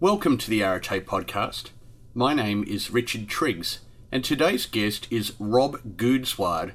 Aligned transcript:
Welcome 0.00 0.38
to 0.38 0.48
the 0.48 0.62
Arete 0.62 1.04
podcast. 1.04 1.70
My 2.14 2.32
name 2.32 2.62
is 2.62 2.92
Richard 2.92 3.26
Triggs, 3.26 3.80
and 4.12 4.24
today's 4.24 4.64
guest 4.64 5.08
is 5.10 5.32
Rob 5.40 5.96
Goudswaard, 5.96 6.74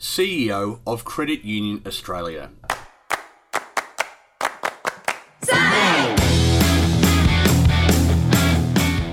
CEO 0.00 0.80
of 0.84 1.04
Credit 1.04 1.44
Union 1.44 1.84
Australia. 1.86 2.50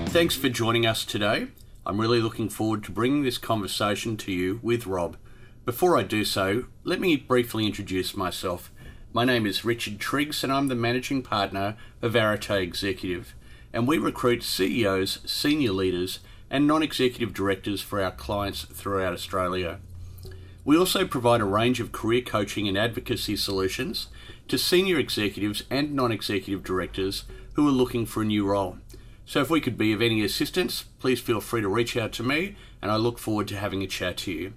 Thanks 0.08 0.36
for 0.36 0.50
joining 0.50 0.88
us 0.88 1.06
today. 1.06 1.50
I'm 1.86 2.02
really 2.02 2.22
looking 2.22 2.50
forward 2.50 2.84
to 2.86 2.92
bringing 2.92 3.22
this 3.22 3.38
conversation 3.38 4.18
to 4.18 4.32
you 4.32 4.60
with 4.64 4.88
Rob. 4.88 5.18
Before 5.66 6.00
I 6.00 6.02
do 6.02 6.26
so, 6.26 6.64
let 6.84 7.00
me 7.00 7.16
briefly 7.16 7.68
introduce 7.68 8.18
myself. 8.18 8.72
My 9.12 9.26
name 9.26 9.48
is 9.48 9.66
Richard 9.66 10.00
Triggs, 10.00 10.44
and 10.44 10.54
I'm 10.54 10.68
the 10.68 10.76
managing 10.76 11.24
partner 11.24 11.76
of 12.00 12.16
Arete 12.16 12.62
Executive, 12.62 13.34
and 13.74 13.88
we 13.88 13.98
recruit 13.98 14.44
CEOs, 14.44 15.22
senior 15.26 15.72
leaders, 15.72 16.20
and 16.52 16.68
non 16.68 16.84
executive 16.84 17.34
directors 17.34 17.82
for 17.82 18.00
our 18.04 18.12
clients 18.12 18.66
throughout 18.66 19.14
Australia. 19.14 19.80
We 20.64 20.78
also 20.78 21.08
provide 21.08 21.42
a 21.42 21.46
range 21.46 21.80
of 21.80 21.92
career 21.92 22.22
coaching 22.22 22.68
and 22.68 22.78
advocacy 22.78 23.36
solutions 23.36 24.10
to 24.48 24.60
senior 24.60 25.00
executives 25.00 25.64
and 25.72 25.96
non 25.96 26.12
executive 26.12 26.64
directors 26.64 27.24
who 27.54 27.68
are 27.68 27.72
looking 27.72 28.06
for 28.06 28.22
a 28.22 28.26
new 28.26 28.46
role. 28.46 28.78
So, 29.26 29.42
if 29.42 29.50
we 29.50 29.60
could 29.60 29.78
be 29.78 29.92
of 29.92 30.04
any 30.04 30.24
assistance, 30.24 30.84
please 31.00 31.20
feel 31.20 31.42
free 31.42 31.62
to 31.62 31.68
reach 31.68 31.98
out 31.98 32.12
to 32.14 32.24
me, 32.24 32.58
and 32.80 32.92
I 32.92 32.98
look 32.98 33.18
forward 33.18 33.48
to 33.48 33.58
having 33.58 33.82
a 33.82 33.88
chat 33.88 34.18
to 34.18 34.32
you. 34.32 34.54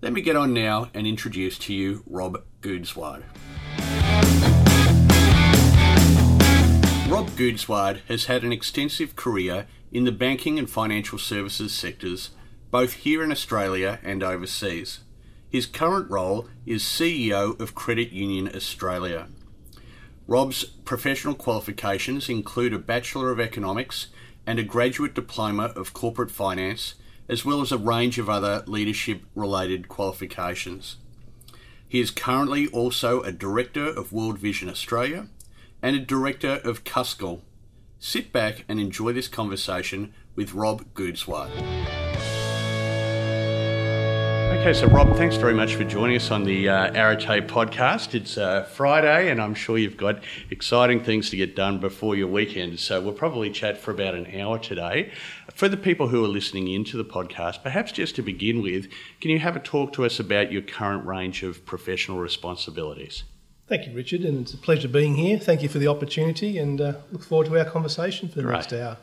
Let 0.00 0.12
me 0.12 0.20
get 0.20 0.36
on 0.36 0.54
now 0.54 0.88
and 0.94 1.04
introduce 1.04 1.58
to 1.58 1.74
you 1.74 2.04
Rob 2.06 2.44
Goudswaard. 2.62 3.24
Rob 7.08 7.30
Goudswaard 7.30 8.02
has 8.08 8.26
had 8.26 8.44
an 8.44 8.52
extensive 8.52 9.16
career 9.16 9.66
in 9.90 10.04
the 10.04 10.12
banking 10.12 10.58
and 10.58 10.68
financial 10.68 11.16
services 11.16 11.72
sectors, 11.72 12.32
both 12.70 12.92
here 12.92 13.24
in 13.24 13.32
Australia 13.32 13.98
and 14.02 14.22
overseas. 14.22 15.00
His 15.48 15.64
current 15.64 16.10
role 16.10 16.48
is 16.66 16.82
CEO 16.82 17.58
of 17.58 17.74
Credit 17.74 18.12
Union 18.12 18.54
Australia. 18.54 19.28
Rob's 20.26 20.64
professional 20.64 21.34
qualifications 21.34 22.28
include 22.28 22.74
a 22.74 22.78
Bachelor 22.78 23.30
of 23.30 23.40
Economics 23.40 24.08
and 24.46 24.58
a 24.58 24.62
Graduate 24.62 25.14
Diploma 25.14 25.72
of 25.74 25.94
Corporate 25.94 26.30
Finance, 26.30 26.94
as 27.26 27.42
well 27.42 27.62
as 27.62 27.72
a 27.72 27.78
range 27.78 28.18
of 28.18 28.28
other 28.28 28.62
leadership 28.66 29.22
related 29.34 29.88
qualifications. 29.88 30.96
He 31.88 32.00
is 32.00 32.10
currently 32.10 32.66
also 32.66 33.22
a 33.22 33.32
Director 33.32 33.86
of 33.86 34.12
World 34.12 34.38
Vision 34.38 34.68
Australia 34.68 35.28
and 35.82 35.96
a 35.96 36.00
Director 36.00 36.60
of 36.64 36.84
Cuscal. 36.84 37.42
Sit 37.98 38.32
back 38.32 38.64
and 38.68 38.80
enjoy 38.80 39.12
this 39.12 39.28
conversation 39.28 40.12
with 40.34 40.54
Rob 40.54 40.94
Goudswaard. 40.94 41.50
Okay, 44.60 44.72
so 44.72 44.88
Rob, 44.88 45.16
thanks 45.16 45.36
very 45.36 45.54
much 45.54 45.76
for 45.76 45.84
joining 45.84 46.16
us 46.16 46.32
on 46.32 46.42
the 46.42 46.68
uh, 46.68 46.90
Arete 46.92 47.46
podcast. 47.46 48.14
It's 48.14 48.36
uh, 48.36 48.64
Friday, 48.64 49.30
and 49.30 49.40
I'm 49.40 49.54
sure 49.54 49.78
you've 49.78 49.96
got 49.96 50.22
exciting 50.50 51.02
things 51.04 51.30
to 51.30 51.36
get 51.36 51.54
done 51.54 51.78
before 51.78 52.16
your 52.16 52.26
weekend. 52.26 52.80
So 52.80 53.00
we'll 53.00 53.12
probably 53.12 53.50
chat 53.50 53.78
for 53.78 53.92
about 53.92 54.14
an 54.14 54.40
hour 54.40 54.58
today. 54.58 55.12
For 55.54 55.68
the 55.68 55.76
people 55.76 56.08
who 56.08 56.24
are 56.24 56.28
listening 56.28 56.66
into 56.68 56.96
the 56.96 57.04
podcast, 57.04 57.62
perhaps 57.62 57.92
just 57.92 58.16
to 58.16 58.22
begin 58.22 58.60
with, 58.60 58.88
can 59.20 59.30
you 59.30 59.38
have 59.38 59.54
a 59.54 59.60
talk 59.60 59.92
to 59.92 60.04
us 60.04 60.18
about 60.18 60.50
your 60.50 60.62
current 60.62 61.06
range 61.06 61.44
of 61.44 61.64
professional 61.64 62.18
responsibilities? 62.18 63.22
Thank 63.68 63.86
you, 63.86 63.92
Richard, 63.92 64.22
and 64.22 64.40
it's 64.40 64.54
a 64.54 64.56
pleasure 64.56 64.88
being 64.88 65.14
here. 65.14 65.38
Thank 65.38 65.62
you 65.62 65.68
for 65.68 65.78
the 65.78 65.88
opportunity, 65.88 66.56
and 66.56 66.80
uh, 66.80 66.94
look 67.12 67.22
forward 67.22 67.48
to 67.48 67.58
our 67.58 67.66
conversation 67.66 68.26
for 68.30 68.36
the 68.36 68.42
Great. 68.44 68.54
next 68.54 68.72
hour. 68.72 68.96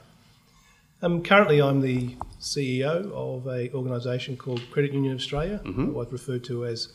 Um, 1.04 1.22
currently, 1.22 1.62
I'm 1.62 1.82
the 1.82 2.16
CEO 2.42 3.12
of 3.12 3.46
a 3.46 3.72
organisation 3.74 4.36
called 4.36 4.64
Credit 4.72 4.92
Union 4.92 5.16
Australia, 5.16 5.62
what 5.64 6.08
I've 6.08 6.14
referred 6.14 6.44
to 6.46 6.66
as 6.66 6.94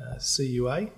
uh, 0.00 0.20
CUA. 0.20 0.88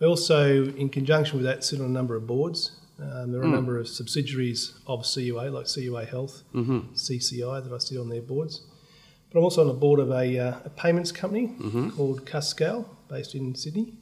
I 0.00 0.04
also, 0.04 0.66
in 0.66 0.88
conjunction 0.90 1.38
with 1.38 1.46
that, 1.46 1.64
sit 1.64 1.80
on 1.80 1.86
a 1.86 1.88
number 1.88 2.14
of 2.14 2.28
boards. 2.28 2.78
Um, 3.00 3.32
there 3.32 3.40
are 3.40 3.44
a 3.44 3.48
number 3.48 3.80
of 3.80 3.88
subsidiaries 3.88 4.74
of 4.86 5.04
CUA, 5.12 5.50
like 5.50 5.66
CUA 5.66 6.04
Health, 6.04 6.44
CCI, 6.54 7.64
that 7.64 7.72
I 7.72 7.78
sit 7.78 7.98
on 7.98 8.10
their 8.10 8.22
boards. 8.22 8.60
But 9.32 9.40
I'm 9.40 9.44
also 9.44 9.62
on 9.62 9.66
the 9.66 9.74
board 9.74 9.98
of 9.98 10.12
a, 10.12 10.38
uh, 10.38 10.58
a 10.64 10.70
payments 10.70 11.10
company 11.10 11.52
called 11.96 12.24
Cuscal, 12.26 12.86
based 13.08 13.34
in 13.34 13.56
Sydney. 13.56 13.94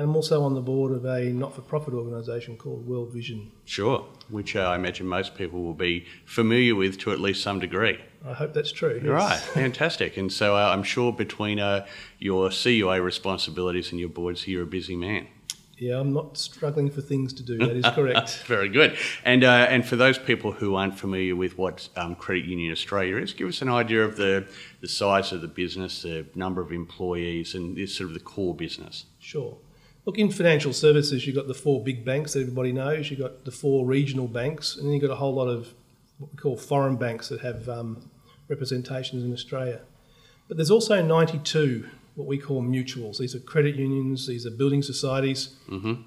And 0.00 0.08
I'm 0.08 0.16
also 0.16 0.42
on 0.42 0.54
the 0.54 0.62
board 0.62 0.92
of 0.92 1.04
a 1.04 1.24
not 1.24 1.54
for 1.54 1.60
profit 1.60 1.92
organisation 1.92 2.56
called 2.56 2.86
World 2.86 3.12
Vision. 3.12 3.52
Sure, 3.66 4.06
which 4.30 4.56
uh, 4.56 4.60
I 4.60 4.74
imagine 4.74 5.06
most 5.06 5.34
people 5.34 5.62
will 5.62 5.74
be 5.74 6.06
familiar 6.24 6.74
with 6.74 6.98
to 7.00 7.12
at 7.12 7.20
least 7.20 7.42
some 7.42 7.58
degree. 7.58 7.98
I 8.26 8.32
hope 8.32 8.54
that's 8.54 8.72
true. 8.72 8.94
yes. 8.94 9.06
Right, 9.06 9.38
fantastic. 9.38 10.16
And 10.16 10.32
so 10.32 10.56
uh, 10.56 10.70
I'm 10.70 10.84
sure 10.84 11.12
between 11.12 11.60
uh, 11.60 11.86
your 12.18 12.48
CUA 12.48 13.02
responsibilities 13.02 13.90
and 13.90 14.00
your 14.00 14.08
boards, 14.08 14.48
you're 14.48 14.62
a 14.62 14.66
busy 14.66 14.96
man. 14.96 15.26
Yeah, 15.76 16.00
I'm 16.00 16.14
not 16.14 16.38
struggling 16.38 16.90
for 16.90 17.02
things 17.02 17.34
to 17.34 17.42
do. 17.42 17.58
That 17.58 17.76
is 17.76 17.84
correct. 17.94 18.42
Very 18.46 18.70
good. 18.70 18.96
And 19.26 19.44
uh, 19.44 19.66
and 19.68 19.84
for 19.84 19.96
those 19.96 20.16
people 20.18 20.52
who 20.52 20.76
aren't 20.76 20.98
familiar 20.98 21.36
with 21.36 21.58
what 21.58 21.90
um, 21.96 22.14
Credit 22.14 22.46
Union 22.46 22.72
Australia 22.72 23.18
is, 23.18 23.34
give 23.34 23.48
us 23.48 23.60
an 23.60 23.68
idea 23.68 24.02
of 24.02 24.16
the, 24.16 24.48
the 24.80 24.88
size 24.88 25.30
of 25.32 25.42
the 25.42 25.48
business, 25.48 26.00
the 26.00 26.24
number 26.34 26.62
of 26.62 26.72
employees, 26.72 27.54
and 27.54 27.76
this 27.76 27.94
sort 27.94 28.08
of 28.08 28.14
the 28.14 28.20
core 28.20 28.54
business. 28.54 29.04
Sure. 29.18 29.58
Look, 30.06 30.18
in 30.18 30.30
financial 30.30 30.72
services, 30.72 31.26
you've 31.26 31.36
got 31.36 31.46
the 31.46 31.54
four 31.54 31.82
big 31.82 32.04
banks 32.04 32.32
that 32.32 32.40
everybody 32.40 32.72
knows. 32.72 33.10
You've 33.10 33.20
got 33.20 33.44
the 33.44 33.50
four 33.50 33.86
regional 33.86 34.26
banks, 34.26 34.76
and 34.76 34.86
then 34.86 34.94
you've 34.94 35.02
got 35.02 35.10
a 35.10 35.16
whole 35.16 35.34
lot 35.34 35.48
of 35.48 35.74
what 36.18 36.30
we 36.32 36.36
call 36.38 36.56
foreign 36.56 36.96
banks 36.96 37.28
that 37.28 37.40
have 37.40 37.68
um, 37.68 38.10
representations 38.48 39.24
in 39.24 39.32
Australia. 39.32 39.80
But 40.48 40.56
there's 40.56 40.70
also 40.70 41.02
92 41.02 41.86
what 42.14 42.26
we 42.26 42.38
call 42.38 42.62
mutuals. 42.62 43.18
These 43.18 43.34
are 43.34 43.40
credit 43.40 43.76
unions, 43.76 44.26
these 44.26 44.46
are 44.46 44.50
building 44.50 44.82
societies, 44.82 45.56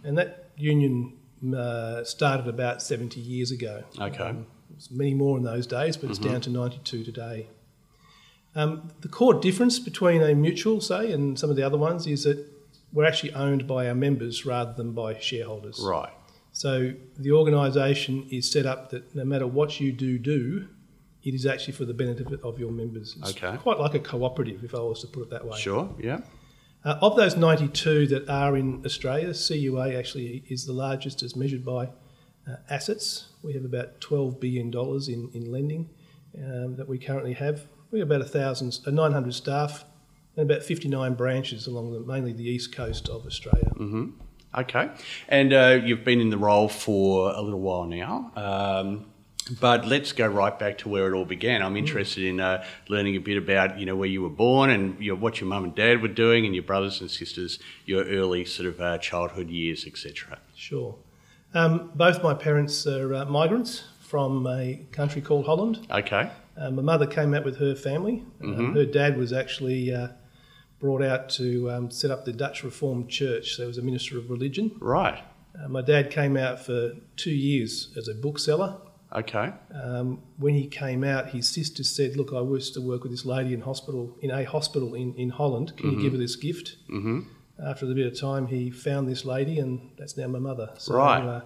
and 0.04 0.18
that 0.18 0.50
union 0.58 1.14
uh, 1.56 2.04
started 2.04 2.48
about 2.48 2.82
70 2.82 3.20
years 3.20 3.52
ago. 3.52 3.84
Okay. 4.00 4.24
Um, 4.24 4.46
there's 4.70 4.92
many 4.92 5.14
more 5.14 5.38
in 5.38 5.44
those 5.44 5.66
days, 5.68 5.98
but 5.98 6.10
it's 6.10 6.20
down 6.20 6.42
to 6.42 6.50
92 6.50 7.04
today. 7.04 7.48
Um, 8.56 8.92
the 9.02 9.08
core 9.08 9.34
difference 9.34 9.80
between 9.80 10.22
a 10.22 10.36
mutual, 10.36 10.82
say, 10.82 11.12
and 11.12 11.40
some 11.40 11.50
of 11.50 11.56
the 11.56 11.64
other 11.64 11.78
ones 11.78 12.06
is 12.06 12.24
that 12.24 12.46
we're 12.94 13.06
actually 13.06 13.34
owned 13.34 13.68
by 13.68 13.88
our 13.90 13.96
members 13.96 14.46
rather 14.46 14.74
than 14.74 14.94
by 14.94 15.18
shareholders. 15.20 15.80
Right. 15.84 16.14
So 16.52 16.94
the 17.18 17.32
organisation 17.32 18.28
is 18.30 18.50
set 18.50 18.66
up 18.66 18.92
that 18.92 19.16
no 19.16 19.26
matter 19.26 19.48
what 19.48 19.80
you 19.80 19.92
do 19.92 20.20
do, 20.20 20.68
it 21.24 21.34
is 21.34 21.46
actually 21.46 21.74
for 21.74 21.86
the 21.86 21.94
benefit 21.94 22.28
of 22.44 22.60
your 22.60 22.72
members. 22.72 23.16
It's 23.20 23.32
Okay. 23.32 23.58
quite 23.58 23.80
like 23.80 23.96
a 23.96 24.00
cooperative, 24.00 24.64
if 24.64 24.76
I 24.76 24.80
was 24.80 25.02
to 25.02 25.08
put 25.08 25.24
it 25.24 25.30
that 25.32 25.46
way. 25.46 25.58
Sure. 25.60 25.90
Yeah. 26.00 26.20
Uh, 26.86 26.98
of 27.02 27.16
those 27.16 27.38
92 27.38 28.08
that 28.08 28.30
are 28.30 28.58
in 28.58 28.84
Australia, 28.86 29.34
CUA 29.34 29.96
actually 29.98 30.44
is 30.50 30.66
the 30.66 30.74
largest 30.74 31.24
as 31.24 31.36
measured 31.36 31.64
by 31.66 31.86
uh, 32.46 32.58
assets. 32.70 33.30
We 33.42 33.54
have 33.54 33.64
about 33.64 34.02
$12 34.02 34.40
billion 34.42 34.68
in, 35.08 35.30
in 35.34 35.52
lending 35.52 35.90
um, 36.38 36.76
that 36.76 36.88
we 36.90 37.00
currently 37.00 37.34
have. 37.34 37.68
We 37.90 38.00
have 38.00 38.10
about 38.12 38.20
1,000, 38.22 38.80
uh, 38.86 38.92
900 38.92 39.34
staff 39.34 39.86
and 40.36 40.50
about 40.50 40.64
59 40.64 41.14
branches 41.14 41.68
along 41.68 41.92
the, 41.94 42.00
mainly 42.00 42.34
the 42.34 42.44
east 42.44 42.76
coast 42.76 43.10
of 43.10 43.26
Australia. 43.26 43.72
Okay. 44.56 44.90
And 45.28 45.54
uh, 45.54 45.80
you've 45.84 46.04
been 46.04 46.22
in 46.22 46.30
the 46.30 46.38
role 46.38 46.70
for 46.70 47.32
a 47.32 47.42
little 47.42 47.60
while 47.60 47.86
now. 47.86 48.32
Um, 48.36 49.06
but 49.60 49.86
let's 49.86 50.14
go 50.14 50.28
right 50.28 50.58
back 50.58 50.78
to 50.80 50.90
where 50.90 51.12
it 51.12 51.18
all 51.18 51.26
began. 51.26 51.62
I'm 51.62 51.76
interested 51.76 52.24
in 52.24 52.40
uh, 52.40 52.64
learning 52.88 53.16
a 53.16 53.20
bit 53.20 53.38
about, 53.38 53.78
you 53.78 53.86
know, 53.86 53.96
where 53.96 54.08
you 54.08 54.22
were 54.22 54.30
born 54.30 54.70
and 54.70 54.98
your, 55.04 55.16
what 55.16 55.42
your 55.42 55.50
mum 55.50 55.66
and 55.66 55.76
dad 55.76 56.02
were 56.02 56.08
doing, 56.08 56.46
and 56.46 56.56
your 56.56 56.64
brothers 56.64 57.02
and 57.02 57.12
sisters, 57.12 57.60
your 57.86 58.06
early 58.06 58.46
sort 58.46 58.70
of 58.70 58.80
uh, 58.80 58.98
childhood 59.00 59.50
years, 59.50 59.86
etc. 59.86 60.40
Sure. 60.56 60.96
Um, 61.54 61.92
both 61.94 62.24
my 62.24 62.34
parents 62.34 62.88
are 62.88 63.14
uh, 63.14 63.26
migrants 63.26 63.84
from 64.00 64.48
a 64.48 64.86
country 64.92 65.22
called 65.22 65.46
Holland. 65.46 65.86
Okay. 65.92 66.32
Uh, 66.58 66.72
my 66.72 66.82
mother 66.82 67.06
came 67.06 67.34
out 67.34 67.44
with 67.44 67.58
her 67.58 67.76
family. 67.76 68.24
Um, 68.42 68.74
her 68.76 68.86
dad 68.86 69.18
was 69.18 69.34
actually 69.34 69.94
uh, 69.94 70.10
brought 70.84 71.02
out 71.02 71.30
to 71.30 71.72
um, 71.72 71.90
set 71.90 72.12
up 72.12 72.26
the 72.26 72.34
Dutch 72.34 72.62
Reformed 72.62 73.08
Church, 73.10 73.56
so 73.56 73.64
he 73.64 73.68
was 73.68 73.78
a 73.78 73.82
minister 73.82 74.18
of 74.18 74.30
religion. 74.30 74.76
Right. 74.82 75.24
Uh, 75.58 75.70
my 75.70 75.82
dad 75.82 76.12
came 76.12 76.36
out 76.36 76.60
for 76.60 76.92
two 77.16 77.32
years 77.32 77.94
as 77.96 78.10
a 78.10 78.14
bookseller. 78.14 78.82
Okay. 79.16 79.54
Um, 79.74 80.22
when 80.36 80.56
he 80.56 80.68
came 80.68 81.06
out, 81.06 81.30
his 81.30 81.48
sister 81.48 81.86
said, 81.86 82.18
"Look, 82.18 82.34
I 82.34 82.42
used 82.42 82.74
to 82.74 82.82
work 82.82 83.04
with 83.04 83.14
this 83.14 83.26
lady 83.26 83.54
in 83.54 83.62
hospital 83.62 84.18
in 84.22 84.30
a 84.30 84.44
hospital 84.44 84.94
in, 84.94 85.14
in 85.16 85.30
Holland. 85.30 85.78
Can 85.78 85.92
you 85.94 86.02
give 86.02 86.12
her 86.12 86.18
this 86.18 86.36
gift?" 86.36 86.76
Mm-hmm. 86.90 87.22
After 87.66 87.90
a 87.90 87.94
bit 87.94 88.06
of 88.06 88.20
time, 88.20 88.48
he 88.48 88.70
found 88.70 89.08
this 89.08 89.24
lady, 89.24 89.60
and 89.60 89.92
that's 89.98 90.18
now 90.18 90.28
my 90.28 90.40
mother. 90.40 90.72
So, 90.78 90.96
Right. 90.96 91.24
Uh, 91.24 91.42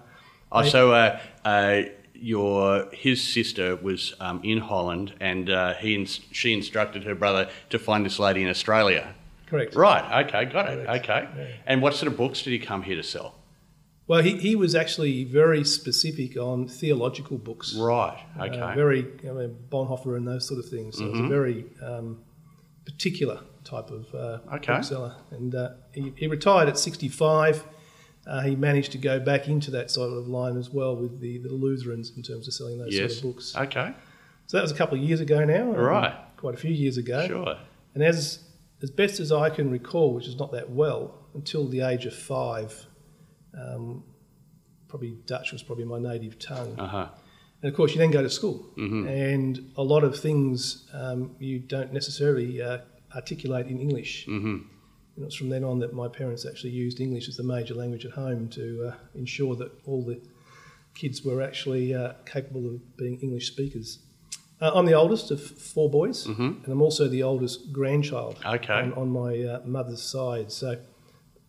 Oh, 0.50 0.62
so 0.62 0.92
uh, 0.92 1.20
uh, 1.44 1.82
your 2.14 2.88
his 2.92 3.22
sister 3.22 3.76
was 3.76 4.14
um, 4.18 4.40
in 4.42 4.58
Holland, 4.58 5.12
and 5.20 5.50
uh, 5.50 5.74
he 5.74 5.94
ins- 5.94 6.20
she 6.32 6.54
instructed 6.54 7.04
her 7.04 7.14
brother 7.14 7.50
to 7.68 7.78
find 7.78 8.04
this 8.06 8.18
lady 8.18 8.42
in 8.42 8.48
Australia. 8.48 9.14
Correct. 9.48 9.74
Right. 9.74 10.26
Okay. 10.26 10.44
Got 10.46 10.68
it. 10.72 10.86
Correct, 10.86 11.04
Okay. 11.04 11.28
yeah. 11.36 11.46
And 11.66 11.82
what 11.82 11.94
sort 11.94 12.10
of 12.12 12.16
books 12.18 12.42
did 12.42 12.50
he 12.52 12.58
come 12.58 12.82
here 12.82 12.96
to 12.96 13.02
sell? 13.02 13.34
Well, 14.06 14.22
he, 14.22 14.38
he 14.38 14.56
was 14.56 14.74
actually 14.74 15.24
very 15.24 15.64
specific 15.64 16.36
on 16.38 16.66
theological 16.66 17.36
books. 17.36 17.74
Right. 17.74 18.18
Uh, 18.38 18.44
Okay. 18.44 18.74
very 18.74 19.06
I 19.28 19.32
mean, 19.32 19.56
Bonhoeffer 19.70 20.16
and 20.16 20.26
those 20.26 20.46
sort 20.48 20.58
of 20.60 20.68
things. 20.70 20.96
So 20.96 21.06
it's 21.10 21.18
a 21.18 21.28
very 21.28 21.66
um, 21.82 22.22
particular 22.86 23.40
type 23.64 23.90
of 23.90 24.06
uh, 24.14 24.38
Okay. 24.54 24.74
bookseller. 24.74 25.14
And 25.30 25.54
uh, 25.54 25.70
he, 25.92 26.12
he 26.16 26.26
retired 26.26 26.68
at 26.68 26.78
65. 26.78 27.64
Uh, 28.26 28.40
he 28.42 28.56
managed 28.56 28.92
to 28.92 28.98
go 28.98 29.20
back 29.20 29.46
into 29.48 29.70
that 29.72 29.90
sort 29.90 30.12
of 30.12 30.26
line 30.28 30.56
as 30.56 30.70
well 30.70 30.96
with 30.96 31.20
the, 31.20 31.38
the 31.38 31.50
Lutherans 31.50 32.12
in 32.16 32.22
terms 32.22 32.48
of 32.48 32.54
selling 32.54 32.78
those 32.78 32.94
yes. 32.94 33.12
sort 33.12 33.16
of 33.18 33.22
books. 33.36 33.56
Okay. 33.56 33.92
So 34.46 34.56
that 34.56 34.62
was 34.62 34.70
a 34.72 34.74
couple 34.74 34.96
of 34.98 35.04
years 35.04 35.20
ago 35.20 35.44
now. 35.44 35.64
Right. 35.72 36.14
Quite 36.38 36.54
a 36.54 36.58
few 36.58 36.70
years 36.72 36.96
ago. 36.96 37.26
Sure. 37.26 37.58
And 37.94 38.02
as 38.02 38.38
as 38.82 38.90
best 38.90 39.20
as 39.20 39.32
I 39.32 39.50
can 39.50 39.70
recall, 39.70 40.14
which 40.14 40.26
is 40.26 40.36
not 40.36 40.52
that 40.52 40.70
well, 40.70 41.14
until 41.34 41.66
the 41.66 41.80
age 41.80 42.06
of 42.06 42.14
five, 42.14 42.86
um, 43.58 44.04
probably 44.88 45.18
Dutch 45.26 45.52
was 45.52 45.62
probably 45.62 45.84
my 45.84 45.98
native 45.98 46.38
tongue. 46.38 46.78
Uh 46.78 46.86
huh. 46.86 47.08
And 47.62 47.70
of 47.70 47.76
course, 47.76 47.92
you 47.92 47.98
then 47.98 48.12
go 48.12 48.22
to 48.22 48.30
school, 48.30 48.66
Mm-hmm. 48.78 49.08
and 49.08 49.72
a 49.76 49.82
lot 49.82 50.04
of 50.04 50.18
things 50.18 50.86
um, 50.92 51.34
you 51.40 51.58
don't 51.58 51.92
necessarily 51.92 52.62
uh, 52.62 52.78
articulate 53.14 53.66
in 53.66 53.80
English. 53.80 54.26
Mm-hmm. 54.26 54.58
And 55.16 55.24
it's 55.26 55.34
from 55.34 55.48
then 55.48 55.64
on 55.64 55.80
that 55.80 55.92
my 55.92 56.06
parents 56.06 56.46
actually 56.46 56.70
used 56.70 57.00
English 57.00 57.28
as 57.28 57.36
the 57.36 57.42
major 57.42 57.74
language 57.74 58.04
at 58.06 58.12
home 58.12 58.48
to 58.50 58.92
uh, 58.92 58.94
ensure 59.16 59.56
that 59.56 59.72
all 59.84 60.04
the 60.04 60.20
kids 60.94 61.24
were 61.24 61.42
actually 61.42 61.94
uh, 61.94 62.12
capable 62.24 62.66
of 62.66 62.96
being 62.96 63.18
English 63.20 63.48
speakers. 63.48 63.98
Uh, 64.60 64.72
I'm 64.74 64.86
the 64.86 64.94
oldest 64.94 65.30
of 65.30 65.40
four 65.40 65.88
boys, 65.88 66.26
and 66.26 66.64
I'm 66.66 66.82
also 66.82 67.06
the 67.08 67.22
oldest 67.22 67.72
grandchild 67.72 68.36
Mm-hmm. 68.40 68.54
Okay. 68.56 68.72
on, 68.72 68.92
on 68.94 69.08
my 69.10 69.40
uh, 69.42 69.60
mother's 69.64 70.02
side. 70.02 70.50
So 70.50 70.76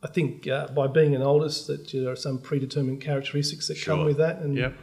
I 0.04 0.08
think 0.08 0.48
uh, 0.48 0.68
by 0.68 0.88
being 0.88 1.16
an 1.16 1.22
oldest, 1.24 1.68
that 1.68 1.92
there 1.92 2.10
are 2.12 2.16
some 2.16 2.38
predetermined 2.40 3.02
characteristics 3.02 3.68
that 3.68 3.78
Sure. 3.78 3.96
come 3.96 4.06
with 4.06 4.18
that, 4.18 4.40
and 4.42 4.56
Yep. 4.56 4.74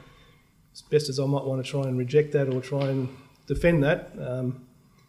as 0.73 0.83
best 0.83 1.09
as 1.09 1.21
I 1.21 1.27
might 1.27 1.45
want 1.45 1.65
to 1.65 1.71
try 1.71 1.83
and 1.83 1.97
reject 1.97 2.33
that 2.33 2.53
or 2.53 2.61
try 2.61 2.89
and 2.89 3.09
defend 3.47 3.85
that, 3.85 4.11
um, 4.21 4.67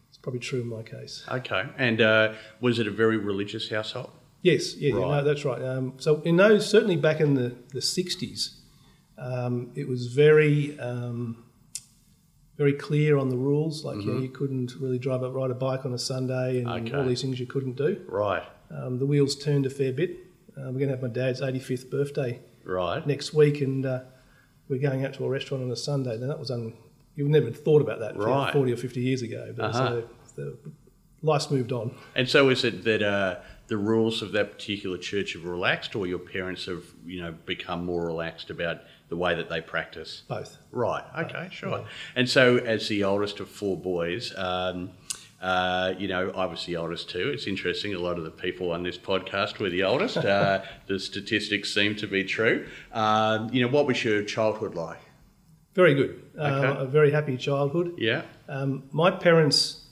it's 0.10 0.18
probably 0.18 0.40
true 0.40 0.62
in 0.62 0.68
my 0.68 0.84
case. 0.84 1.24
Okay. 1.28 1.64
And 1.78 2.00
uh, 2.02 2.34
was 2.62 2.78
it 2.78 2.88
a 2.88 2.92
very 2.92 3.18
religious 3.18 3.70
household? 3.70 4.12
Yes, 4.44 4.76
yeah, 4.78 4.94
Right. 4.94 5.02
no, 5.02 5.24
that's 5.24 5.44
right. 5.44 5.62
Um, 5.62 5.94
so 5.98 6.22
in 6.22 6.36
those, 6.38 6.70
certainly 6.70 6.96
back 6.98 7.20
in 7.20 7.34
the, 7.34 7.56
the 7.74 7.80
60s, 7.80 8.52
um, 9.18 9.72
it 9.76 9.88
was 9.88 10.08
very, 10.14 10.80
um, 10.80 11.44
very 12.58 12.74
clear 12.74 13.18
on 13.18 13.30
the 13.30 13.38
rules. 13.38 13.84
Like, 13.86 13.98
you, 14.02 14.14
know, 14.14 14.20
you 14.20 14.30
couldn't 14.30 14.74
really 14.80 14.98
drive 15.00 15.22
a, 15.24 15.30
ride 15.32 15.52
a 15.52 15.56
bike 15.56 15.86
on 15.86 15.94
a 15.94 16.00
Sunday 16.00 16.60
and 16.60 16.68
Mm-hmm. 16.68 16.88
Okay. 16.88 16.96
all 16.98 17.06
these 17.06 17.22
things 17.22 17.40
you 17.40 17.46
couldn't 17.46 17.76
do. 17.78 18.04
Right. 18.08 18.44
Um, 18.72 19.00
the 19.00 19.06
wheels 19.06 19.36
turned 19.36 19.66
a 19.66 19.70
fair 19.70 19.94
bit. 19.94 20.12
Uh, 20.58 20.72
we're 20.72 20.80
going 20.80 20.88
to 20.90 20.96
have 20.96 21.02
my 21.02 21.08
dad's 21.10 21.42
85th 21.42 21.90
birthday 21.92 22.40
Right. 22.66 23.06
next 23.06 23.34
week, 23.34 23.62
and 23.62 23.86
uh, 23.86 24.02
we're 24.68 24.80
going 24.82 25.06
out 25.06 25.14
to 25.16 25.26
a 25.26 25.30
restaurant 25.30 25.64
on 25.64 25.72
a 25.72 25.76
Sunday. 25.76 26.18
Now 26.18 26.28
that 26.28 26.40
was 26.40 26.52
un- 26.52 26.74
you 27.16 27.30
never 27.30 27.52
thought 27.52 27.82
about 27.82 28.00
that 28.00 28.18
Right. 28.18 28.52
forty 28.54 28.72
or 28.74 28.78
fifty 28.78 29.02
years 29.02 29.22
ago. 29.22 29.54
But 29.56 29.66
Uh-huh. 29.66 29.88
so 29.88 30.10
the, 30.36 30.58
life's 31.22 31.50
moved 31.50 31.72
on. 31.72 31.96
And 32.16 32.28
so 32.30 32.50
is 32.50 32.64
it 32.64 32.84
that 32.84 33.02
uh, 33.02 33.38
the 33.68 33.78
rules 33.78 34.22
of 34.22 34.32
that 34.34 34.52
particular 34.52 34.98
church 34.98 35.34
have 35.34 35.46
relaxed, 35.46 35.96
or 35.96 36.06
your 36.08 36.20
parents 36.20 36.66
have, 36.66 36.84
you 37.06 37.22
know, 37.22 37.34
become 37.46 37.86
more 37.86 38.06
relaxed 38.06 38.50
about 38.50 38.82
the 39.10 39.18
way 39.18 39.36
that 39.36 39.50
they 39.50 39.62
practice? 39.62 40.24
Both. 40.28 40.58
Right. 40.72 41.04
Okay. 41.20 41.50
Sure. 41.52 41.86
And 42.16 42.30
so, 42.30 42.58
as 42.58 42.88
the 42.88 43.04
oldest 43.04 43.40
of 43.40 43.50
four 43.50 43.78
boys, 43.78 44.34
um, 44.38 44.92
uh, 45.42 45.94
you 45.98 46.08
know, 46.08 46.32
I 46.32 46.46
was 46.46 46.66
the 46.66 46.78
oldest 46.78 47.10
too. 47.10 47.30
It's 47.30 47.48
interesting. 47.48 47.94
A 47.94 48.00
lot 48.00 48.18
of 48.18 48.24
the 48.24 48.32
people 48.32 48.72
on 48.72 48.84
this 48.84 48.98
podcast 48.98 49.60
were 49.60 49.70
the 49.70 49.84
oldest. 49.84 50.18
Uh, 50.28 50.62
the 50.88 51.00
statistics 51.00 51.74
seem 51.74 51.96
to 51.96 52.06
be 52.06 52.24
true. 52.24 52.68
Um, 52.92 53.50
you 53.54 53.62
know, 53.62 53.70
what 53.70 53.88
was 53.88 54.04
your 54.04 54.24
childhood 54.24 54.76
like? 54.76 55.00
Very 55.74 55.94
good. 55.94 56.22
Uh, 56.38 56.76
a 56.80 56.86
very 56.86 57.12
happy 57.12 57.38
childhood. 57.38 57.94
Yeah. 57.98 58.24
Um, 58.50 58.84
my 58.92 59.10
parents, 59.10 59.86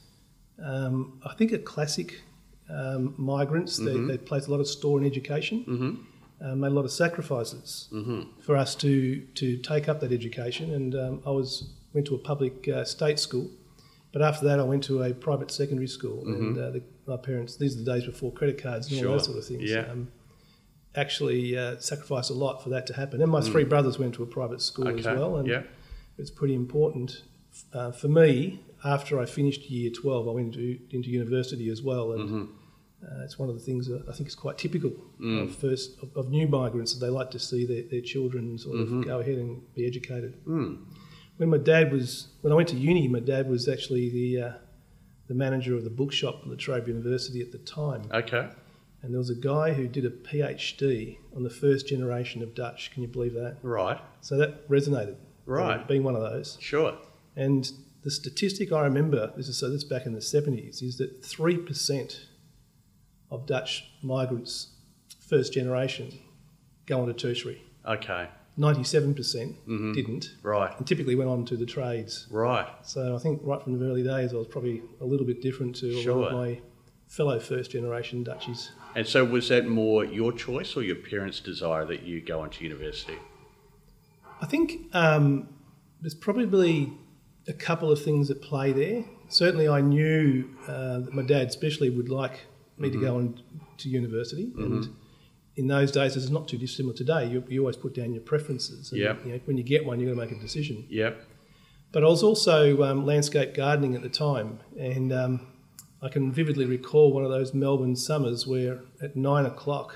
um, 0.62 1.22
I 1.26 1.34
think, 1.36 1.54
are 1.54 1.60
classic 1.60 2.22
um, 2.70 3.14
migrants. 3.18 3.80
Mm-hmm. 3.80 4.08
They, 4.08 4.18
they 4.18 4.18
placed 4.18 4.48
a 4.48 4.52
lot 4.52 4.60
of 4.60 4.68
store 4.68 5.00
in 5.00 5.06
education, 5.06 6.06
uh, 6.42 6.56
made 6.56 6.68
a 6.68 6.76
lot 6.80 6.86
of 6.86 6.92
sacrifices 6.92 7.88
Mm-hmm. 7.92 8.22
for 8.42 8.56
us 8.56 8.76
to 8.76 9.22
to 9.36 9.58
take 9.58 9.88
up 9.90 10.00
that 10.02 10.12
education. 10.12 10.74
And 10.74 10.96
um, 10.96 11.22
I 11.26 11.32
was 11.32 11.70
went 11.94 12.08
to 12.08 12.16
a 12.16 12.20
public 12.20 12.68
uh, 12.68 12.84
state 12.84 13.20
school, 13.20 13.50
but 14.12 14.22
after 14.22 14.46
that, 14.48 14.60
I 14.60 14.64
went 14.64 14.84
to 14.86 15.04
a 15.04 15.14
private 15.14 15.50
secondary 15.52 15.88
school. 15.88 16.24
And 16.26 16.58
uh, 16.58 16.72
the, 16.72 16.84
my 17.08 17.18
parents, 17.18 17.56
these 17.56 17.76
are 17.76 17.84
the 17.84 17.92
days 17.94 18.06
before 18.06 18.32
credit 18.34 18.62
cards 18.62 18.92
and 18.92 18.98
all 18.98 19.04
Mm-hmm. 19.04 19.12
Those 19.14 19.26
sort 19.26 19.38
of 19.38 19.46
things. 19.46 19.70
Yeah. 19.72 19.92
Um, 19.92 20.10
actually 20.96 21.58
uh, 21.58 21.78
sacrificed 21.80 22.30
a 22.30 22.34
lot 22.34 22.64
for 22.64 22.70
that 22.70 22.88
to 22.88 22.94
happen. 22.94 23.22
And 23.22 23.30
my 23.32 23.42
three 23.42 23.64
brothers 23.66 24.00
went 24.00 24.14
to 24.16 24.24
a 24.24 24.26
private 24.26 24.62
school 24.62 24.88
as 24.88 25.06
Mm. 25.06 25.18
Well. 25.18 25.36
And 25.38 25.48
yeah. 25.48 25.64
it's 26.18 26.32
pretty 26.32 26.54
important 26.56 27.22
uh, 27.74 27.92
for 27.92 28.08
me. 28.08 28.62
After 28.84 29.20
I 29.20 29.26
finished 29.26 29.70
year 29.70 29.90
12, 29.90 30.28
I 30.28 30.32
went 30.32 30.56
into, 30.56 30.80
into 30.92 31.10
university 31.10 31.70
as 31.70 31.82
well, 31.82 32.12
and 32.14 32.30
Mm-hmm. 32.30 32.52
Uh, 33.06 33.24
it's 33.24 33.38
one 33.38 33.50
of 33.50 33.56
the 33.56 33.62
things 33.62 33.88
that 33.88 34.04
I 34.10 34.14
think 34.14 34.28
is 34.28 34.36
quite 34.36 34.58
typical 34.58 34.92
Mm. 35.22 35.44
of 35.44 35.56
first 35.56 35.98
of, 36.02 36.10
of 36.16 36.30
new 36.30 36.48
migrants 36.48 36.94
that 36.94 37.06
they 37.06 37.10
like 37.10 37.32
to 37.32 37.40
see 37.40 37.66
their, 37.66 37.84
their 37.90 38.02
children 38.02 38.58
sort 38.58 38.78
Mm-hmm. 38.78 39.00
of 39.00 39.06
go 39.06 39.20
ahead 39.20 39.38
and 39.38 39.62
be 39.76 39.86
educated. 39.86 40.34
Mm. 40.46 40.80
When 41.38 41.50
my 41.50 41.58
dad 41.58 41.92
was 41.92 42.30
when 42.42 42.52
I 42.54 42.56
went 42.56 42.70
to 42.70 42.76
uni, 42.76 43.08
my 43.08 43.20
dad 43.20 43.50
was 43.50 43.68
actually 43.68 44.10
the 44.10 44.30
uh, 44.48 44.52
the 45.28 45.34
manager 45.36 45.76
of 45.76 45.84
the 45.84 45.90
bookshop 45.90 46.42
at 46.44 46.48
La 46.48 46.56
Trobe 46.56 46.88
University 46.88 47.42
at 47.42 47.52
the 47.52 47.58
time, 47.60 48.04
Okay. 48.14 48.48
and 49.02 49.12
there 49.14 49.18
was 49.20 49.30
a 49.32 49.36
guy 49.54 49.74
who 49.74 49.88
did 49.88 50.06
a 50.06 50.10
PhD 50.12 51.18
on 51.36 51.44
the 51.44 51.50
first 51.50 51.88
generation 51.88 52.42
of 52.44 52.54
Dutch. 52.54 52.92
Can 52.92 53.02
you 53.02 53.08
believe 53.08 53.34
that? 53.34 53.58
Right. 53.64 54.00
So 54.22 54.38
that 54.38 54.68
resonated. 54.70 55.16
Right. 55.48 55.88
being 55.88 56.04
one 56.04 56.16
of 56.16 56.22
those. 56.22 56.58
Sure. 56.60 56.98
And 57.36 57.72
the 58.04 58.10
statistic 58.12 58.72
I 58.72 58.82
remember, 58.84 59.32
this 59.38 59.48
is 59.48 59.58
so 59.58 59.70
this 59.70 59.84
is 59.84 59.90
back 59.90 60.06
in 60.06 60.14
the 60.14 60.20
70s, 60.20 60.82
is 60.84 60.98
that 60.98 61.22
3% 61.24 62.20
of 63.32 63.46
Dutch 63.46 63.92
migrants, 64.02 64.70
first 65.20 65.54
generation, 65.54 66.12
go 66.86 67.02
on 67.02 67.08
to 67.08 67.14
tertiary. 67.14 67.62
Okay. 67.86 68.28
97% 68.58 69.94
didn't, 69.94 70.34
Right. 70.42 70.74
and 70.78 70.88
typically 70.88 71.16
went 71.16 71.30
on 71.30 71.44
to 71.46 71.58
the 71.58 71.66
trades. 71.66 72.26
Right. 72.32 72.68
So 72.84 73.14
I 73.16 73.20
think 73.20 73.42
right 73.44 73.62
from 73.62 73.78
the 73.78 73.86
early 73.86 74.04
days, 74.04 74.34
I 74.34 74.38
was 74.38 74.48
probably 74.48 74.82
a 75.02 75.06
little 75.06 75.26
bit 75.26 75.42
different 75.42 75.76
to 75.78 75.88
a 75.92 76.14
lot 76.14 76.28
of 76.28 76.34
my 76.34 76.62
fellow 77.08 77.40
first 77.40 77.72
generation 77.72 78.24
Dutchies. 78.24 78.72
And 78.96 79.06
so, 79.06 79.26
was 79.26 79.50
that 79.50 79.68
more 79.68 80.06
your 80.06 80.32
choice 80.32 80.78
or 80.78 80.82
your 80.84 80.96
parents' 80.96 81.42
desire 81.42 81.86
that 81.86 82.04
you 82.04 82.22
go 82.22 82.40
on 82.40 82.50
to 82.52 82.64
university? 82.64 83.18
I 84.42 84.46
think 84.46 84.88
um, 84.94 85.50
there's 86.02 86.16
probably 86.16 86.94
a 87.48 87.54
couple 87.54 87.92
of 87.92 88.02
things 88.02 88.32
at 88.32 88.42
play 88.42 88.72
there. 88.72 89.04
Certainly, 89.28 89.68
I 89.68 89.82
knew 89.82 90.50
uh, 90.68 91.00
that 91.00 91.14
my 91.14 91.24
dad, 91.24 91.48
especially, 91.48 91.90
would 91.90 92.10
like 92.10 92.40
me 92.78 92.90
to 92.90 93.00
go 93.00 93.18
on 93.18 93.40
to 93.78 93.90
university, 93.90 94.52
and 94.58 94.90
in 95.56 95.68
those 95.68 95.92
days, 95.92 96.16
it's 96.18 96.30
not 96.30 96.48
too 96.48 96.58
dissimilar 96.58 96.94
today. 96.96 97.28
You, 97.28 97.44
you 97.48 97.62
always 97.62 97.78
put 97.78 97.94
down 97.96 98.12
your 98.14 98.22
preferences. 98.24 98.92
And, 98.92 99.00
Yep. 99.00 99.26
You 99.26 99.32
know, 99.34 99.40
when 99.46 99.58
you 99.58 99.64
get 99.64 99.86
one, 99.86 100.00
you're 100.00 100.14
going 100.14 100.28
to 100.28 100.34
make 100.34 100.38
a 100.38 100.44
decision. 100.46 100.86
Yep. 100.90 101.22
But 101.94 102.04
I 102.04 102.08
was 102.08 102.24
also 102.24 102.84
um, 102.84 103.06
landscape 103.06 103.54
gardening 103.54 103.96
at 103.96 104.02
the 104.02 104.10
time, 104.10 104.60
and 104.78 105.14
um, 105.14 105.48
I 106.02 106.10
can 106.10 106.32
vividly 106.32 106.66
recall 106.66 107.14
one 107.14 107.24
of 107.24 107.30
those 107.32 107.54
Melbourne 107.54 107.96
summers 107.96 108.46
where 108.46 108.82
at 109.02 109.16
nine 109.16 109.46
o'clock 109.46 109.96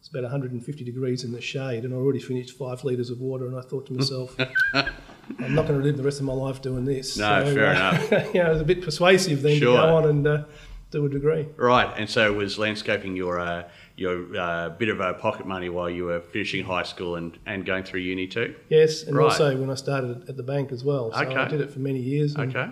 it's 0.00 0.08
about 0.08 0.22
150 0.24 0.84
degrees 0.84 1.22
in 1.22 1.30
the 1.32 1.40
shade, 1.40 1.84
and 1.84 1.94
I 1.94 1.96
already 1.96 2.18
finished 2.20 2.56
five 2.58 2.82
litres 2.82 3.10
of 3.10 3.20
water, 3.20 3.46
and 3.46 3.56
I 3.56 3.60
thought 3.60 3.86
to 3.86 3.92
myself, 3.92 4.36
I'm 4.74 5.54
not 5.54 5.66
going 5.66 5.78
to 5.78 5.84
live 5.84 5.96
the 5.96 6.02
rest 6.02 6.18
of 6.20 6.26
my 6.26 6.32
life 6.32 6.62
doing 6.62 6.84
this. 6.84 7.16
No, 7.16 7.44
fair 7.44 7.70
enough. 7.72 8.10
you 8.34 8.42
know, 8.42 8.46
it 8.50 8.52
was 8.52 8.60
a 8.60 8.64
bit 8.64 8.82
persuasive 8.82 9.42
then 9.42 9.58
Sure. 9.58 9.76
to 9.76 9.82
go 9.82 9.96
on 9.96 10.04
and 10.08 10.26
uh, 10.26 10.44
do 10.90 11.04
a 11.04 11.08
degree. 11.08 11.46
Right. 11.56 11.92
And 11.96 12.08
so, 12.08 12.32
was 12.32 12.58
landscaping 12.58 13.16
your 13.16 13.38
uh, 13.40 13.64
your 13.96 14.36
uh, 14.36 14.68
bit 14.70 14.88
of 14.88 15.00
uh, 15.00 15.14
pocket 15.14 15.46
money 15.46 15.68
while 15.68 15.88
you 15.90 16.04
were 16.04 16.20
finishing 16.20 16.64
high 16.64 16.82
school 16.82 17.16
and, 17.16 17.36
and 17.46 17.64
going 17.64 17.82
through 17.84 18.00
uni 18.00 18.26
too? 18.26 18.54
Yes, 18.68 19.02
and 19.04 19.16
Right. 19.16 19.24
also 19.24 19.56
when 19.58 19.70
I 19.70 19.74
started 19.74 20.28
at 20.28 20.36
the 20.36 20.42
bank 20.42 20.70
as 20.72 20.84
well. 20.84 21.10
So 21.12 21.18
I 21.18 21.48
did 21.48 21.60
it 21.60 21.70
for 21.70 21.78
many 21.80 22.00
years. 22.00 22.36
Okay. 22.36 22.68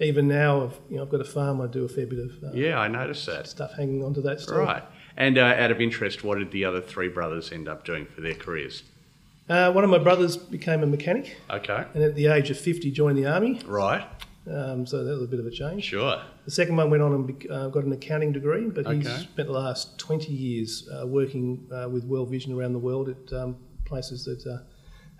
Even 0.00 0.28
now, 0.28 0.64
I've, 0.64 0.78
you 0.90 0.96
know, 0.96 1.02
I've 1.02 1.10
got 1.10 1.20
a 1.20 1.24
farm. 1.24 1.60
I 1.60 1.66
do 1.66 1.84
a 1.84 1.88
fair 1.88 2.06
bit 2.06 2.20
of 2.20 2.30
uh, 2.44 2.52
Yeah, 2.54 2.78
I 2.78 2.86
noticed 2.86 3.26
that. 3.26 3.48
stuff 3.48 3.72
hanging 3.76 4.04
onto 4.04 4.22
that 4.22 4.40
still. 4.40 4.58
Right. 4.58 4.82
And 5.16 5.36
uh, 5.36 5.42
out 5.58 5.72
of 5.72 5.80
interest, 5.80 6.22
what 6.22 6.38
did 6.38 6.52
the 6.52 6.64
other 6.64 6.80
three 6.80 7.08
brothers 7.08 7.50
end 7.50 7.66
up 7.68 7.84
doing 7.84 8.06
for 8.06 8.20
their 8.20 8.34
careers? 8.34 8.84
Uh, 9.48 9.72
one 9.72 9.82
of 9.82 9.90
my 9.90 9.98
brothers 9.98 10.36
became 10.36 10.82
a 10.84 10.86
mechanic 10.86 11.36
Okay. 11.50 11.84
and 11.94 12.04
at 12.04 12.14
the 12.14 12.26
age 12.28 12.48
of 12.50 12.58
50 12.58 12.90
joined 12.92 13.18
the 13.18 13.26
army. 13.26 13.60
Right. 13.66 14.06
Um, 14.48 14.86
so 14.86 15.02
that 15.02 15.10
was 15.10 15.22
a 15.24 15.26
bit 15.26 15.40
of 15.40 15.46
a 15.46 15.50
change. 15.50 15.84
Sure. 15.84 16.22
The 16.48 16.54
second 16.54 16.76
one 16.76 16.88
went 16.88 17.02
on 17.02 17.12
and 17.12 17.50
uh, 17.50 17.68
got 17.68 17.84
an 17.84 17.92
accounting 17.92 18.32
degree, 18.32 18.70
but 18.70 18.86
he's 18.86 19.06
spent 19.06 19.48
the 19.48 19.52
last 19.52 19.98
20 19.98 20.32
years 20.32 20.88
uh, 20.88 21.06
working 21.06 21.68
uh, 21.70 21.90
with 21.90 22.04
World 22.04 22.30
Vision 22.30 22.54
around 22.54 22.72
the 22.72 22.78
world 22.78 23.10
at 23.10 23.32
um, 23.34 23.54
places 23.84 24.24
that 24.24 24.46
uh, 24.50 24.60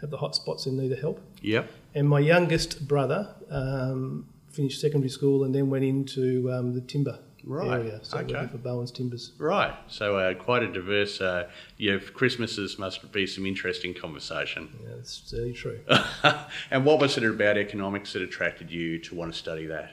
have 0.01 0.09
the 0.09 0.17
hot 0.17 0.35
spots 0.35 0.65
in 0.65 0.79
need 0.79 0.91
of 0.91 0.99
help. 0.99 1.21
Yep. 1.43 1.71
And 1.95 2.09
my 2.09 2.21
youngest 2.21 2.89
brother 2.89 3.35
um, 3.51 4.27
finished 4.49 4.81
secondary 4.81 5.11
school 5.11 5.45
and 5.45 5.55
then 5.55 5.69
went 5.69 5.85
into 5.85 6.51
um, 6.51 6.73
the 6.73 6.81
timber 6.81 7.19
Right, 7.45 7.79
area. 7.79 8.01
So 8.03 8.19
okay. 8.19 8.33
working 8.33 8.49
for 8.49 8.59
Bowen's 8.59 8.91
Timbers. 8.91 9.33
Right. 9.37 9.75
So 9.87 10.17
uh, 10.17 10.33
quite 10.33 10.63
a 10.63 10.73
diverse. 10.73 11.21
Uh, 11.21 11.51
yeah, 11.77 11.99
Christmases 11.99 12.79
must 12.79 13.13
be 13.13 13.27
some 13.27 13.45
interesting 13.45 13.93
conversation. 13.93 14.71
Yeah, 14.83 14.95
that's 14.97 15.23
certainly 15.27 15.53
true. 15.53 15.81
and 16.71 16.87
what 16.87 17.01
was 17.01 17.19
it 17.19 17.25
about 17.25 17.59
economics 17.59 18.15
that 18.15 18.23
attracted 18.23 18.71
you 18.71 18.99
to 19.01 19.15
want 19.15 19.31
to 19.33 19.39
study 19.39 19.67
that? 19.67 19.91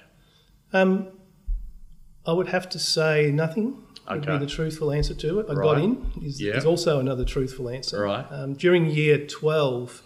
Um, 0.74 1.10
I 2.28 2.34
would 2.34 2.48
have 2.48 2.70
to 2.70 2.80
say 2.80 3.32
nothing 3.32 3.78
would 4.10 4.26
be 4.26 4.38
the 4.38 4.46
truthful 4.48 4.92
answer 4.92 5.14
to 5.16 5.40
it. 5.40 5.48
I 5.50 5.54
Right. 5.54 5.64
got 5.66 5.78
in 5.82 6.12
is, 6.24 6.42
Yeah. 6.42 6.58
is 6.58 6.66
also 6.66 7.00
another 7.00 7.26
truthful 7.26 7.70
answer. 7.70 8.02
Right. 8.02 8.26
Um, 8.32 8.54
during 8.54 8.90
year 8.90 9.26
12, 9.26 10.02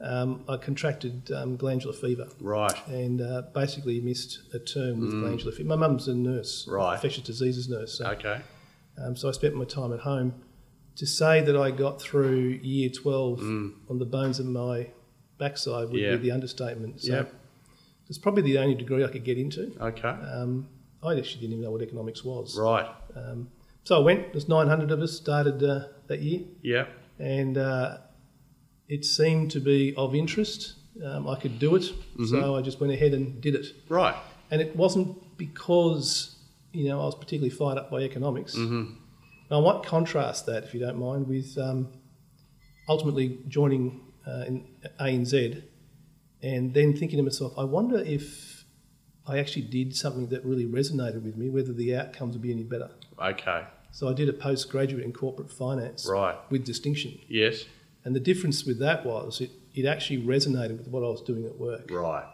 um, 0.00 0.42
I 0.48 0.56
contracted 0.58 1.30
um, 1.32 1.56
glandular 1.56 1.94
fever 1.94 2.28
Right. 2.40 2.74
and 2.88 3.20
uh, 3.20 3.42
basically 3.54 4.00
missed 4.00 4.40
a 4.54 4.58
term 4.58 5.00
with 5.00 5.10
glandular 5.10 5.52
fever. 5.52 5.68
My 5.68 5.76
mum's 5.76 6.08
a 6.08 6.14
nurse, 6.14 6.66
Mm. 6.66 6.72
Right. 6.72 6.94
infectious 6.94 7.24
diseases 7.24 7.68
nurse. 7.68 7.94
So, 7.98 8.06
Okay. 8.12 8.40
um, 9.02 9.16
so 9.16 9.28
I 9.28 9.32
spent 9.32 9.54
my 9.54 9.64
time 9.64 9.92
at 9.92 10.00
home. 10.00 10.34
To 10.96 11.04
say 11.06 11.42
that 11.42 11.54
I 11.56 11.70
got 11.72 12.00
through 12.00 12.58
year 12.62 12.88
12 12.88 13.40
on 13.90 13.98
the 13.98 14.06
bones 14.06 14.38
of 14.40 14.46
my 14.46 14.88
backside 15.38 15.88
would 15.90 16.00
Mm. 16.00 16.02
Yeah. 16.02 16.16
be 16.16 16.22
the 16.22 16.30
understatement. 16.30 17.02
So 17.02 17.12
Yep. 17.12 17.34
it's 18.08 18.16
probably 18.16 18.42
the 18.42 18.56
only 18.56 18.74
degree 18.74 19.04
I 19.04 19.08
could 19.08 19.24
get 19.24 19.36
into. 19.36 19.72
Okay. 19.78 20.14
I 21.06 21.16
actually 21.16 21.40
didn't 21.42 21.52
even 21.54 21.64
know 21.64 21.70
what 21.70 21.82
economics 21.82 22.24
was. 22.24 22.58
Right. 22.58 22.86
Um, 23.14 23.48
so 23.84 23.96
I 23.96 24.00
went. 24.00 24.32
There's 24.32 24.48
900 24.48 24.90
of 24.90 25.00
us 25.00 25.12
started 25.12 25.62
uh, 25.62 25.86
that 26.08 26.20
year, 26.20 26.40
Yeah. 26.62 26.86
and 27.18 27.56
uh, 27.56 27.98
it 28.88 29.04
seemed 29.04 29.50
to 29.52 29.60
be 29.60 29.94
of 29.96 30.14
interest. 30.14 30.74
Um, 31.04 31.28
I 31.28 31.36
could 31.36 31.58
do 31.58 31.76
it, 31.76 31.84
so 32.28 32.56
I 32.56 32.62
just 32.62 32.80
went 32.80 32.92
ahead 32.92 33.12
and 33.14 33.40
did 33.40 33.54
it. 33.54 33.66
Right. 33.88 34.16
And 34.50 34.60
it 34.62 34.74
wasn't 34.74 35.36
because 35.36 36.36
you 36.72 36.88
know 36.88 37.00
I 37.02 37.04
was 37.04 37.14
particularly 37.14 37.50
fired 37.50 37.78
up 37.78 37.90
by 37.90 38.00
economics. 38.00 38.54
Mm-hmm. 38.56 38.94
Now, 39.50 39.60
I 39.60 39.72
might 39.72 39.84
contrast 39.84 40.46
that, 40.46 40.64
if 40.64 40.74
you 40.74 40.80
don't 40.80 40.98
mind, 40.98 41.28
with 41.28 41.56
um, 41.58 41.88
ultimately 42.88 43.38
joining 43.48 44.00
uh, 44.26 44.44
in 44.48 44.64
ANZ 45.00 45.62
and 46.42 46.74
then 46.74 46.96
thinking 46.96 47.16
to 47.18 47.22
myself, 47.22 47.52
I 47.56 47.64
wonder 47.64 47.98
if 47.98 48.55
I 49.28 49.38
actually 49.38 49.62
did 49.62 49.94
something 49.96 50.28
that 50.28 50.44
really 50.44 50.66
resonated 50.66 51.22
with 51.22 51.36
me, 51.36 51.48
whether 51.50 51.72
the 51.72 51.96
outcomes 51.96 52.34
would 52.34 52.42
be 52.42 52.52
any 52.52 52.62
better. 52.62 52.90
Okay. 53.20 53.64
So 53.90 54.08
I 54.08 54.12
did 54.12 54.28
a 54.28 54.32
postgraduate 54.32 55.02
in 55.04 55.12
corporate 55.12 55.50
finance 55.50 56.06
Right. 56.08 56.36
with 56.50 56.64
distinction. 56.64 57.18
Yes. 57.28 57.64
And 58.04 58.14
the 58.14 58.20
difference 58.20 58.64
with 58.64 58.78
that 58.80 59.04
was 59.04 59.40
it, 59.40 59.50
it 59.74 59.84
actually 59.86 60.22
resonated 60.22 60.78
with 60.78 60.88
what 60.88 61.02
I 61.02 61.08
was 61.08 61.22
doing 61.22 61.44
at 61.46 61.58
work. 61.58 61.90
Right. 61.90 62.24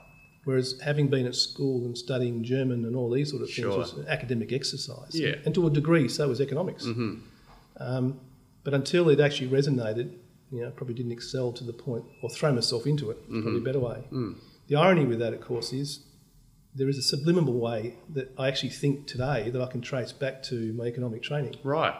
Whereas 0.44 0.78
having 0.84 1.06
been 1.08 1.25
at 1.25 1.34
school 1.37 1.84
and 1.87 1.96
studying 1.96 2.42
German 2.42 2.84
and 2.84 2.96
all 2.96 3.11
these 3.11 3.30
sort 3.30 3.42
of 3.42 3.49
things 3.49 3.56
Sure. 3.66 3.78
was 3.78 3.92
an 3.94 4.06
academic 4.08 4.52
exercise. 4.52 5.12
Yeah. 5.14 5.37
And 5.44 5.54
to 5.54 5.66
a 5.66 5.70
degree, 5.70 6.08
so 6.08 6.28
was 6.28 6.40
economics. 6.40 6.84
Mm-hmm. 6.84 7.14
Um, 7.78 8.20
but 8.64 8.75
until 8.75 9.08
it 9.08 9.20
actually 9.20 9.49
resonated, 9.49 10.12
you 10.50 10.61
know, 10.61 10.68
I 10.68 10.70
probably 10.72 10.94
didn't 10.94 11.12
excel 11.12 11.52
to 11.52 11.64
the 11.64 11.72
point 11.72 12.04
or 12.22 12.28
throw 12.28 12.52
myself 12.52 12.87
into 12.87 13.11
it. 13.11 13.18
Probably 13.28 13.40
Mm-hmm. 13.52 13.56
a 13.56 13.61
better 13.61 13.80
way. 13.80 14.04
Mm. 14.12 14.34
The 14.68 14.76
irony 14.76 15.06
with 15.06 15.20
that, 15.20 15.32
of 15.32 15.40
course, 15.40 15.72
is 15.72 16.00
there 16.75 16.88
is 16.88 16.99
a 16.99 17.02
subliminal 17.02 17.55
way 17.55 17.95
that 18.11 18.33
I 18.38 18.49
actually 18.49 18.71
think 18.71 19.07
today 19.07 19.50
that 19.50 19.61
I 19.61 19.67
can 19.67 19.81
trace 19.81 20.12
back 20.12 20.43
to 20.45 20.73
my 20.73 20.85
economic 20.85 21.23
training. 21.23 21.57
Right. 21.62 21.95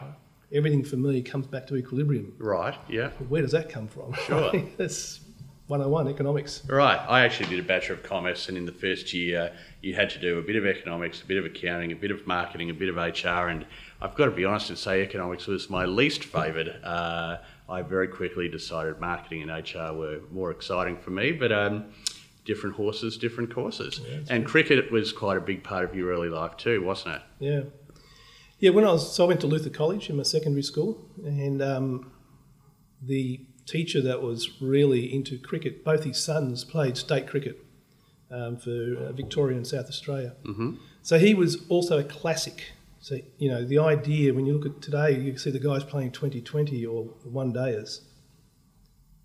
Everything 0.51 0.83
for 0.83 0.97
me 0.97 1.21
comes 1.21 1.47
back 1.47 1.67
to 1.67 1.75
equilibrium. 1.75 2.33
Right. 2.37 2.75
Yeah. 2.89 3.09
Where 3.29 3.41
does 3.41 3.51
that 3.51 3.69
come 3.69 3.87
from? 3.87 4.13
Sure. 4.25 4.51
That's 4.77 5.19
101 5.67 6.07
economics. 6.07 6.63
Right. 6.67 6.99
I 7.07 7.21
actually 7.21 7.49
did 7.49 7.59
a 7.59 7.63
Bachelor 7.63 7.95
of 7.95 8.03
Commerce, 8.03 8.49
and 8.49 8.57
in 8.57 8.65
the 8.65 8.71
first 8.71 9.13
year, 9.13 9.53
you 9.81 9.95
had 9.95 10.09
to 10.11 10.19
do 10.19 10.39
a 10.39 10.41
bit 10.41 10.55
of 10.55 10.65
economics, 10.65 11.21
a 11.21 11.25
bit 11.25 11.37
of 11.37 11.45
accounting, 11.45 11.91
a 11.91 11.95
bit 11.95 12.11
of 12.11 12.25
marketing, 12.27 12.69
a 12.69 12.73
bit 12.73 12.89
of 12.89 12.95
HR. 12.95 13.47
And 13.47 13.65
I've 14.01 14.15
got 14.15 14.25
to 14.25 14.31
be 14.31 14.45
honest 14.45 14.69
and 14.69 14.77
say 14.77 15.01
economics 15.01 15.47
was 15.47 15.69
my 15.69 15.85
least 15.85 16.25
favoured. 16.25 16.79
Uh, 16.83 17.37
I 17.69 17.81
very 17.81 18.07
quickly 18.07 18.49
decided 18.49 18.99
marketing 18.99 19.49
and 19.49 19.51
HR 19.51 19.93
were 19.93 20.19
more 20.31 20.51
exciting 20.51 20.97
for 20.97 21.11
me, 21.11 21.31
but 21.31 21.51
um, 21.51 21.85
different 22.45 22.75
horses, 22.75 23.17
different 23.17 23.53
courses. 23.53 24.01
and 24.29 24.45
cricket 24.45 24.91
was 24.91 25.11
quite 25.13 25.37
a 25.37 25.41
big 25.41 25.63
part 25.63 25.85
of 25.85 25.95
your 25.95 26.11
early 26.11 26.29
life 26.29 26.57
too, 26.57 26.83
wasn't 26.83 27.15
it? 27.15 27.21
Yeah. 27.39 27.61
Yeah, 28.59 28.69
when 28.69 28.85
I 28.85 28.93
was, 28.93 29.13
so 29.13 29.25
I 29.25 29.27
went 29.27 29.41
to 29.41 29.47
Luther 29.47 29.69
College 29.69 30.09
in 30.09 30.15
my 30.15 30.23
secondary 30.23 30.63
school, 30.63 31.09
and 31.25 31.61
um, 31.61 32.11
the 33.01 33.45
teacher 33.65 34.01
that 34.01 34.21
was 34.21 34.61
really 34.61 35.13
into 35.13 35.37
cricket, 35.37 35.83
both 35.83 36.03
his 36.03 36.17
sons 36.17 36.63
played 36.63 36.97
state 36.97 37.27
cricket 37.27 37.59
um, 38.31 38.57
for 38.57 38.95
uh, 38.97 39.11
Victoria 39.11 39.57
and 39.57 39.67
South 39.67 39.87
Australia. 39.87 40.35
Mm-hmm. 40.45 40.75
So 41.01 41.19
he 41.19 41.33
was 41.33 41.65
also 41.67 41.99
a 41.99 42.03
classic. 42.03 42.71
So, 42.99 43.19
you 43.37 43.49
know, 43.49 43.65
the 43.65 43.79
idea 43.79 44.33
when 44.33 44.45
you 44.45 44.57
look 44.57 44.65
at 44.65 44.81
today, 44.81 45.19
you 45.19 45.37
see 45.37 45.51
the 45.51 45.59
guys 45.59 45.83
playing 45.83 46.11
2020 46.11 46.85
or 46.85 47.03
one 47.23 47.53
dayers, 47.53 47.99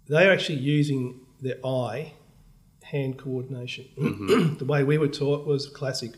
they're 0.09 0.33
actually 0.33 0.59
using 0.59 1.21
their 1.41 1.65
eye 1.65 2.15
hand 2.91 3.19
coordination. 3.19 3.87
the 4.59 4.65
way 4.65 4.83
we 4.85 4.97
were 4.99 5.09
taught 5.09 5.47
was 5.47 5.67
classic 5.69 6.13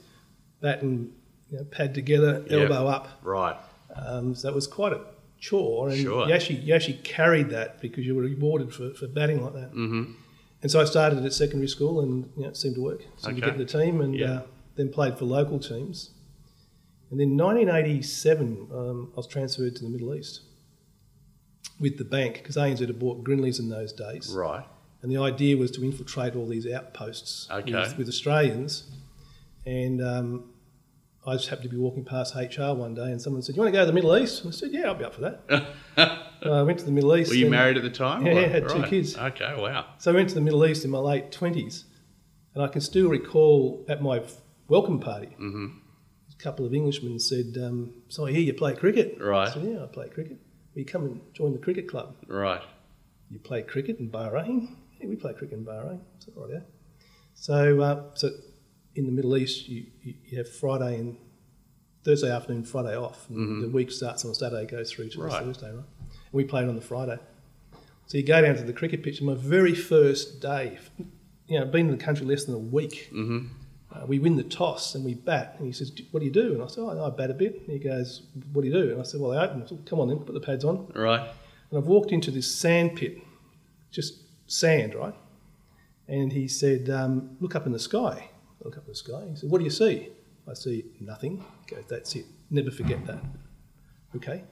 bat 0.60 0.82
and 0.82 1.12
you 1.50 1.58
know, 1.58 1.64
pad 1.64 1.94
together, 1.94 2.44
Yep. 2.48 2.70
elbow 2.70 2.86
up. 2.88 3.08
Right. 3.22 3.56
Um, 3.96 4.34
so 4.34 4.48
that 4.48 4.54
was 4.54 4.66
quite 4.66 4.92
a 4.92 5.00
chore, 5.38 5.88
and 5.88 5.98
Sure. 5.98 6.28
you 6.28 6.32
actually 6.34 6.58
you 6.60 6.74
actually 6.74 6.98
carried 7.02 7.48
that 7.50 7.80
because 7.80 8.06
you 8.06 8.14
were 8.14 8.22
rewarded 8.22 8.72
for, 8.72 8.94
for 8.94 9.08
batting 9.08 9.42
like 9.44 9.54
that. 9.54 9.70
Mm-hmm. 9.72 10.12
And 10.62 10.70
so 10.70 10.78
I 10.80 10.84
started 10.84 11.24
at 11.24 11.32
secondary 11.32 11.68
school, 11.68 12.00
and 12.02 12.30
you 12.36 12.42
know, 12.42 12.48
it 12.50 12.56
seemed 12.56 12.74
to 12.76 12.82
work. 12.82 13.00
Seemed 13.16 13.36
to 13.38 13.42
Okay. 13.42 13.50
get 13.52 13.60
in 13.60 13.66
the 13.66 13.72
team, 13.78 14.00
and 14.00 14.14
Yeah. 14.14 14.32
uh, 14.32 14.42
then 14.76 14.90
played 14.90 15.18
for 15.18 15.24
local 15.24 15.58
teams. 15.58 16.10
And 17.10 17.18
then 17.18 17.36
1987, 17.36 18.68
um, 18.72 19.10
I 19.14 19.16
was 19.16 19.26
transferred 19.26 19.74
to 19.76 19.82
the 19.82 19.90
Middle 19.90 20.14
East 20.14 20.42
with 21.80 21.98
the 21.98 22.04
bank 22.04 22.34
because 22.34 22.56
ANZ 22.56 22.78
had 22.78 22.98
bought 22.98 23.24
Grindlays 23.24 23.58
in 23.58 23.68
those 23.68 23.92
days, 23.92 24.32
Right. 24.32 24.64
And 25.02 25.10
the 25.10 25.16
idea 25.18 25.56
was 25.56 25.70
to 25.72 25.84
infiltrate 25.84 26.34
all 26.36 26.46
these 26.46 26.66
outposts 26.70 27.48
Okay. 27.50 27.72
with, 27.72 27.98
with 27.98 28.08
Australians. 28.08 28.84
And 29.66 30.02
um, 30.02 30.50
I 31.26 31.34
just 31.34 31.48
happened 31.48 31.64
to 31.70 31.74
be 31.76 31.76
walking 31.76 32.04
past 32.04 32.34
HR 32.34 32.72
one 32.74 32.94
day, 32.94 33.10
and 33.12 33.20
someone 33.20 33.42
said, 33.42 33.54
"You 33.56 33.62
want 33.62 33.72
to 33.72 33.78
go 33.78 33.82
to 33.82 33.86
the 33.86 33.92
Middle 33.92 34.16
East?" 34.16 34.42
And 34.44 34.52
I 34.52 34.56
said, 34.56 34.70
"Yeah, 34.72 34.86
I'll 34.86 34.94
be 34.94 35.04
up 35.04 35.14
for 35.14 35.20
that." 35.22 35.66
Uh, 36.42 36.52
I 36.52 36.62
went 36.62 36.78
to 36.78 36.86
the 36.86 36.90
Middle 36.90 37.14
East. 37.16 37.28
Were 37.28 37.36
you 37.36 37.50
married 37.50 37.76
at 37.76 37.82
the 37.82 37.90
time? 37.90 38.24
Yeah, 38.24 38.46
had 38.46 38.66
two 38.66 38.82
kids. 38.84 39.14
Okay, 39.14 39.54
wow. 39.58 39.84
So 39.98 40.10
I 40.10 40.14
went 40.14 40.30
to 40.30 40.34
the 40.34 40.40
Middle 40.40 40.64
East 40.64 40.86
in 40.86 40.90
my 40.90 40.98
late 40.98 41.30
twenties, 41.30 41.84
and 42.54 42.62
I 42.64 42.68
can 42.68 42.80
still 42.80 43.10
recall 43.10 43.84
at 43.90 44.00
my 44.00 44.22
welcome 44.66 45.00
party, 45.00 45.36
Mm-hmm. 45.38 45.66
a 46.32 46.42
couple 46.42 46.64
of 46.64 46.72
Englishmen 46.72 47.18
said, 47.18 47.58
um, 47.62 47.92
"So 48.08 48.24
I 48.26 48.30
hear 48.32 48.40
you 48.40 48.54
play 48.54 48.74
cricket." 48.74 49.18
Right. 49.20 49.48
I 49.48 49.52
said, 49.52 49.64
"Yeah, 49.64 49.82
I 49.82 49.86
play 49.88 50.08
cricket. 50.08 50.38
Will 50.74 50.80
you 50.80 50.86
come 50.86 51.04
and 51.04 51.20
join 51.34 51.52
the 51.52 51.58
cricket 51.58 51.86
club?" 51.88 52.14
Right. 52.26 52.62
You 53.30 53.38
play 53.38 53.60
cricket 53.60 53.98
in 53.98 54.08
Bahrain? 54.10 54.76
We 55.08 55.16
play 55.16 55.32
cricket 55.32 55.58
in 55.58 55.64
Bahrain. 55.64 56.00
Said, 56.18 56.34
right, 56.36 56.50
yeah. 56.52 56.60
So, 57.34 57.80
uh, 57.80 58.02
so 58.14 58.30
in 58.94 59.06
the 59.06 59.12
Middle 59.12 59.36
East, 59.36 59.68
you, 59.68 59.86
you, 60.02 60.14
you 60.26 60.38
have 60.38 60.48
Friday 60.48 60.96
and 60.96 61.16
Thursday 62.04 62.30
afternoon, 62.30 62.64
Friday 62.64 62.96
off. 62.96 63.28
And 63.30 63.62
The 63.62 63.68
week 63.68 63.90
starts 63.90 64.24
on 64.24 64.30
a 64.30 64.34
Saturday, 64.34 64.66
goes 64.66 64.92
through 64.92 65.10
to 65.10 65.18
Mm-hmm. 65.18 65.26
Right. 65.28 65.44
Thursday, 65.44 65.66
right? 65.70 65.74
And 65.74 65.84
we 66.32 66.44
played 66.44 66.68
on 66.68 66.74
the 66.76 66.80
Friday. 66.82 67.18
So 68.06 68.18
you 68.18 68.24
go 68.24 68.40
down 68.42 68.56
to 68.56 68.62
the 68.62 68.72
cricket 68.72 69.02
pitch, 69.02 69.18
and 69.18 69.26
my 69.28 69.34
very 69.34 69.74
first 69.74 70.40
day, 70.40 70.78
you 71.46 71.58
know, 71.60 71.64
been 71.66 71.86
in 71.88 71.96
the 71.96 72.02
country 72.04 72.26
less 72.26 72.44
than 72.44 72.54
a 72.54 72.58
week, 72.58 73.08
Mm-hmm. 73.12 73.46
uh, 73.94 74.06
we 74.06 74.18
win 74.18 74.36
the 74.36 74.42
toss 74.44 74.94
and 74.94 75.04
we 75.04 75.14
bat. 75.14 75.54
And 75.58 75.66
he 75.66 75.72
says, 75.72 75.92
"What 76.10 76.20
do 76.20 76.26
you 76.26 76.32
do?" 76.32 76.52
And 76.54 76.62
I 76.62 76.66
said, 76.66 76.80
"Oh, 76.80 77.04
I 77.06 77.10
bat 77.10 77.30
a 77.30 77.34
bit." 77.34 77.60
And 77.60 77.70
he 77.70 77.78
goes, 77.78 78.22
"What 78.52 78.62
do 78.62 78.68
you 78.68 78.74
do?" 78.74 78.90
And 78.92 79.00
I 79.00 79.04
said, 79.04 79.20
"Well, 79.20 79.32
I 79.38 79.44
open." 79.44 79.62
I 79.62 79.66
said, 79.66 79.86
"Come 79.86 80.00
on 80.00 80.08
then, 80.08 80.18
put 80.18 80.34
the 80.34 80.40
pads 80.40 80.64
on." 80.64 80.88
Right. 80.94 81.20
And 81.70 81.78
I've 81.78 81.86
walked 81.86 82.10
into 82.10 82.30
this 82.32 82.52
sand 82.52 82.96
pit, 82.96 83.18
just 83.92 84.14
sand, 84.50 84.94
right? 84.94 85.14
And 86.08 86.32
he 86.32 86.48
said, 86.48 86.90
um, 86.90 87.36
Look 87.40 87.54
up 87.54 87.66
in 87.66 87.72
the 87.72 87.78
sky. 87.78 88.28
I 88.28 88.64
look 88.64 88.76
up 88.76 88.84
in 88.84 88.90
the 88.90 88.96
sky. 88.96 89.26
He 89.30 89.36
said, 89.36 89.50
What 89.50 89.58
do 89.58 89.64
you 89.64 89.70
see? 89.70 90.08
I 90.48 90.54
see 90.54 90.84
nothing. 91.00 91.44
He 91.68 91.74
goes, 91.74 91.84
That's 91.88 92.14
it. 92.16 92.26
Never 92.50 92.70
forget 92.70 93.06
that. 93.06 93.20
Okay. 94.16 94.42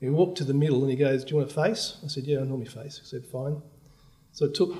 He 0.00 0.08
walked 0.08 0.38
to 0.38 0.44
the 0.44 0.54
middle 0.54 0.80
and 0.82 0.90
he 0.90 0.96
goes, 0.96 1.24
Do 1.24 1.30
you 1.30 1.36
want 1.36 1.50
a 1.50 1.54
face? 1.54 1.98
I 2.02 2.08
said, 2.08 2.24
Yeah, 2.24 2.40
I 2.40 2.44
normally 2.44 2.66
face. 2.66 2.98
He 2.98 3.06
said, 3.06 3.26
Fine. 3.26 3.60
So 4.32 4.46
it 4.46 4.54
took, 4.54 4.74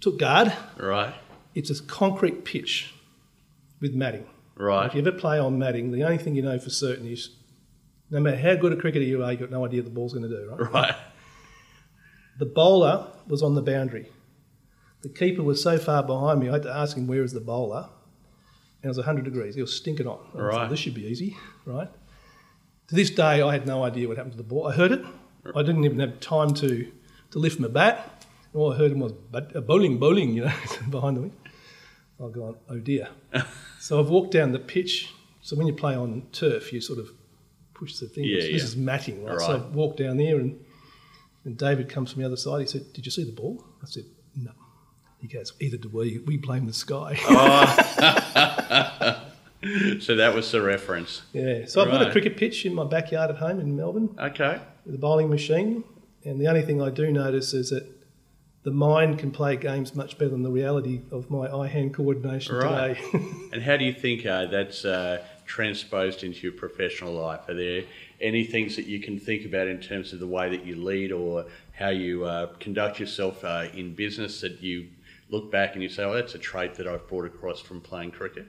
took 0.00 0.18
guard. 0.18 0.52
Right. 0.78 1.14
It's 1.54 1.70
a 1.70 1.82
concrete 1.82 2.44
pitch 2.44 2.92
with 3.80 3.94
matting. 3.94 4.26
Right. 4.56 4.86
If 4.86 4.94
you 4.94 5.00
ever 5.00 5.12
play 5.12 5.38
on 5.38 5.58
matting, 5.58 5.92
the 5.92 6.02
only 6.04 6.18
thing 6.18 6.34
you 6.34 6.42
know 6.42 6.58
for 6.58 6.70
certain 6.70 7.06
is 7.06 7.30
no 8.10 8.20
matter 8.20 8.36
how 8.36 8.56
good 8.56 8.72
a 8.72 8.76
cricketer 8.76 9.04
you 9.04 9.22
are, 9.22 9.30
you've 9.30 9.40
got 9.40 9.50
no 9.50 9.64
idea 9.64 9.80
what 9.80 9.86
the 9.86 9.94
ball's 9.94 10.12
going 10.12 10.28
to 10.28 10.36
do, 10.36 10.50
right? 10.50 10.72
Right. 10.72 10.94
The 12.38 12.46
bowler 12.46 13.06
was 13.26 13.42
on 13.42 13.54
the 13.54 13.62
boundary. 13.62 14.10
The 15.02 15.08
keeper 15.08 15.42
was 15.42 15.62
so 15.62 15.78
far 15.78 16.02
behind 16.02 16.40
me, 16.40 16.48
I 16.48 16.52
had 16.54 16.62
to 16.64 16.72
ask 16.74 16.96
him, 16.96 17.06
Where 17.06 17.22
is 17.22 17.32
the 17.32 17.40
bowler? 17.40 17.88
And 18.82 18.84
it 18.84 18.88
was 18.88 18.98
100 18.98 19.24
degrees. 19.24 19.54
He 19.54 19.60
was 19.62 19.74
stinking 19.74 20.06
hot. 20.06 20.20
I 20.34 20.36
was 20.36 20.42
like, 20.44 20.52
Right. 20.52 20.70
this 20.70 20.78
should 20.80 20.94
be 20.94 21.06
easy, 21.06 21.36
right? 21.64 21.88
To 22.88 22.94
this 22.94 23.10
day, 23.10 23.42
I 23.42 23.52
had 23.52 23.66
no 23.66 23.82
idea 23.84 24.06
what 24.08 24.16
happened 24.16 24.32
to 24.34 24.36
the 24.38 24.44
ball. 24.44 24.66
I 24.68 24.72
heard 24.72 24.92
it. 24.92 25.04
I 25.54 25.62
didn't 25.62 25.84
even 25.84 25.98
have 26.00 26.20
time 26.20 26.54
to, 26.54 26.90
to 27.30 27.38
lift 27.38 27.58
my 27.60 27.68
bat. 27.68 28.24
All 28.54 28.72
I 28.72 28.76
heard 28.76 28.92
him 28.92 29.00
was 29.00 29.12
uh, 29.34 29.40
bowling, 29.60 29.98
bowling, 29.98 30.34
you 30.34 30.44
know, 30.44 30.52
behind 30.90 31.16
the 31.16 31.20
wing. 31.22 31.32
I've 32.22 32.32
gone, 32.32 32.56
oh 32.68 32.78
dear. 32.78 33.08
so 33.78 34.00
I've 34.00 34.08
walked 34.08 34.32
down 34.32 34.52
the 34.52 34.58
pitch, 34.58 35.12
So 35.42 35.54
when 35.56 35.66
you 35.66 35.74
play 35.74 35.94
on 35.94 36.22
turf, 36.32 36.72
you 36.72 36.80
sort 36.80 36.98
of 36.98 37.10
push 37.74 37.98
the 37.98 38.06
thing. 38.08 38.24
Yeah, 38.24 38.36
this 38.40 38.48
yeah. 38.48 38.56
is 38.56 38.76
matting, 38.76 39.22
right? 39.24 39.38
So 39.40 39.46
I 39.46 39.52
Right. 39.58 39.70
walked 39.72 39.98
down 39.98 40.16
there 40.16 40.38
and, 40.38 40.58
and 41.46 41.56
David 41.56 41.88
comes 41.88 42.12
from 42.12 42.20
the 42.20 42.26
other 42.26 42.36
side. 42.36 42.60
He 42.60 42.66
said, 42.66 42.92
Did 42.92 43.06
you 43.06 43.10
see 43.12 43.24
the 43.24 43.32
ball? 43.32 43.64
I 43.82 43.86
said, 43.86 44.04
No. 44.36 44.50
He 45.18 45.28
goes, 45.28 45.54
Either 45.60 45.78
do 45.78 45.88
we. 45.88 46.18
We 46.26 46.36
blame 46.36 46.66
the 46.66 46.74
sky. 46.74 47.16
So 50.00 50.14
that 50.16 50.34
was 50.34 50.52
the 50.52 50.60
reference. 50.62 51.22
yeah. 51.32 51.64
So 51.66 51.80
I've 51.82 51.90
got 51.90 52.06
a 52.06 52.10
cricket 52.12 52.36
pitch 52.36 52.66
in 52.66 52.74
my 52.74 52.84
backyard 52.84 53.30
at 53.30 53.36
home 53.38 53.58
in 53.58 53.74
Melbourne 53.74 54.10
Okay. 54.18 54.60
with 54.84 54.94
a 54.94 54.98
bowling 54.98 55.28
machine. 55.30 55.82
And 56.24 56.38
the 56.40 56.46
only 56.46 56.62
thing 56.62 56.80
I 56.82 56.90
do 56.90 57.10
notice 57.10 57.52
is 57.54 57.70
that 57.70 57.84
the 58.62 58.70
mind 58.70 59.18
can 59.18 59.30
play 59.32 59.56
games 59.56 59.94
much 59.94 60.18
better 60.18 60.30
than 60.30 60.42
the 60.42 60.50
reality 60.50 61.00
of 61.10 61.30
my 61.30 61.50
eye 61.52 61.68
hand 61.68 61.94
coordination 61.94 62.54
Right. 62.56 62.96
today. 62.96 63.24
And 63.54 63.62
how 63.62 63.76
do 63.76 63.84
you 63.84 63.92
think 63.94 64.26
uh, 64.26 64.46
that's 64.46 64.84
uh, 64.84 65.24
transposed 65.46 66.24
into 66.24 66.40
your 66.40 66.52
professional 66.52 67.12
life? 67.12 67.48
Are 67.48 67.54
there 67.54 67.84
any 68.20 68.44
things 68.44 68.76
that 68.76 68.86
you 68.86 69.00
can 69.00 69.18
think 69.18 69.44
about 69.44 69.68
in 69.68 69.80
terms 69.80 70.12
of 70.12 70.20
the 70.20 70.26
way 70.26 70.48
that 70.50 70.64
you 70.64 70.76
lead 70.76 71.12
or 71.12 71.46
how 71.72 71.88
you 71.88 72.24
uh, 72.24 72.46
conduct 72.58 72.98
yourself 72.98 73.44
uh, 73.44 73.66
in 73.74 73.94
business 73.94 74.40
that 74.40 74.60
you 74.62 74.88
look 75.30 75.50
back 75.50 75.74
and 75.74 75.82
you 75.82 75.88
say, 75.88 76.04
oh, 76.04 76.14
that's 76.14 76.34
a 76.34 76.38
trait 76.38 76.74
that 76.74 76.86
I've 76.86 77.06
brought 77.08 77.26
across 77.26 77.60
from 77.60 77.80
playing 77.80 78.12
cricket? 78.12 78.46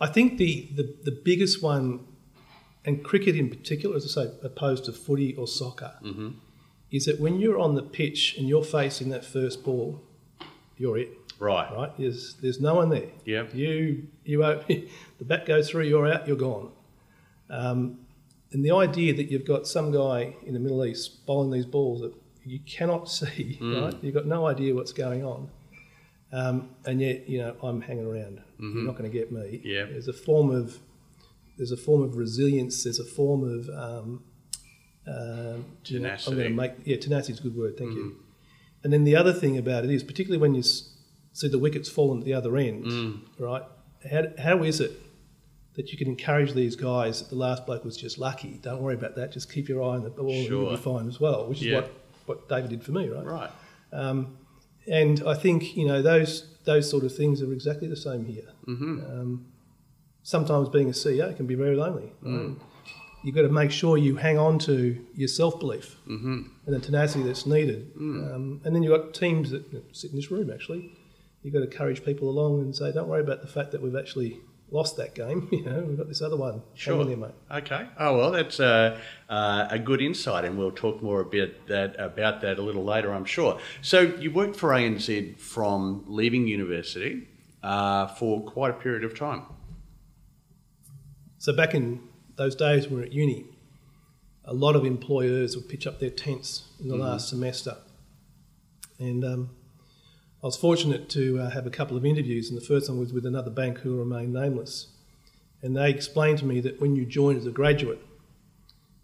I 0.00 0.06
think 0.06 0.38
the, 0.38 0.68
the, 0.74 0.94
the 1.04 1.12
biggest 1.12 1.62
one, 1.62 2.06
and 2.84 3.04
cricket 3.04 3.36
in 3.36 3.48
particular, 3.48 3.96
as 3.96 4.04
I 4.04 4.24
say, 4.24 4.32
opposed 4.42 4.84
to 4.86 4.92
footy 4.92 5.34
or 5.36 5.46
soccer, 5.46 5.94
is 6.90 7.04
that 7.06 7.20
when 7.20 7.40
you're 7.40 7.58
on 7.58 7.74
the 7.74 7.82
pitch 7.82 8.36
and 8.36 8.48
you're 8.48 8.64
facing 8.64 9.10
that 9.10 9.24
first 9.24 9.64
ball, 9.64 10.02
you're 10.76 10.98
it, 10.98 11.21
Right. 11.42 11.74
right? 11.74 11.90
There's, 11.98 12.34
there's 12.34 12.60
no 12.60 12.76
one 12.76 12.88
there. 12.88 13.08
Yep. 13.24 13.52
You, 13.52 14.06
you 14.24 14.44
op- 14.44 14.66
the 14.68 14.88
bat 15.22 15.44
goes 15.44 15.68
through, 15.68 15.84
you're 15.84 16.06
out, 16.06 16.28
you're 16.28 16.36
gone. 16.36 16.70
Um, 17.50 17.98
and 18.52 18.64
the 18.64 18.70
idea 18.70 19.12
that 19.14 19.30
you've 19.30 19.44
got 19.44 19.66
some 19.66 19.90
guy 19.90 20.36
in 20.46 20.54
the 20.54 20.60
Middle 20.60 20.84
East 20.84 21.26
bowling 21.26 21.50
these 21.50 21.66
balls 21.66 22.00
that 22.02 22.14
you 22.44 22.60
cannot 22.60 23.08
see, 23.18 23.58
right? 23.60 23.94
You've 24.02 24.14
got 24.14 24.26
no 24.26 24.46
idea 24.46 24.72
what's 24.74 24.92
going 24.92 25.24
on. 25.24 25.50
Um, 26.32 26.70
and 26.86 27.00
yet, 27.00 27.28
you 27.28 27.38
know, 27.38 27.56
I'm 27.60 27.80
hanging 27.80 28.06
around. 28.06 28.40
You're 28.58 28.84
not 28.84 28.96
going 28.96 29.10
to 29.10 29.18
get 29.18 29.32
me. 29.32 29.60
Yeah. 29.64 29.84
There's 29.86 30.08
a 30.08 30.12
form 30.12 30.50
of 30.50 30.78
there's 31.58 31.72
a 31.72 31.76
form 31.76 32.02
of 32.02 32.16
resilience. 32.16 32.84
There's 32.84 33.00
a 33.00 33.04
form 33.04 33.42
of 33.44 33.68
um, 33.68 34.22
um, 35.06 35.64
know, 36.00 36.16
I'm 36.26 36.34
going 36.36 36.48
to 36.48 36.50
make 36.50 36.72
yeah, 36.84 36.96
tenacity 36.96 37.32
is 37.34 37.40
a 37.40 37.42
good 37.42 37.56
word. 37.56 37.76
Thank 37.76 37.90
you. 37.92 38.16
And 38.84 38.92
then 38.92 39.04
the 39.04 39.16
other 39.16 39.32
thing 39.32 39.58
about 39.58 39.84
it 39.84 39.90
is, 39.90 40.02
particularly 40.02 40.40
when 40.40 40.54
you 40.54 40.62
see 41.32 41.48
the 41.48 41.58
wickets 41.58 41.88
falling 41.88 42.18
at 42.20 42.24
the 42.24 42.34
other 42.34 42.56
end, 42.56 43.22
right? 43.38 43.62
How, 44.10 44.24
how 44.38 44.62
is 44.62 44.80
it 44.80 44.92
that 45.74 45.90
you 45.92 45.96
can 45.98 46.08
encourage 46.08 46.52
these 46.52 46.76
guys 46.76 47.20
that 47.20 47.30
the 47.30 47.36
last 47.36 47.64
bloke 47.66 47.84
was 47.84 47.96
just 47.96 48.18
lucky? 48.18 48.58
Don't 48.62 48.82
worry 48.82 48.94
about 48.94 49.14
that. 49.16 49.32
Just 49.32 49.50
keep 49.52 49.68
your 49.68 49.82
eye 49.82 49.94
on 49.96 50.02
the 50.02 50.10
ball 50.10 50.28
and 50.30 50.46
you'll 50.48 50.70
be 50.70 50.76
fine 50.76 51.08
as 51.08 51.18
well, 51.20 51.46
which 51.48 51.58
is 51.60 51.66
Yeah. 51.66 51.76
what, 51.76 51.90
what 52.26 52.48
David 52.48 52.70
did 52.70 52.84
for 52.84 52.92
me, 52.92 53.08
right? 53.08 53.24
Right. 53.24 53.50
And 54.86 55.22
I 55.26 55.34
think 55.34 55.76
you 55.76 55.86
know 55.86 56.02
those 56.02 56.46
those 56.64 56.88
sort 56.90 57.04
of 57.04 57.14
things 57.14 57.40
are 57.42 57.52
exactly 57.52 57.88
the 57.88 57.96
same 57.96 58.24
here. 58.24 58.48
Mm-hmm. 58.66 59.00
Um, 59.20 59.46
sometimes 60.22 60.68
being 60.68 60.88
a 60.88 60.92
CEO 60.92 61.36
can 61.36 61.46
be 61.46 61.54
very 61.54 61.76
lonely. 61.76 62.12
right? 62.22 62.56
You've 63.24 63.36
got 63.36 63.42
to 63.42 63.48
make 63.50 63.70
sure 63.70 63.96
you 63.96 64.16
hang 64.16 64.38
on 64.38 64.58
to 64.60 64.98
your 65.14 65.28
self 65.28 65.60
belief 65.60 65.96
and 66.06 66.50
the 66.66 66.80
tenacity 66.80 67.22
that's 67.24 67.46
needed. 67.46 67.92
Um, 67.96 68.60
and 68.64 68.74
then 68.74 68.82
you've 68.82 68.96
got 69.00 69.14
teams 69.14 69.50
that 69.50 69.64
sit 69.92 70.10
in 70.10 70.16
this 70.16 70.30
room 70.32 70.50
actually. 70.50 70.90
You've 71.42 71.52
got 71.54 71.60
to 71.60 71.66
encourage 71.66 72.04
people 72.04 72.28
along 72.28 72.60
and 72.60 72.74
say, 72.74 72.92
don't 72.92 73.08
worry 73.08 73.20
about 73.20 73.40
the 73.40 73.48
fact 73.48 73.72
that 73.72 73.82
we've 73.82 73.96
actually 73.96 74.40
lost 74.70 74.96
that 74.96 75.14
game. 75.14 75.48
You 75.52 75.64
know, 75.64 75.80
we've 75.80 75.98
got 75.98 76.08
this 76.08 76.22
other 76.22 76.36
one. 76.36 76.62
In 77.02 77.08
there, 77.08 77.16
mate. 77.16 77.34
Okay. 77.50 77.86
Oh 77.98 78.16
well, 78.16 78.30
that's 78.30 78.58
uh, 78.58 78.98
uh, 79.28 79.66
a 79.70 79.78
good 79.78 80.00
insight, 80.00 80.44
and 80.44 80.58
we'll 80.58 80.72
talk 80.72 81.02
more 81.02 81.20
a 81.20 81.24
bit 81.24 81.66
that 81.66 81.94
about 81.98 82.40
that 82.40 82.58
a 82.58 82.62
little 82.62 82.84
later, 82.84 83.12
I'm 83.12 83.24
sure. 83.24 83.58
So 83.82 84.00
you 84.00 84.30
worked 84.30 84.56
for 84.56 84.70
ANZ 84.70 85.38
from 85.38 86.04
leaving 86.06 86.46
university 86.46 87.28
uh, 87.62 88.06
for 88.06 88.42
quite 88.42 88.70
a 88.70 88.74
period 88.74 89.04
of 89.04 89.16
time. 89.16 89.42
So 91.38 91.54
back 91.54 91.74
in 91.74 92.00
those 92.36 92.54
days 92.54 92.86
when 92.86 92.94
we 92.94 93.00
were 93.00 93.06
at 93.06 93.12
uni, 93.12 93.46
a 94.44 94.54
lot 94.54 94.74
of 94.74 94.84
employers 94.84 95.56
would 95.56 95.68
pitch 95.68 95.86
up 95.86 96.00
their 96.00 96.10
tents 96.10 96.68
in 96.80 96.88
the 96.88 96.96
last 96.96 97.28
semester. 97.28 97.76
And 98.98 99.24
um, 99.24 99.50
I 100.42 100.46
was 100.46 100.56
fortunate 100.56 101.08
to 101.10 101.38
uh, 101.38 101.50
have 101.50 101.66
a 101.66 101.70
couple 101.70 101.96
of 101.96 102.04
interviews, 102.04 102.50
and 102.50 102.60
the 102.60 102.64
first 102.64 102.88
one 102.88 102.98
was 102.98 103.12
with 103.12 103.24
another 103.24 103.50
bank 103.50 103.78
who 103.78 103.96
remained 103.96 104.32
nameless. 104.32 104.88
And 105.62 105.76
they 105.76 105.88
explained 105.88 106.38
to 106.38 106.44
me 106.44 106.60
that 106.60 106.80
when 106.80 106.96
you 106.96 107.06
join 107.06 107.36
as 107.36 107.46
a 107.46 107.52
graduate, 107.52 108.00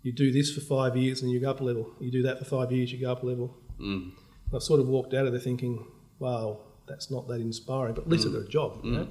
you 0.02 0.10
do 0.10 0.32
this 0.32 0.52
for 0.52 0.60
five 0.60 0.96
years 0.96 1.22
and 1.22 1.30
you 1.30 1.38
go 1.38 1.50
up 1.50 1.60
a 1.60 1.64
level. 1.64 1.92
You 2.00 2.10
do 2.10 2.22
that 2.22 2.40
for 2.40 2.44
five 2.44 2.72
years, 2.72 2.92
you 2.92 2.98
go 2.98 3.12
up 3.12 3.22
a 3.22 3.26
level. 3.26 3.56
Mm. 3.78 4.10
And 4.10 4.54
I 4.54 4.58
sort 4.58 4.80
of 4.80 4.88
walked 4.88 5.14
out 5.14 5.26
of 5.26 5.32
there 5.32 5.40
thinking, 5.40 5.86
wow, 6.18 6.58
that's 6.88 7.10
not 7.10 7.28
that 7.28 7.40
inspiring, 7.40 7.94
but 7.94 8.02
at 8.02 8.08
least 8.08 8.26
I 8.26 8.30
got 8.30 8.42
a 8.42 8.48
job. 8.48 8.80
You 8.82 8.90
know? 8.90 9.08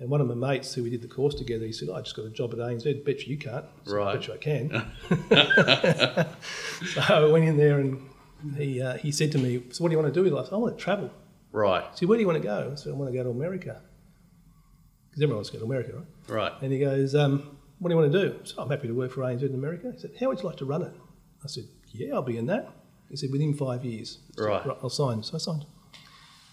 And 0.00 0.10
one 0.10 0.20
of 0.20 0.26
my 0.26 0.34
mates 0.34 0.74
who 0.74 0.82
we 0.82 0.90
did 0.90 1.02
the 1.02 1.08
course 1.08 1.36
together, 1.36 1.64
he 1.64 1.72
said, 1.72 1.88
I 1.88 2.00
just 2.00 2.16
got 2.16 2.24
a 2.24 2.30
job 2.30 2.52
at 2.52 2.58
ANZ. 2.58 3.04
Bet 3.04 3.26
you 3.26 3.32
you 3.34 3.38
can't. 3.38 3.64
I 3.64 3.84
said, 3.84 3.94
Right. 3.94 4.14
Bet 4.14 4.26
you 4.26 4.34
I 4.34 4.36
can. 4.38 4.92
so 6.94 7.00
I 7.00 7.24
went 7.26 7.44
in 7.44 7.56
there 7.56 7.78
and 7.78 8.00
he, 8.56 8.82
uh, 8.82 8.96
he 8.96 9.12
said 9.12 9.30
to 9.32 9.38
me, 9.38 9.62
So 9.70 9.84
what 9.84 9.90
do 9.90 9.92
you 9.92 10.02
want 10.02 10.12
to 10.12 10.18
do 10.18 10.24
with 10.24 10.32
life? 10.32 10.46
I 10.46 10.48
said, 10.48 10.54
I 10.54 10.58
want 10.58 10.76
to 10.76 10.82
travel. 10.82 11.10
Right. 11.54 11.84
Said, 11.96 12.08
Where 12.08 12.16
do 12.18 12.20
you 12.22 12.26
want 12.26 12.42
to 12.42 12.46
go? 12.46 12.70
I 12.72 12.74
said, 12.74 12.92
I 12.92 12.96
want 12.96 13.10
to 13.12 13.16
go 13.16 13.22
to 13.24 13.30
America. 13.30 13.80
Because 15.08 15.22
everyone 15.22 15.36
wants 15.36 15.50
to 15.50 15.56
go 15.56 15.60
to 15.60 15.64
America, 15.66 15.92
right? 16.28 16.36
Right. 16.36 16.52
And 16.62 16.72
he 16.72 16.78
goes, 16.80 17.14
um, 17.14 17.56
What 17.78 17.88
do 17.90 17.94
you 17.94 18.00
want 18.00 18.12
to 18.12 18.20
do? 18.28 18.34
I 18.42 18.44
said, 18.44 18.54
I'm 18.58 18.70
happy 18.70 18.88
to 18.88 18.94
work 18.94 19.12
for 19.12 19.20
ANZ 19.20 19.42
in 19.42 19.54
America. 19.54 19.92
He 19.94 19.98
said, 20.00 20.10
How 20.18 20.28
would 20.28 20.38
you 20.40 20.44
like 20.48 20.56
to 20.58 20.64
run 20.64 20.82
it? 20.82 20.92
I 21.44 21.46
said, 21.46 21.64
Yeah, 21.92 22.14
I'll 22.14 22.22
be 22.22 22.36
in 22.38 22.46
that. 22.46 22.68
He 23.08 23.16
said, 23.16 23.30
Within 23.30 23.54
five 23.54 23.84
years. 23.84 24.18
Right. 24.36 24.66
I'll 24.82 24.90
sign. 24.90 25.22
So 25.22 25.36
I 25.36 25.38
signed. 25.38 25.64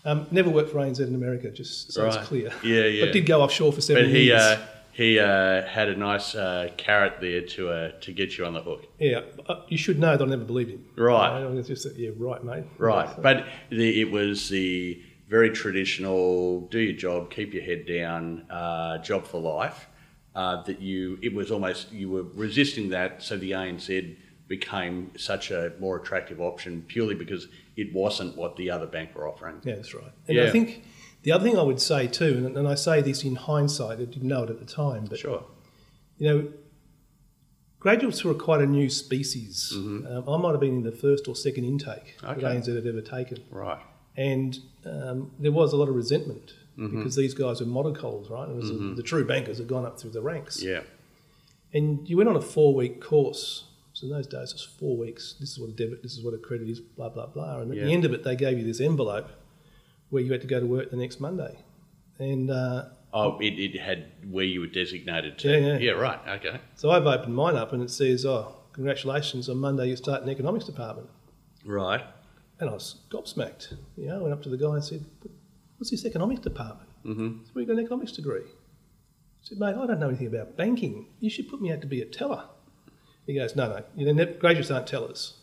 Um, 0.05 0.27
never 0.31 0.49
worked 0.49 0.69
for 0.71 0.77
ANZ 0.77 0.99
in 0.99 1.15
America, 1.15 1.49
just 1.51 1.91
so 1.93 2.03
Right. 2.05 2.15
it's 2.19 2.27
clear. 2.27 2.51
Yeah, 2.63 2.85
yeah. 2.85 3.05
But 3.05 3.13
did 3.13 3.25
go 3.25 3.41
offshore 3.41 3.71
for 3.73 3.81
seven 3.81 4.03
But 4.03 4.11
he 4.11 4.25
years. 4.25 4.41
uh, 4.41 4.67
he 4.93 5.19
uh, 5.19 5.63
had 5.67 5.89
a 5.89 5.95
nice 5.95 6.35
uh, 6.35 6.69
carrot 6.77 7.15
there 7.21 7.41
to 7.41 7.69
uh, 7.69 7.91
to 8.01 8.11
get 8.11 8.37
you 8.37 8.45
on 8.45 8.53
the 8.53 8.61
hook. 8.61 8.85
yeah, 8.99 9.21
uh, 9.47 9.61
you 9.67 9.77
should 9.77 9.99
know 9.99 10.17
that 10.17 10.23
I 10.23 10.27
never 10.27 10.43
believed 10.43 10.71
him. 10.71 10.85
Right. 10.97 11.41
Know, 11.41 11.61
just 11.61 11.87
yeah, 11.97 12.09
right, 12.17 12.43
mate. 12.43 12.65
Right, 12.77 13.09
So- 13.15 13.21
but 13.21 13.45
the, 13.69 14.01
it 14.01 14.11
was 14.11 14.49
the 14.49 15.01
very 15.29 15.49
traditional 15.51 16.67
do 16.67 16.79
your 16.79 16.97
job, 16.97 17.31
keep 17.31 17.53
your 17.53 17.63
head 17.63 17.85
down, 17.87 18.45
uh, 18.49 18.97
job 18.99 19.25
for 19.25 19.39
life. 19.39 19.87
Uh, 20.33 20.63
that 20.63 20.79
you, 20.81 21.19
it 21.21 21.33
was 21.33 21.51
almost 21.51 21.91
you 21.91 22.09
were 22.09 22.23
resisting 22.23 22.87
that, 22.89 23.21
so 23.21 23.35
the 23.37 23.51
ANZ 23.51 24.15
became 24.47 25.11
such 25.17 25.51
a 25.51 25.73
more 25.79 25.97
attractive 25.97 26.39
option 26.39 26.81
purely 26.87 27.15
because 27.15 27.47
it 27.75 27.93
wasn't 27.93 28.35
what 28.37 28.55
the 28.55 28.71
other 28.71 28.85
bank 28.87 29.13
were 29.13 29.27
offering. 29.27 29.55
Yeah, 29.63 29.75
that's 29.75 29.93
right. 29.93 30.11
And 30.29 30.37
Yeah. 30.37 30.45
I 30.45 30.49
think 30.51 30.83
the 31.23 31.31
other 31.31 31.43
thing 31.43 31.57
I 31.57 31.61
would 31.63 31.79
say 31.81 32.07
too, 32.07 32.43
and, 32.47 32.57
and 32.57 32.67
I 32.67 32.75
say 32.75 33.01
this 33.01 33.23
in 33.23 33.35
hindsight, 33.35 33.99
I 33.99 34.05
didn't 34.05 34.23
know 34.23 34.43
it 34.43 34.49
at 34.49 34.59
the 34.59 34.65
time, 34.65 35.05
but 35.05 35.19
Sure. 35.19 35.43
you 36.17 36.27
know, 36.29 36.47
graduates 37.79 38.23
were 38.23 38.33
quite 38.33 38.61
a 38.61 38.65
new 38.65 38.89
species. 38.89 39.71
Um, 39.75 40.23
I 40.27 40.37
might 40.37 40.51
have 40.51 40.59
been 40.59 40.77
in 40.77 40.83
the 40.83 40.91
first 40.91 41.27
or 41.27 41.35
second 41.35 41.65
intake 41.65 42.17
Mm-hmm. 42.17 42.25
Okay. 42.27 42.41
that 42.41 42.63
ANZ 42.63 42.75
had 42.75 42.85
ever 42.87 43.01
taken, 43.01 43.39
Right. 43.51 43.81
and 44.17 44.59
um, 44.85 45.31
there 45.39 45.51
was 45.51 45.73
a 45.73 45.77
lot 45.77 45.89
of 45.89 45.95
resentment 45.95 46.53
Mm-hmm. 46.77 46.97
because 46.99 47.15
these 47.17 47.33
guys 47.33 47.59
were 47.59 47.67
monocols, 47.67 48.29
right? 48.29 48.47
It 48.47 48.55
was 48.55 48.69
the 48.95 49.03
true 49.03 49.25
bankers 49.25 49.57
had 49.57 49.67
gone 49.67 49.85
up 49.85 49.99
through 49.99 50.11
the 50.11 50.21
ranks, 50.21 50.63
Yeah. 50.63 50.81
and 51.73 52.07
you 52.09 52.15
went 52.17 52.29
on 52.29 52.37
a 52.37 52.41
four-week 52.41 53.01
course. 53.01 53.65
So 53.93 54.07
in 54.07 54.13
those 54.13 54.25
days, 54.25 54.51
it 54.51 54.55
was 54.55 54.63
four 54.63 54.95
weeks. 54.95 55.35
This 55.37 55.51
is 55.51 55.59
what 55.59 55.67
a 55.69 55.73
debit, 55.73 56.01
this 56.01 56.13
is 56.17 56.23
what 56.23 56.33
a 56.33 56.37
credit 56.37 56.69
is, 56.69 56.79
blah 56.79 57.09
blah 57.09 57.25
blah. 57.27 57.59
And 57.59 57.71
at 57.71 57.77
Yeah. 57.77 57.83
the 57.85 57.91
end 57.91 58.05
of 58.05 58.13
it, 58.13 58.23
they 58.23 58.37
gave 58.37 58.57
you 58.57 58.63
this 58.63 58.79
envelope 58.79 59.27
where 60.11 60.21
you 60.21 60.31
had 60.31 60.41
to 60.41 60.47
go 60.47 60.59
to 60.59 60.65
work 60.65 60.91
the 60.91 60.97
next 60.97 61.19
Monday, 61.19 61.57
and 62.19 62.51
uh, 62.51 62.85
Oh, 63.13 63.37
it, 63.39 63.59
it 63.59 63.79
had 63.79 64.05
where 64.29 64.45
you 64.45 64.61
were 64.61 64.67
designated 64.67 65.37
to. 65.39 65.51
Yeah, 65.51 65.57
yeah. 65.57 65.77
Yeah. 65.77 65.91
Right. 65.91 66.19
Okay. 66.27 66.59
So 66.75 66.91
I've 66.91 67.05
opened 67.05 67.35
mine 67.35 67.55
up 67.55 67.73
and 67.73 67.83
it 67.83 67.89
says, 67.89 68.25
oh, 68.25 68.55
congratulations, 68.71 69.49
on 69.49 69.57
Monday 69.57 69.89
you 69.89 69.95
start 69.95 70.21
in 70.21 70.27
the 70.27 70.31
economics 70.31 70.65
department. 70.65 71.09
Right. 71.65 72.01
And 72.59 72.69
I 72.69 72.73
was 72.73 73.01
gobsmacked. 73.09 73.73
You 73.97 74.07
know, 74.07 74.19
I 74.19 74.21
went 74.21 74.33
up 74.33 74.43
to 74.43 74.49
the 74.49 74.57
guy 74.57 74.75
and 74.75 74.83
said, 74.83 75.03
what's 75.77 75.91
this 75.91 76.05
economics 76.05 76.41
department? 76.41 76.89
Mm-hmm. 77.05 77.43
So 77.43 77.51
we 77.53 77.65
got 77.65 77.73
an 77.73 77.79
economics 77.79 78.13
degree. 78.13 78.43
I 78.45 79.43
said, 79.43 79.59
mate, 79.59 79.75
I 79.75 79.85
don't 79.87 79.99
know 79.99 80.07
anything 80.07 80.27
about 80.27 80.55
banking. 80.55 81.07
You 81.19 81.29
should 81.29 81.49
put 81.49 81.61
me 81.61 81.71
out 81.71 81.81
to 81.81 81.87
be 81.87 82.01
a 82.01 82.05
teller. 82.05 82.45
He 83.25 83.35
goes, 83.35 83.55
no, 83.55 83.67
no, 83.67 83.83
you 83.95 84.11
know, 84.11 84.25
graduates 84.39 84.71
aren't 84.71 84.87
tellers. 84.87 85.33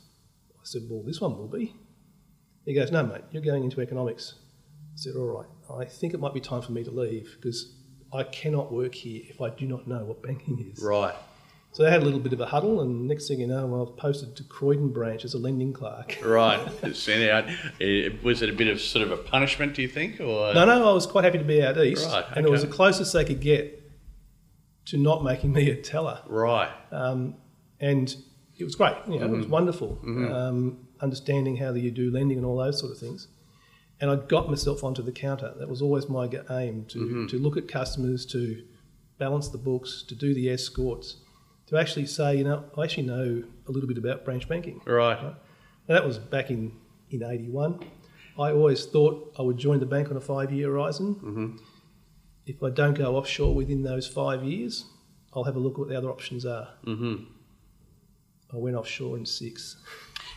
I 0.55 0.63
said, 0.63 0.83
well, 0.89 1.03
this 1.03 1.21
one 1.21 1.37
will 1.37 1.49
be. 1.49 1.75
He 2.65 2.75
goes, 2.75 2.91
no, 2.91 3.05
mate, 3.05 3.23
you're 3.31 3.43
going 3.43 3.65
into 3.65 3.81
economics. 3.81 4.35
I 4.99 5.01
said, 5.01 5.15
all 5.17 5.27
right, 5.27 5.87
I 5.87 5.89
think 5.89 6.13
it 6.13 6.19
might 6.19 6.35
be 6.35 6.41
time 6.41 6.61
for 6.61 6.73
me 6.73 6.83
to 6.83 6.91
leave 6.91 7.37
because 7.41 7.73
I 8.13 8.25
cannot 8.25 8.73
work 8.73 8.97
here 8.97 9.23
if 9.29 9.41
I 9.41 9.51
do 9.51 9.65
not 9.67 9.87
know 9.87 10.05
what 10.05 10.23
banking 10.23 10.73
is. 10.73 10.83
Right. 10.83 11.15
So 11.71 11.85
they 11.85 11.91
had 11.91 12.03
a 12.03 12.05
little 12.05 12.19
bit 12.19 12.33
of 12.33 12.41
a 12.41 12.47
huddle, 12.47 12.81
and 12.81 13.07
next 13.07 13.29
thing 13.29 13.39
you 13.41 13.47
know, 13.47 13.61
I 13.61 13.65
was 13.65 13.93
posted 13.97 14.35
to 14.37 14.43
Croydon 14.43 14.93
branch 14.93 15.25
as 15.25 15.35
a 15.35 15.39
lending 15.39 15.73
clerk. 15.73 16.19
Right. 16.25 16.59
Sent 16.97 17.31
out. 17.31 17.45
Was 18.25 18.43
it 18.43 18.49
a 18.49 18.53
bit 18.53 18.67
of 18.67 18.81
sort 18.81 19.05
of 19.07 19.13
a 19.13 19.19
punishment? 19.19 19.75
Do 19.75 19.83
you 19.83 19.89
think, 19.89 20.19
or 20.19 20.53
No, 20.55 20.65
no, 20.65 20.91
I 20.91 20.93
was 20.93 21.07
quite 21.07 21.23
happy 21.25 21.39
to 21.39 21.45
be 21.45 21.63
out 21.63 21.77
east, 21.79 22.07
Right, 22.07 22.25
and 22.35 22.45
it 22.45 22.51
was 22.51 22.63
the 22.63 22.69
closest 22.69 23.13
they 23.13 23.25
could 23.25 23.41
get 23.41 23.81
to 24.87 24.97
not 24.97 25.23
making 25.23 25.53
me 25.53 25.71
a 25.71 25.77
teller. 25.81 26.23
Right. 26.27 26.71
Um, 26.91 27.37
and 27.79 28.13
it 28.57 28.65
was 28.65 28.75
great. 28.75 28.97
You 29.07 29.21
know, 29.21 29.27
It 29.27 29.31
was 29.31 29.47
wonderful. 29.47 29.99
Um, 30.03 30.89
understanding 31.01 31.57
how 31.57 31.73
you 31.75 31.93
do 31.93 32.11
lending 32.11 32.39
and 32.39 32.47
all 32.47 32.57
those 32.57 32.81
sort 32.81 32.91
of 32.91 32.99
things. 32.99 33.29
And 34.01 34.11
I 34.11 34.17
got 34.17 34.49
myself 34.49 34.85
onto 34.85 35.03
the 35.03 35.13
counter. 35.13 35.53
That 35.59 35.69
was 35.69 35.83
always 35.83 36.09
my 36.09 36.29
aim 36.51 36.85
to, 36.89 37.27
to 37.27 37.39
look 37.39 37.57
at 37.57 37.67
customers, 37.67 38.25
to 38.27 38.63
balance 39.19 39.49
the 39.49 39.59
books, 39.59 40.05
to 40.09 40.15
do 40.15 40.33
the 40.35 40.51
escorts, 40.51 41.17
to 41.67 41.77
actually 41.77 42.07
say, 42.07 42.37
you 42.37 42.45
know, 42.45 42.65
I 42.77 42.85
actually 42.85 43.07
know 43.07 43.43
a 43.67 43.73
little 43.73 43.89
bit 43.89 43.99
about 43.99 44.25
branch 44.25 44.49
banking. 44.49 44.81
Right. 44.87 45.21
Now, 45.21 45.37
that 45.89 46.05
was 46.07 46.19
back 46.19 46.51
in, 46.51 46.73
in 47.11 47.25
81. 47.25 47.85
I 48.39 48.53
always 48.53 48.87
thought 48.87 49.35
I 49.39 49.43
would 49.43 49.59
join 49.59 49.81
the 49.81 49.87
bank 49.87 50.11
on 50.11 50.17
a 50.17 50.21
five 50.21 50.53
year 50.53 50.71
horizon. 50.71 51.59
If 52.47 52.63
I 52.63 52.71
don't 52.71 52.95
go 52.95 53.17
offshore 53.17 53.55
within 53.55 53.83
those 53.83 54.07
five 54.07 54.45
years, 54.45 54.85
I'll 55.35 55.45
have 55.45 55.57
a 55.57 55.59
look 55.59 55.75
at 55.75 55.79
what 55.81 55.89
the 55.89 55.99
other 55.99 56.09
options 56.09 56.47
are. 56.47 56.69
Mm-hmm. 56.87 57.25
I 58.53 58.57
went 58.57 58.77
offshore 58.77 59.17
in 59.19 59.27
six. 59.27 59.77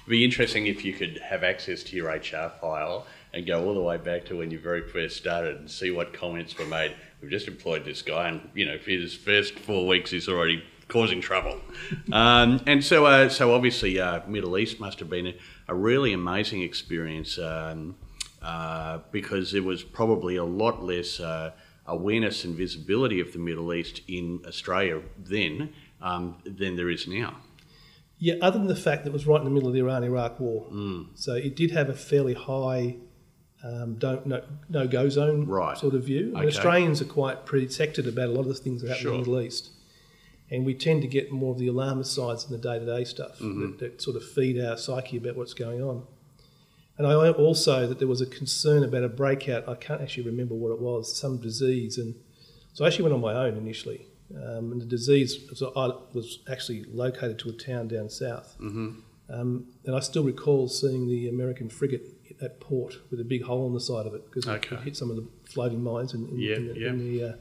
It'd 0.01 0.09
be 0.09 0.25
interesting 0.25 0.67
if 0.67 0.83
you 0.83 0.93
could 0.93 1.19
have 1.19 1.43
access 1.43 1.83
to 1.83 1.95
your 1.95 2.09
HR 2.09 2.51
file 2.59 3.05
and 3.33 3.45
go 3.45 3.65
all 3.65 3.73
the 3.73 3.81
way 3.81 3.97
back 3.97 4.25
to 4.25 4.37
when 4.37 4.51
you 4.51 4.59
very 4.59 4.81
first 4.81 5.17
started 5.17 5.57
and 5.57 5.69
see 5.69 5.91
what 5.91 6.13
comments 6.13 6.57
were 6.57 6.65
made. 6.65 6.93
We've 7.21 7.31
just 7.31 7.47
employed 7.47 7.85
this 7.85 8.01
guy, 8.01 8.29
and 8.29 8.49
you 8.53 8.65
know, 8.65 8.77
for 8.77 8.91
his 8.91 9.15
first 9.15 9.57
four 9.59 9.87
weeks, 9.87 10.11
he's 10.11 10.27
already 10.27 10.63
causing 10.87 11.21
trouble. 11.21 11.59
um, 12.11 12.61
and 12.67 12.83
so, 12.83 13.05
uh, 13.05 13.29
so 13.29 13.53
obviously, 13.53 13.99
uh, 13.99 14.21
Middle 14.27 14.57
East 14.57 14.79
must 14.79 14.99
have 14.99 15.09
been 15.09 15.27
a, 15.27 15.35
a 15.69 15.75
really 15.75 16.13
amazing 16.13 16.61
experience 16.61 17.37
um, 17.39 17.95
uh, 18.41 18.99
because 19.11 19.51
there 19.51 19.63
was 19.63 19.83
probably 19.83 20.35
a 20.35 20.43
lot 20.43 20.83
less 20.83 21.19
uh, 21.19 21.51
awareness 21.85 22.43
and 22.43 22.55
visibility 22.55 23.21
of 23.21 23.31
the 23.33 23.39
Middle 23.39 23.73
East 23.73 24.01
in 24.07 24.41
Australia 24.45 25.01
then 25.17 25.73
um, 26.01 26.37
than 26.43 26.75
there 26.75 26.89
is 26.89 27.07
now. 27.07 27.37
Yeah, 28.17 28.35
other 28.41 28.59
than 28.59 28.67
the 28.67 28.75
fact 28.75 29.03
that 29.03 29.09
it 29.09 29.13
was 29.13 29.25
right 29.25 29.39
in 29.39 29.45
the 29.45 29.49
middle 29.49 29.67
of 29.67 29.73
the 29.73 29.79
Iran 29.79 30.03
Iraq 30.03 30.39
war. 30.39 30.67
So 31.15 31.33
it 31.33 31.55
did 31.55 31.71
have 31.71 31.89
a 31.89 31.95
fairly 31.95 32.35
high 32.35 32.97
um, 33.63 33.95
don't 33.95 34.25
no, 34.25 34.41
no 34.69 34.87
go 34.87 35.07
zone 35.09 35.45
Right. 35.45 35.77
sort 35.77 35.93
of 35.93 36.03
view. 36.03 36.27
And 36.29 36.37
Okay. 36.37 36.47
Australians 36.47 37.01
are 37.01 37.05
quite 37.05 37.45
protected 37.45 38.07
about 38.07 38.29
a 38.29 38.31
lot 38.31 38.41
of 38.41 38.47
the 38.47 38.53
things 38.55 38.81
that 38.81 38.89
happen 38.89 39.07
in 39.07 39.11
the 39.13 39.17
Middle 39.19 39.41
East. 39.41 39.69
And 40.49 40.65
we 40.65 40.73
tend 40.73 41.01
to 41.03 41.07
get 41.07 41.31
more 41.31 41.53
of 41.53 41.59
the 41.59 41.67
alarmist 41.67 42.13
sides 42.13 42.43
in 42.45 42.51
the 42.51 42.57
day 42.57 42.77
to 42.79 42.85
day 42.85 43.03
stuff 43.05 43.39
Mm-hmm. 43.39 43.61
that, 43.61 43.79
that 43.79 44.01
sort 44.01 44.15
of 44.17 44.23
feed 44.23 44.59
our 44.59 44.77
psyche 44.77 45.17
about 45.17 45.35
what's 45.37 45.53
going 45.53 45.81
on. 45.81 46.03
And 46.97 47.07
I 47.07 47.29
also 47.31 47.87
that 47.87 47.99
there 47.99 48.07
was 48.07 48.21
a 48.21 48.25
concern 48.25 48.83
about 48.83 49.03
a 49.03 49.09
breakout. 49.09 49.67
I 49.67 49.75
can't 49.75 50.01
actually 50.01 50.25
remember 50.25 50.53
what 50.55 50.71
it 50.71 50.79
was, 50.81 51.15
some 51.15 51.37
disease. 51.37 51.97
And 51.97 52.15
so 52.73 52.83
I 52.83 52.87
actually 52.89 53.03
went 53.03 53.15
on 53.15 53.21
my 53.21 53.33
own 53.33 53.55
initially. 53.57 54.07
Um, 54.35 54.71
and 54.71 54.81
the 54.81 54.85
disease 54.85 55.37
was, 55.49 55.61
I 55.63 55.91
was 56.13 56.39
actually 56.49 56.83
located 56.85 57.39
to 57.39 57.49
a 57.49 57.53
town 57.53 57.87
down 57.87 58.09
south. 58.09 58.55
Mm-hmm. 58.59 58.89
Um, 59.29 59.65
and 59.85 59.95
I 59.95 59.99
still 60.01 60.23
recall 60.23 60.67
seeing 60.67 61.07
the 61.07 61.29
American 61.29 61.69
frigate 61.69 62.20
at 62.41 62.59
port 62.59 62.95
with 63.11 63.19
a 63.19 63.23
big 63.23 63.43
hole 63.43 63.65
on 63.65 63.73
the 63.73 63.79
side 63.79 64.05
of 64.05 64.13
it 64.13 64.25
because 64.25 64.47
Okay. 64.47 64.75
it 64.75 64.81
hit 64.83 64.97
some 64.97 65.09
of 65.09 65.15
the 65.15 65.27
floating 65.49 65.81
mines 65.83 66.13
in, 66.13 66.27
in, 66.29 66.39
in 66.39 66.67
the, 66.67 66.87
in 66.87 66.97
the, 66.99 67.23
uh, 67.29 67.33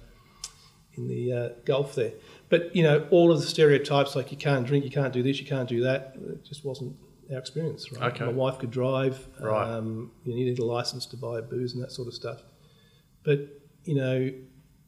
in 0.94 1.08
the 1.08 1.32
uh, 1.32 1.48
Gulf 1.64 1.94
there. 1.94 2.12
But 2.48 2.74
you 2.74 2.82
know, 2.82 3.06
all 3.10 3.30
of 3.32 3.40
the 3.40 3.46
stereotypes 3.46 4.14
like 4.16 4.30
you 4.30 4.36
can't 4.36 4.66
drink, 4.66 4.84
you 4.84 4.90
can't 4.90 5.12
do 5.12 5.22
this, 5.22 5.40
you 5.40 5.46
can't 5.46 5.68
do 5.68 5.82
that, 5.84 6.14
it 6.16 6.44
just 6.44 6.64
wasn't 6.64 6.96
our 7.32 7.38
experience. 7.38 7.90
Right? 7.92 8.12
Okay. 8.12 8.24
My 8.26 8.32
wife 8.32 8.58
could 8.58 8.70
drive. 8.72 9.26
Right. 9.40 9.72
Um, 9.76 10.10
you 10.24 10.34
needed 10.34 10.58
a 10.58 10.64
license 10.64 11.06
to 11.06 11.16
buy 11.16 11.40
booze 11.40 11.74
and 11.74 11.82
that 11.82 11.92
sort 11.92 12.08
of 12.08 12.14
stuff. 12.14 12.42
But 13.24 13.38
you 13.84 13.94
know, 13.94 14.30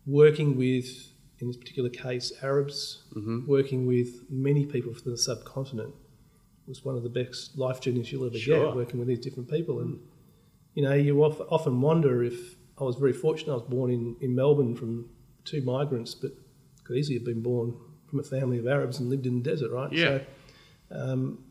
working 0.07 0.57
with 0.57 1.09
in 1.38 1.48
this 1.48 1.57
particular 1.57 1.88
case 1.88 2.33
Arabs, 2.42 3.05
Mm-hmm. 3.16 3.46
working 3.46 3.87
with 3.87 4.25
many 4.31 4.66
people 4.66 4.92
from 4.94 5.12
the 5.12 5.18
subcontinent 5.18 5.94
was 6.73 6.85
one 6.85 6.97
of 6.97 7.03
the 7.03 7.11
best 7.11 7.59
life 7.59 7.81
journeys 7.81 8.11
you'll 8.11 8.25
ever 8.25 8.39
Sure. 8.39 8.67
get. 8.69 8.77
Working 8.77 8.99
with 8.99 9.09
these 9.09 9.19
different 9.19 9.49
people, 9.51 9.81
and 9.81 9.99
you 10.75 10.83
know, 10.83 10.95
you 10.95 11.23
often 11.23 11.81
wonder 11.83 12.23
if 12.25 12.57
I 12.81 12.85
was 12.85 12.97
very 12.97 13.13
fortunate. 13.13 13.53
I 13.53 13.57
was 13.57 13.69
born 13.69 13.91
in, 13.91 14.17
in 14.21 14.35
Melbourne 14.35 14.75
from 14.75 15.11
two 15.45 15.61
migrants, 15.63 16.15
but 16.15 16.33
could 16.85 16.97
easily 16.97 17.17
have 17.19 17.25
been 17.27 17.43
born 17.43 17.75
from 18.09 18.21
a 18.21 18.23
family 18.23 18.59
of 18.59 18.67
Arabs 18.67 18.99
and 19.01 19.11
lived 19.11 19.27
in 19.27 19.43
the 19.43 19.51
desert, 19.51 19.71
right? 19.71 19.93
Yeah. 19.93 20.19
So, 20.19 20.25
um, 20.91 21.45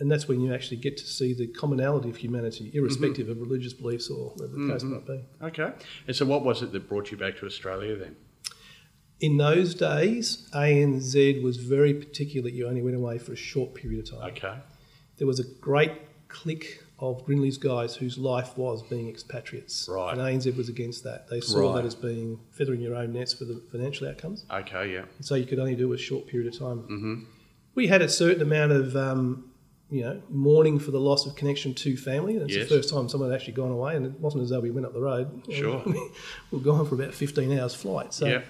and 0.00 0.10
that's 0.10 0.26
when 0.26 0.40
you 0.40 0.52
actually 0.52 0.78
get 0.78 0.96
to 0.96 1.06
see 1.06 1.34
the 1.34 1.46
commonality 1.46 2.10
of 2.10 2.16
humanity, 2.16 2.70
irrespective 2.74 3.28
of 3.28 3.40
religious 3.40 3.72
beliefs 3.72 4.10
or 4.10 4.30
whatever 4.30 4.56
the 4.58 4.72
case 4.72 4.82
might 4.82 5.06
be. 5.06 5.20
Okay. 5.40 5.70
And 6.08 6.16
so, 6.16 6.24
what 6.26 6.44
was 6.44 6.62
it 6.62 6.72
that 6.72 6.88
brought 6.88 7.12
you 7.12 7.16
back 7.16 7.36
to 7.38 7.46
Australia 7.46 7.94
then? 7.96 8.16
In 9.20 9.36
those 9.36 9.74
days, 9.74 10.48
ANZ 10.52 11.42
was 11.42 11.56
very 11.56 11.94
particular 11.94 12.42
that 12.50 12.54
you 12.54 12.66
only 12.66 12.82
went 12.82 12.96
away 12.96 13.18
for 13.18 13.32
a 13.32 13.36
short 13.36 13.74
period 13.74 14.00
of 14.06 14.18
time. 14.20 14.30
Okay. 14.32 14.58
There 15.18 15.26
was 15.26 15.38
a 15.40 15.44
great 15.60 15.92
clique 16.28 16.82
of 16.98 17.24
Grindlays' 17.24 17.58
guys 17.58 17.94
whose 17.96 18.18
life 18.18 18.56
was 18.58 18.82
being 18.82 19.08
expatriates. 19.08 19.88
Right. 19.88 20.12
And 20.12 20.20
ANZ 20.20 20.56
was 20.56 20.68
against 20.68 21.04
that. 21.04 21.28
They 21.28 21.40
saw 21.40 21.68
Right. 21.72 21.76
that 21.76 21.84
as 21.86 21.94
being 21.94 22.40
feathering 22.50 22.80
your 22.80 22.94
own 22.96 23.12
nets 23.12 23.32
for 23.32 23.44
the 23.44 23.60
financial 23.70 24.08
outcomes. 24.08 24.44
Okay. 24.50 24.92
Yeah. 24.92 25.04
And 25.16 25.24
so 25.24 25.34
you 25.36 25.46
could 25.46 25.58
only 25.58 25.76
do 25.76 25.92
a 25.92 25.98
short 25.98 26.26
period 26.26 26.52
of 26.52 26.58
time. 26.58 26.78
Mm-hmm. 26.82 27.14
We 27.76 27.86
had 27.86 28.02
a 28.02 28.08
certain 28.08 28.42
amount 28.42 28.72
of, 28.72 28.96
um, 28.96 29.50
you 29.90 30.02
know, 30.02 30.22
mourning 30.28 30.78
for 30.78 30.90
the 30.90 31.00
loss 31.00 31.26
of 31.26 31.34
connection 31.36 31.74
to 31.74 31.96
family. 31.96 32.34
It's 32.36 32.54
Yes. 32.54 32.68
the 32.68 32.76
first 32.76 32.90
time 32.90 33.08
someone 33.08 33.30
had 33.30 33.36
actually 33.36 33.54
gone 33.54 33.70
away, 33.70 33.96
and 33.96 34.06
it 34.06 34.12
wasn't 34.20 34.42
as 34.44 34.50
though 34.50 34.60
we 34.60 34.70
went 34.70 34.86
up 34.86 34.92
the 34.92 35.00
road. 35.00 35.42
Sure. 35.50 35.82
we 35.86 36.00
were 36.50 36.58
gone 36.60 36.86
for 36.86 36.94
about 36.94 37.14
15 37.14 37.56
hours 37.58 37.74
flight. 37.74 38.12
So, 38.14 38.26
Yeah. 38.26 38.42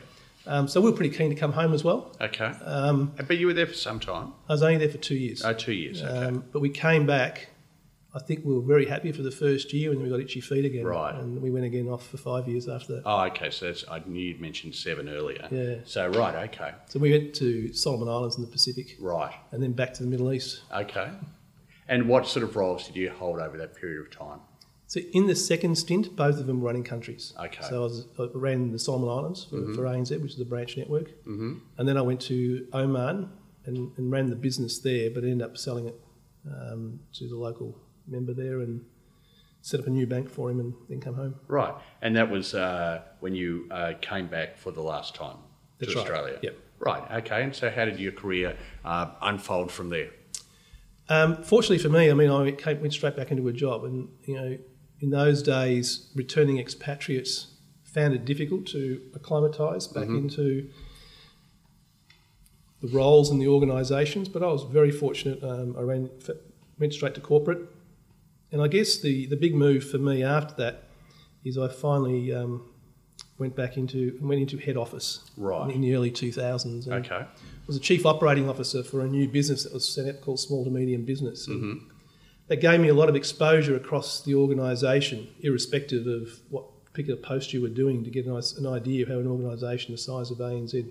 Um, 0.46 0.68
so 0.68 0.80
we 0.80 0.90
were 0.90 0.96
pretty 0.96 1.14
keen 1.16 1.30
to 1.30 1.36
come 1.36 1.52
home 1.52 1.72
as 1.72 1.82
well. 1.84 2.14
Okay. 2.20 2.46
Um, 2.64 3.12
but 3.26 3.38
you 3.38 3.46
were 3.46 3.54
there 3.54 3.66
for 3.66 3.74
some 3.74 4.00
time. 4.00 4.32
I 4.48 4.52
was 4.52 4.62
only 4.62 4.76
there 4.78 4.88
for 4.88 4.98
two 4.98 5.16
years. 5.16 5.44
Oh, 5.44 5.52
two 5.52 5.72
years. 5.72 6.02
Okay. 6.02 6.12
Um, 6.26 6.44
but 6.52 6.60
we 6.60 6.68
came 6.68 7.06
back. 7.06 7.48
I 8.16 8.20
think 8.20 8.44
we 8.44 8.54
were 8.54 8.62
very 8.62 8.86
happy 8.86 9.10
for 9.10 9.22
the 9.22 9.32
first 9.32 9.72
year, 9.72 9.90
and 9.90 9.98
then 9.98 10.04
we 10.04 10.10
got 10.10 10.20
itchy 10.20 10.40
feet 10.40 10.64
again. 10.64 10.84
Right. 10.84 11.14
And 11.16 11.42
we 11.42 11.50
went 11.50 11.64
again 11.64 11.88
off 11.88 12.06
for 12.06 12.16
five 12.16 12.46
years 12.46 12.68
after 12.68 12.94
that. 12.96 13.02
oh, 13.04 13.22
okay. 13.24 13.50
So 13.50 13.66
that's, 13.66 13.84
I 13.90 14.02
knew 14.06 14.20
you'd 14.28 14.40
mentioned 14.40 14.76
seven 14.76 15.08
earlier. 15.08 15.48
Yeah. 15.50 15.76
So 15.84 16.06
right. 16.10 16.48
Okay. 16.48 16.70
So 16.88 17.00
we 17.00 17.10
went 17.10 17.34
to 17.36 17.72
Solomon 17.72 18.08
Islands 18.08 18.36
in 18.36 18.42
the 18.42 18.50
Pacific, 18.50 18.96
Right. 19.00 19.34
and 19.50 19.60
then 19.60 19.72
back 19.72 19.94
to 19.94 20.04
the 20.04 20.08
Middle 20.08 20.32
East. 20.32 20.62
Okay. 20.72 21.10
And 21.88 22.08
what 22.08 22.26
sort 22.26 22.44
of 22.44 22.54
roles 22.54 22.86
did 22.86 22.94
you 22.96 23.10
hold 23.10 23.40
over 23.40 23.58
that 23.58 23.74
period 23.74 24.00
of 24.06 24.10
time? 24.16 24.38
So 24.94 25.00
in 25.12 25.26
the 25.26 25.34
second 25.34 25.74
stint, 25.76 26.14
both 26.14 26.38
of 26.38 26.46
them 26.46 26.60
were 26.60 26.66
running 26.66 26.84
countries. 26.84 27.34
Okay. 27.46 27.64
So 27.68 27.78
I, 27.78 27.80
was, 27.80 28.06
I 28.16 28.28
ran 28.32 28.70
the 28.70 28.78
Solomon 28.78 29.08
Islands 29.08 29.42
for, 29.42 29.56
for 29.74 29.82
ANZ, 29.82 30.22
which 30.22 30.34
is 30.34 30.40
a 30.40 30.44
branch 30.44 30.76
network, 30.76 31.08
Mm-hmm. 31.26 31.54
and 31.78 31.88
then 31.88 31.96
I 31.96 32.02
went 32.02 32.20
to 32.32 32.68
Oman 32.72 33.28
and, 33.66 33.90
and 33.96 34.12
ran 34.12 34.30
the 34.30 34.36
business 34.36 34.78
there, 34.78 35.10
but 35.10 35.24
ended 35.24 35.42
up 35.42 35.56
selling 35.58 35.88
it 35.88 36.00
um, 36.48 37.00
to 37.14 37.28
the 37.28 37.34
local 37.34 37.76
member 38.06 38.32
there 38.34 38.60
and 38.60 38.84
set 39.62 39.80
up 39.80 39.88
a 39.88 39.90
new 39.90 40.06
bank 40.06 40.30
for 40.30 40.48
him, 40.48 40.60
and 40.60 40.74
then 40.88 41.00
come 41.00 41.14
home. 41.16 41.34
Right. 41.48 41.74
And 42.00 42.14
that 42.14 42.30
was 42.30 42.54
uh, 42.54 43.02
when 43.18 43.34
you 43.34 43.66
uh, 43.72 43.94
came 44.00 44.28
back 44.28 44.56
for 44.56 44.70
the 44.70 44.82
last 44.82 45.16
time 45.16 45.38
That's 45.80 45.92
to 45.92 45.98
right. 45.98 46.02
Australia. 46.08 46.38
Yep. 46.40 46.56
Right. 46.78 47.02
Okay. 47.24 47.42
And 47.42 47.52
so, 47.52 47.68
how 47.68 47.84
did 47.84 47.98
your 47.98 48.12
career 48.12 48.56
uh, 48.84 49.06
unfold 49.22 49.72
from 49.72 49.88
there? 49.88 50.10
Um, 51.08 51.42
fortunately 51.42 51.78
for 51.78 51.88
me, 51.88 52.10
I 52.10 52.14
mean, 52.14 52.30
I 52.30 52.52
came, 52.52 52.80
went 52.80 52.92
straight 52.92 53.16
back 53.16 53.32
into 53.32 53.48
a 53.48 53.52
job, 53.52 53.82
and 53.84 54.08
you 54.24 54.34
know, 54.36 54.58
in 55.04 55.10
those 55.10 55.42
days, 55.42 56.08
returning 56.14 56.58
expatriates 56.58 57.48
found 57.84 58.14
it 58.14 58.24
difficult 58.24 58.64
to 58.66 59.00
acclimatise 59.14 59.86
back 59.86 60.08
into 60.08 60.68
the 62.80 62.88
roles 62.88 63.30
in 63.30 63.38
the 63.38 63.46
organisations. 63.48 64.28
But 64.28 64.42
I 64.42 64.46
was 64.46 64.62
very 64.64 64.90
fortunate. 64.90 65.42
Um, 65.44 65.76
I 65.78 65.82
ran, 65.82 66.10
went 66.78 66.92
straight 66.94 67.14
to 67.16 67.20
corporate, 67.20 67.60
and 68.50 68.62
I 68.62 68.68
guess 68.68 68.98
the 68.98 69.26
the 69.26 69.36
big 69.36 69.54
move 69.54 69.82
for 69.88 69.98
me 69.98 70.22
after 70.24 70.54
that 70.56 70.84
is 71.44 71.58
I 71.58 71.68
finally 71.68 72.32
um, 72.34 72.62
went 73.38 73.54
back 73.54 73.76
into 73.76 74.18
went 74.22 74.40
into 74.40 74.56
head 74.58 74.76
office 74.78 75.20
Right. 75.36 75.70
in 75.70 75.82
the 75.82 75.94
early 75.94 76.10
two 76.10 76.32
thousands. 76.32 76.88
Okay. 76.88 77.26
was 77.66 77.76
a 77.76 77.80
chief 77.90 78.06
operating 78.06 78.48
officer 78.48 78.82
for 78.82 79.02
a 79.02 79.06
new 79.08 79.28
business 79.28 79.64
that 79.64 79.72
was 79.74 79.86
set 79.86 80.06
up 80.08 80.20
called 80.22 80.40
Small 80.40 80.64
to 80.64 80.70
Medium 80.70 81.04
Business. 81.04 81.46
And 81.46 81.82
That 82.48 82.60
gave 82.60 82.78
me 82.80 82.88
a 82.88 82.94
lot 82.94 83.08
of 83.08 83.16
exposure 83.16 83.74
across 83.74 84.22
the 84.22 84.34
organisation, 84.34 85.28
irrespective 85.40 86.06
of 86.06 86.28
what 86.50 86.84
particular 86.84 87.18
post 87.20 87.52
you 87.54 87.62
were 87.62 87.68
doing, 87.68 88.04
to 88.04 88.10
get 88.10 88.26
an 88.26 88.40
an 88.58 88.66
idea 88.66 89.02
of 89.04 89.08
how 89.08 89.18
an 89.18 89.26
organisation 89.26 89.92
the 89.92 89.98
size 89.98 90.30
of 90.30 90.38
ANZ 90.38 90.86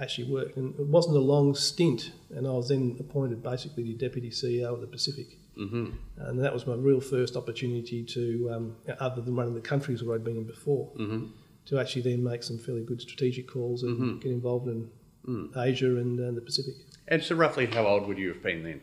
actually 0.00 0.30
worked. 0.30 0.56
And 0.56 0.78
it 0.78 0.86
wasn't 0.86 1.16
a 1.16 1.20
long 1.20 1.54
stint, 1.54 2.12
and 2.30 2.46
I 2.46 2.50
was 2.52 2.68
then 2.68 2.96
appointed 3.00 3.42
basically 3.42 3.82
the 3.82 3.94
deputy 3.94 4.30
CEO 4.30 4.72
of 4.72 4.80
the 4.80 4.86
Pacific. 4.86 5.36
Mm-hmm. 5.58 5.86
And 6.18 6.38
that 6.44 6.54
was 6.54 6.68
my 6.68 6.74
real 6.74 7.00
first 7.00 7.34
opportunity 7.36 8.04
to, 8.04 8.48
um, 8.54 8.76
other 9.00 9.20
than 9.20 9.34
running 9.34 9.54
the 9.54 9.60
countries 9.60 10.04
where 10.04 10.14
I'd 10.14 10.22
been 10.24 10.36
in 10.36 10.44
before, 10.44 10.92
Mm-hmm. 10.96 11.26
to 11.66 11.78
actually 11.80 12.02
then 12.02 12.22
make 12.22 12.44
some 12.44 12.56
fairly 12.58 12.84
good 12.84 13.00
strategic 13.00 13.48
calls 13.48 13.82
and 13.82 13.98
Mhm. 13.98 14.20
get 14.22 14.30
involved 14.30 14.68
in 14.68 14.88
Mm. 15.26 15.54
Asia 15.56 15.96
and 15.96 16.18
uh, 16.20 16.30
the 16.30 16.40
Pacific. 16.40 16.74
And 17.08 17.22
so, 17.22 17.34
roughly, 17.34 17.66
how 17.66 17.84
old 17.86 18.06
would 18.06 18.16
you 18.18 18.28
have 18.28 18.42
been 18.42 18.62
then? 18.62 18.80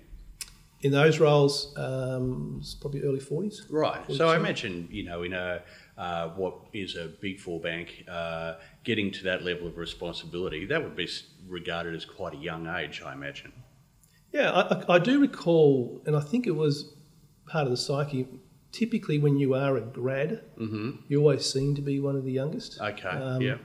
In 0.82 0.92
those 0.92 1.20
roles, 1.20 1.74
um, 1.78 2.58
it's 2.60 2.76
probably 2.76 3.02
early 3.02 3.20
40s. 3.20 3.62
Right. 3.70 4.04
So 4.12 4.28
I 4.30 4.36
imagine, 4.36 4.88
you 4.92 5.04
know, 5.04 5.24
in 5.24 5.34
a 5.34 5.62
uh, 5.98 6.30
what 6.30 6.56
is 6.74 6.96
a 6.96 7.06
big 7.22 7.40
four 7.40 7.60
bank, 7.60 8.04
uh, 8.08 8.56
getting 8.84 9.12
to 9.12 9.24
that 9.24 9.44
level 9.44 9.66
of 9.68 9.78
responsibility, 9.78 10.66
that 10.66 10.84
would 10.84 10.96
be 10.96 11.08
regarded 11.48 11.96
as 11.96 12.06
quite 12.06 12.34
a 12.34 12.38
young 12.38 12.68
age, 12.68 13.02
I 13.06 13.14
imagine. 13.14 13.54
Yeah, 14.32 14.52
I, 14.52 14.96
I 14.96 15.00
do 15.00 15.20
recall, 15.22 16.02
and 16.06 16.16
I 16.16 16.20
think 16.20 16.46
it 16.46 16.56
was 16.56 16.94
part 17.48 17.66
of 17.66 17.72
the 17.72 17.78
psyche. 17.78 18.28
Typically, 18.74 19.18
when 19.20 19.38
you 19.38 19.54
are 19.54 19.78
a 19.78 19.82
grad, 19.82 20.42
Mm-hmm. 20.60 20.92
you 21.08 21.20
always 21.20 21.50
seem 21.50 21.76
to 21.76 21.82
be 21.82 22.02
one 22.02 22.18
of 22.18 22.26
the 22.26 22.32
youngest. 22.34 22.80
Okay. 22.82 23.08
Um, 23.08 23.42
yeah. 23.42 23.56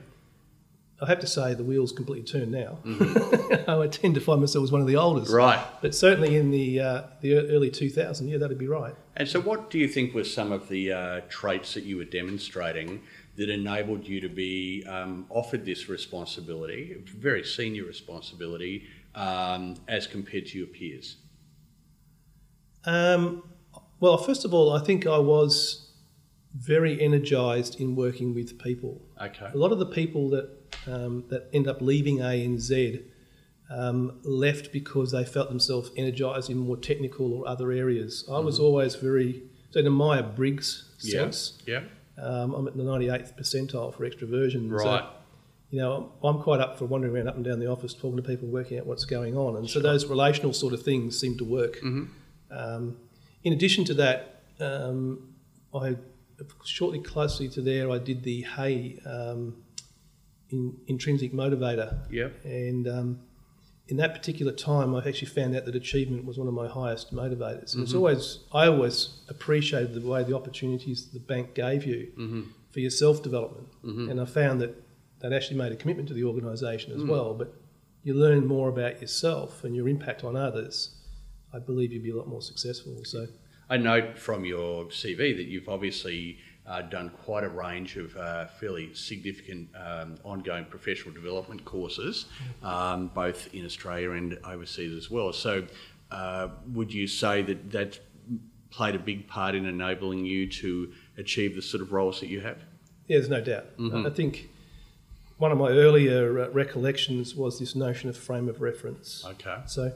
I 1.01 1.07
have 1.07 1.19
to 1.21 1.27
say 1.27 1.55
the 1.55 1.63
wheels 1.63 1.91
completely 1.91 2.23
turned 2.23 2.51
now. 2.51 2.77
I 3.67 3.87
tend 3.87 4.13
to 4.15 4.21
find 4.21 4.39
myself 4.39 4.63
as 4.65 4.71
one 4.71 4.81
of 4.81 4.87
the 4.87 4.97
oldest. 4.97 5.31
Mm-hmm. 5.31 5.35
Right. 5.35 5.65
But 5.81 5.95
certainly 5.95 6.37
in 6.37 6.51
the 6.51 6.79
uh, 6.79 7.01
the 7.21 7.37
early 7.37 7.71
2000s, 7.71 8.29
yeah, 8.29 8.37
that'd 8.37 8.59
be 8.59 8.67
right. 8.67 8.93
And 9.15 9.27
so, 9.27 9.41
what 9.41 9.71
do 9.71 9.79
you 9.79 9.87
think 9.87 10.13
were 10.13 10.23
some 10.23 10.51
of 10.51 10.69
the 10.69 10.91
uh, 10.91 11.21
traits 11.27 11.73
that 11.73 11.85
you 11.85 11.97
were 11.97 12.05
demonstrating 12.05 13.01
that 13.37 13.49
enabled 13.49 14.07
you 14.07 14.21
to 14.21 14.29
be 14.29 14.85
um, 14.87 15.25
offered 15.29 15.65
this 15.65 15.89
responsibility, 15.89 17.03
very 17.07 17.43
senior 17.43 17.85
responsibility, 17.85 18.83
um, 19.15 19.77
as 19.87 20.05
compared 20.05 20.45
to 20.47 20.59
your 20.59 20.67
peers? 20.67 21.17
Um, 22.85 23.43
well, 23.99 24.17
first 24.17 24.45
of 24.45 24.53
all, 24.53 24.71
I 24.71 24.83
think 24.83 25.07
I 25.07 25.17
was 25.17 25.91
very 26.53 27.01
energised 27.01 27.79
in 27.79 27.95
working 27.95 28.35
with 28.35 28.59
people. 28.59 29.01
Okay. 29.19 29.49
A 29.51 29.57
lot 29.57 29.71
of 29.71 29.79
the 29.79 29.85
people 29.85 30.29
that 30.31 30.60
um, 30.87 31.23
that 31.29 31.49
end 31.53 31.67
up 31.67 31.81
leaving 31.81 32.17
ANZ 32.17 33.03
um, 33.69 34.19
left 34.23 34.71
because 34.71 35.11
they 35.11 35.23
felt 35.23 35.49
themselves 35.49 35.91
energised 35.95 36.49
in 36.49 36.57
more 36.57 36.77
technical 36.77 37.33
or 37.33 37.47
other 37.47 37.71
areas. 37.71 38.25
I 38.31 38.39
was 38.39 38.59
always 38.59 38.95
very 38.95 39.43
so 39.69 39.79
in 39.79 39.87
a 39.87 39.89
Myers 39.91 40.25
Briggs 40.35 40.89
sense. 40.97 41.57
Yeah. 41.65 41.83
Um, 42.17 42.53
I'm 42.53 42.67
at 42.67 42.75
the 42.75 42.83
98th 42.83 43.37
percentile 43.39 43.93
for 43.95 44.07
extroversion. 44.07 44.67
so, 44.69 44.85
Right. 44.85 45.05
you 45.69 45.79
know, 45.79 46.11
I'm 46.21 46.39
quite 46.39 46.59
up 46.59 46.77
for 46.77 46.85
wandering 46.85 47.15
around 47.15 47.29
up 47.29 47.35
and 47.37 47.45
down 47.45 47.59
the 47.59 47.67
office, 47.67 47.93
talking 47.93 48.17
to 48.17 48.21
people, 48.23 48.49
working 48.49 48.77
out 48.77 48.85
what's 48.85 49.05
going 49.05 49.37
on, 49.37 49.55
and 49.55 49.69
so 49.69 49.79
those 49.79 50.05
relational 50.05 50.51
sort 50.51 50.73
of 50.73 50.83
things 50.83 51.17
seem 51.17 51.37
to 51.37 51.45
work. 51.45 51.81
Um, 52.51 52.97
in 53.43 53.53
addition 53.53 53.85
to 53.85 53.93
that, 53.95 54.41
um, 54.59 55.33
I 55.73 55.95
shortly 56.65 56.99
closely 56.99 57.47
to 57.49 57.61
there, 57.61 57.89
I 57.89 57.97
did 57.97 58.23
the 58.23 58.41
Hay 58.41 58.99
um, 59.05 59.55
in, 60.51 60.77
intrinsic 60.87 61.33
motivator, 61.33 61.97
Yep. 62.11 62.45
and 62.45 62.87
um, 62.87 63.19
in 63.87 63.97
that 63.97 64.13
particular 64.13 64.53
time, 64.53 64.95
I 64.95 65.05
actually 65.05 65.27
found 65.27 65.55
out 65.55 65.65
that 65.65 65.75
achievement 65.75 66.25
was 66.25 66.37
one 66.37 66.47
of 66.47 66.53
my 66.53 66.67
highest 66.67 67.13
motivators. 67.13 67.73
And 67.73 67.83
it's 67.83 67.91
mm-hmm. 67.91 67.97
always, 67.97 68.39
I 68.53 68.67
always 68.67 69.19
appreciated 69.27 69.93
the 69.93 70.07
way 70.07 70.23
the 70.23 70.35
opportunities 70.35 71.09
the 71.09 71.19
bank 71.19 71.53
gave 71.55 71.83
you 71.83 72.11
mm-hmm. 72.17 72.41
for 72.69 72.79
your 72.79 72.89
self 72.89 73.21
development. 73.21 73.67
Mm-hmm. 73.83 74.09
And 74.09 74.21
I 74.21 74.25
found 74.25 74.61
that 74.61 74.81
that 75.19 75.33
actually 75.33 75.57
made 75.57 75.71
a 75.71 75.75
commitment 75.75 76.07
to 76.07 76.13
the 76.13 76.23
organisation 76.23 76.93
as 76.93 77.01
mm. 77.01 77.07
well. 77.07 77.33
But 77.33 77.53
you 78.03 78.13
learn 78.13 78.47
more 78.47 78.69
about 78.69 79.01
yourself 79.01 79.63
and 79.63 79.75
your 79.75 79.87
impact 79.87 80.23
on 80.23 80.35
others. 80.35 80.95
I 81.53 81.59
believe 81.59 81.91
you'd 81.91 82.03
be 82.03 82.11
a 82.11 82.15
lot 82.15 82.27
more 82.27 82.41
successful. 82.41 83.03
So, 83.03 83.27
I 83.69 83.77
note 83.77 84.17
from 84.17 84.45
your 84.45 84.85
CV 84.85 85.35
that 85.35 85.47
you've 85.47 85.69
obviously 85.69 86.39
uh, 86.67 86.81
done 86.83 87.09
quite 87.23 87.43
a 87.43 87.49
range 87.49 87.97
of 87.97 88.15
uh, 88.15 88.47
fairly 88.47 88.93
significant 88.93 89.69
um, 89.75 90.15
ongoing 90.23 90.65
professional 90.65 91.13
development 91.13 91.65
courses, 91.65 92.25
um, 92.63 93.07
both 93.07 93.53
in 93.53 93.65
Australia 93.65 94.11
and 94.11 94.37
overseas 94.45 94.95
as 94.95 95.09
well. 95.09 95.33
So, 95.33 95.65
uh, 96.11 96.49
would 96.73 96.93
you 96.93 97.07
say 97.07 97.41
that 97.41 97.71
that 97.71 97.99
played 98.69 98.95
a 98.95 98.99
big 98.99 99.27
part 99.27 99.55
in 99.55 99.65
enabling 99.65 100.25
you 100.25 100.47
to 100.47 100.91
achieve 101.17 101.55
the 101.55 101.61
sort 101.61 101.81
of 101.81 101.91
roles 101.91 102.19
that 102.19 102.27
you 102.27 102.41
have? 102.41 102.57
yeah, 103.07 103.17
there's 103.17 103.29
no 103.29 103.41
doubt. 103.41 103.65
I 103.77 104.09
think 104.09 104.49
one 105.37 105.51
of 105.51 105.57
my 105.57 105.69
earlier 105.69 106.39
uh, 106.39 106.49
recollections 106.49 107.35
was 107.35 107.59
this 107.59 107.75
notion 107.75 108.09
of 108.09 108.15
frame 108.15 108.47
of 108.47 108.61
reference. 108.61 109.25
Okay. 109.25 109.57
So, 109.65 109.91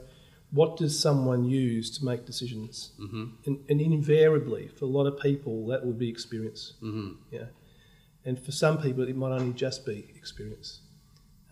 what 0.56 0.76
does 0.76 0.98
someone 0.98 1.44
use 1.44 1.96
to 1.98 2.04
make 2.04 2.24
decisions? 2.24 2.92
Mm-hmm. 3.00 3.24
And, 3.46 3.58
and 3.68 3.80
invariably, 3.80 4.68
for 4.68 4.86
a 4.86 4.88
lot 4.88 5.06
of 5.06 5.20
people, 5.20 5.66
that 5.68 5.84
would 5.84 5.98
be 5.98 6.08
experience. 6.08 6.74
Mm-hmm. 6.82 7.12
Yeah. 7.30 7.48
And 8.24 8.38
for 8.38 8.52
some 8.52 8.78
people, 8.78 9.06
it 9.06 9.16
might 9.16 9.32
only 9.32 9.52
just 9.52 9.86
be 9.86 10.12
experience. 10.16 10.80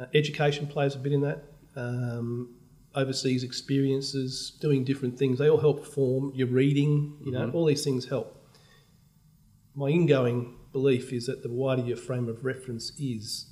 Uh, 0.00 0.06
education 0.14 0.66
plays 0.66 0.94
a 0.96 0.98
bit 0.98 1.12
in 1.12 1.20
that. 1.20 1.44
Um, 1.76 2.56
overseas 2.94 3.44
experiences, 3.44 4.56
doing 4.60 4.84
different 4.84 5.18
things, 5.18 5.38
they 5.38 5.50
all 5.50 5.60
help 5.60 5.84
form 5.84 6.32
your 6.34 6.48
reading. 6.48 7.16
You 7.24 7.32
know, 7.32 7.50
all 7.52 7.66
these 7.66 7.84
things 7.84 8.08
help. 8.08 8.40
My 9.74 9.88
ingoing 9.88 10.56
belief 10.72 11.12
is 11.12 11.26
that 11.26 11.42
the 11.42 11.50
wider 11.50 11.82
your 11.82 11.96
frame 11.96 12.28
of 12.28 12.44
reference 12.44 12.92
is, 12.98 13.50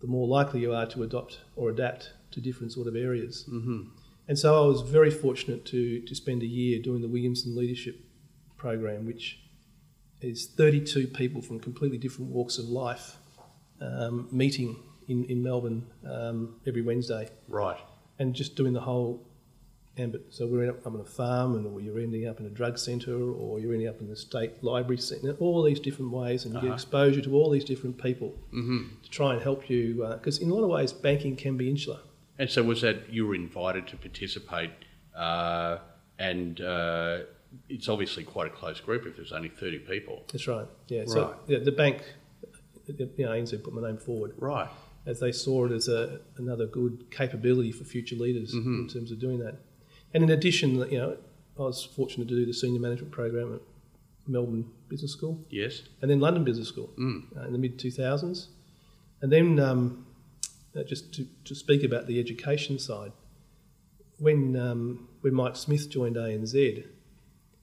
the 0.00 0.06
more 0.06 0.26
likely 0.26 0.60
you 0.60 0.74
are 0.74 0.86
to 0.86 1.02
adopt 1.02 1.40
or 1.56 1.70
adapt 1.70 2.12
to 2.32 2.40
different 2.40 2.72
sort 2.72 2.86
of 2.86 2.96
areas. 2.96 3.46
Mm-hmm. 3.48 3.82
And 4.28 4.38
so 4.38 4.62
I 4.62 4.66
was 4.66 4.82
very 4.82 5.10
fortunate 5.10 5.64
to, 5.66 6.00
to 6.02 6.14
spend 6.14 6.42
a 6.42 6.46
year 6.46 6.78
doing 6.80 7.00
the 7.00 7.08
Williamson 7.08 7.56
Leadership 7.56 7.98
Program, 8.56 9.06
which 9.06 9.40
is 10.20 10.46
32 10.48 11.06
people 11.08 11.40
from 11.40 11.58
completely 11.60 11.96
different 11.98 12.30
walks 12.30 12.58
of 12.58 12.66
life 12.68 13.16
um, 13.80 14.28
meeting 14.30 14.76
in, 15.08 15.24
in 15.24 15.42
Melbourne 15.42 15.86
um, 16.06 16.60
every 16.66 16.82
Wednesday 16.82 17.30
Right. 17.48 17.78
and 18.18 18.34
just 18.34 18.54
doing 18.56 18.72
the 18.74 18.80
whole 18.80 19.24
ambit. 19.96 20.26
So 20.30 20.46
we're 20.46 20.68
up, 20.70 20.86
up 20.86 20.94
on 20.94 21.00
a 21.00 21.04
farm, 21.04 21.54
and 21.54 21.66
or 21.66 21.80
you're 21.80 21.98
ending 21.98 22.28
up 22.28 22.38
in 22.40 22.46
a 22.46 22.50
drug 22.50 22.78
centre, 22.78 23.16
or 23.32 23.58
you're 23.60 23.72
ending 23.72 23.88
up 23.88 24.00
in 24.00 24.08
the 24.08 24.16
state 24.16 24.62
library 24.62 24.98
centre. 24.98 25.36
All 25.40 25.62
these 25.62 25.80
different 25.80 26.12
ways, 26.12 26.44
and 26.44 26.52
you 26.54 26.60
get 26.60 26.72
exposure 26.74 27.20
to 27.22 27.34
all 27.34 27.50
these 27.50 27.64
different 27.64 28.00
people 28.02 28.34
to 28.52 29.10
try 29.10 29.32
and 29.32 29.42
help 29.42 29.70
you. 29.70 30.04
Because 30.18 30.38
in 30.38 30.50
a 30.50 30.54
lot 30.54 30.62
of 30.64 30.68
ways, 30.70 30.92
banking 30.92 31.34
can 31.36 31.56
be 31.56 31.70
insular. 31.70 32.00
And 32.38 32.48
so, 32.50 32.62
was 32.62 32.82
that 32.82 33.12
you 33.12 33.26
were 33.26 33.34
invited 33.34 33.86
to 33.88 33.96
participate, 33.96 34.70
uh, 35.16 35.78
and 36.18 36.60
uh, 36.60 37.18
it's 37.68 37.88
obviously 37.88 38.22
quite 38.24 38.46
a 38.46 38.50
close 38.50 38.80
group 38.80 39.06
if 39.06 39.16
there's 39.16 39.32
only 39.32 39.48
30 39.48 39.80
people. 39.80 40.24
That's 40.32 40.46
right. 40.46 40.66
Yeah. 40.88 41.04
So 41.06 41.22
Right. 41.28 41.34
yeah, 41.48 41.58
the 41.60 41.72
bank, 41.72 42.02
you 42.86 42.94
know, 43.18 43.30
ANZ 43.32 43.62
put 43.64 43.74
my 43.74 43.82
name 43.88 43.96
forward 43.98 44.34
Right. 44.38 44.68
as 45.06 45.18
they 45.20 45.32
saw 45.32 45.64
it 45.66 45.72
as 45.72 45.88
a, 45.88 46.20
another 46.36 46.66
good 46.66 47.10
capability 47.10 47.72
for 47.72 47.84
future 47.84 48.16
leaders 48.16 48.54
Mm-hmm. 48.54 48.80
in 48.82 48.88
terms 48.88 49.10
of 49.10 49.18
doing 49.18 49.38
that. 49.40 49.56
And 50.14 50.22
in 50.24 50.30
addition, 50.30 50.76
you 50.90 50.98
know, 50.98 51.16
I 51.58 51.62
was 51.62 51.84
fortunate 51.84 52.28
to 52.28 52.34
do 52.36 52.46
the 52.46 52.52
senior 52.54 52.80
management 52.80 53.12
program 53.12 53.54
at 53.54 53.60
Melbourne 54.26 54.66
Business 54.88 55.12
School. 55.12 55.44
Yes. 55.50 55.82
and 56.02 56.10
then 56.10 56.20
London 56.20 56.44
Business 56.44 56.68
School 56.68 56.90
uh, 57.36 57.46
in 57.46 57.52
the 57.52 57.58
mid 57.58 57.78
2000s. 57.78 58.48
And 59.22 59.32
then, 59.32 59.58
um, 59.58 60.06
uh, 60.78 60.84
just 60.84 61.12
to, 61.14 61.26
to 61.44 61.54
speak 61.54 61.82
about 61.82 62.06
the 62.06 62.20
education 62.20 62.78
side, 62.78 63.12
when, 64.18 64.56
um, 64.56 65.08
when 65.20 65.34
Mike 65.34 65.56
Smith 65.56 65.88
joined 65.90 66.16
ANZ, 66.16 66.84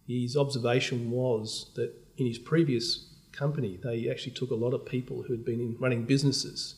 his 0.08 0.38
observation 0.38 1.12
was 1.12 1.72
that 1.76 1.94
in 2.18 2.26
his 2.26 2.38
previous 2.38 3.08
company, 3.32 3.80
they 3.84 4.10
actually 4.10 4.32
took 4.32 4.52
a 4.52 4.56
lot 4.56 4.74
of 4.74 4.86
people 4.86 5.24
who 5.24 5.34
had 5.34 5.44
been 5.44 5.60
in 5.60 5.76
running 5.80 6.04
businesses 6.04 6.76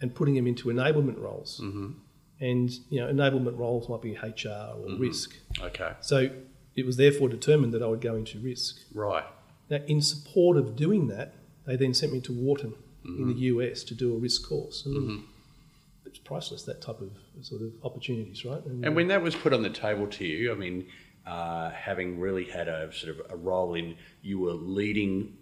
and 0.00 0.14
putting 0.14 0.34
them 0.34 0.46
into 0.46 0.68
enablement 0.68 1.20
roles. 1.20 1.60
Mm-hmm. 1.62 1.92
And 2.40 2.70
you 2.90 3.00
know, 3.00 3.06
enablement 3.10 3.56
roles 3.56 3.88
might 3.88 4.02
be 4.02 4.14
HR 4.14 4.74
or 4.76 4.98
risk. 4.98 5.34
Okay. 5.60 5.92
So 6.00 6.28
it 6.74 6.84
was 6.84 6.96
therefore 6.96 7.28
determined 7.28 7.72
that 7.72 7.82
I 7.82 7.86
would 7.86 8.02
go 8.02 8.14
into 8.14 8.38
risk. 8.38 8.76
Right. 8.92 9.24
Now, 9.70 9.78
in 9.86 10.02
support 10.02 10.58
of 10.58 10.76
doing 10.76 11.08
that, 11.08 11.34
they 11.66 11.76
then 11.76 11.94
sent 11.94 12.12
me 12.12 12.20
to 12.20 12.32
Wharton 12.32 12.74
in 13.18 13.28
the 13.28 13.40
US 13.52 13.82
to 13.84 13.94
do 13.94 14.14
a 14.14 14.18
risk 14.18 14.48
course. 14.48 14.84
And 14.86 15.24
It's 16.04 16.18
priceless, 16.18 16.62
that 16.64 16.80
type 16.80 17.00
of 17.00 17.10
sort 17.42 17.62
of 17.62 17.72
opportunities, 17.82 18.44
right? 18.44 18.64
And 18.64 18.94
when 18.94 19.08
that 19.08 19.22
was 19.22 19.34
put 19.34 19.52
on 19.52 19.62
the 19.62 19.70
table 19.70 20.06
to 20.06 20.24
you, 20.24 20.52
I 20.52 20.54
mean, 20.54 20.86
uh, 21.26 21.70
having 21.70 22.20
really 22.20 22.44
had 22.44 22.68
a 22.68 22.92
sort 22.92 23.18
of 23.18 23.30
a 23.30 23.36
role 23.36 23.74
in, 23.74 23.96
you 24.22 24.38
were 24.38 24.52
leading 24.52 25.36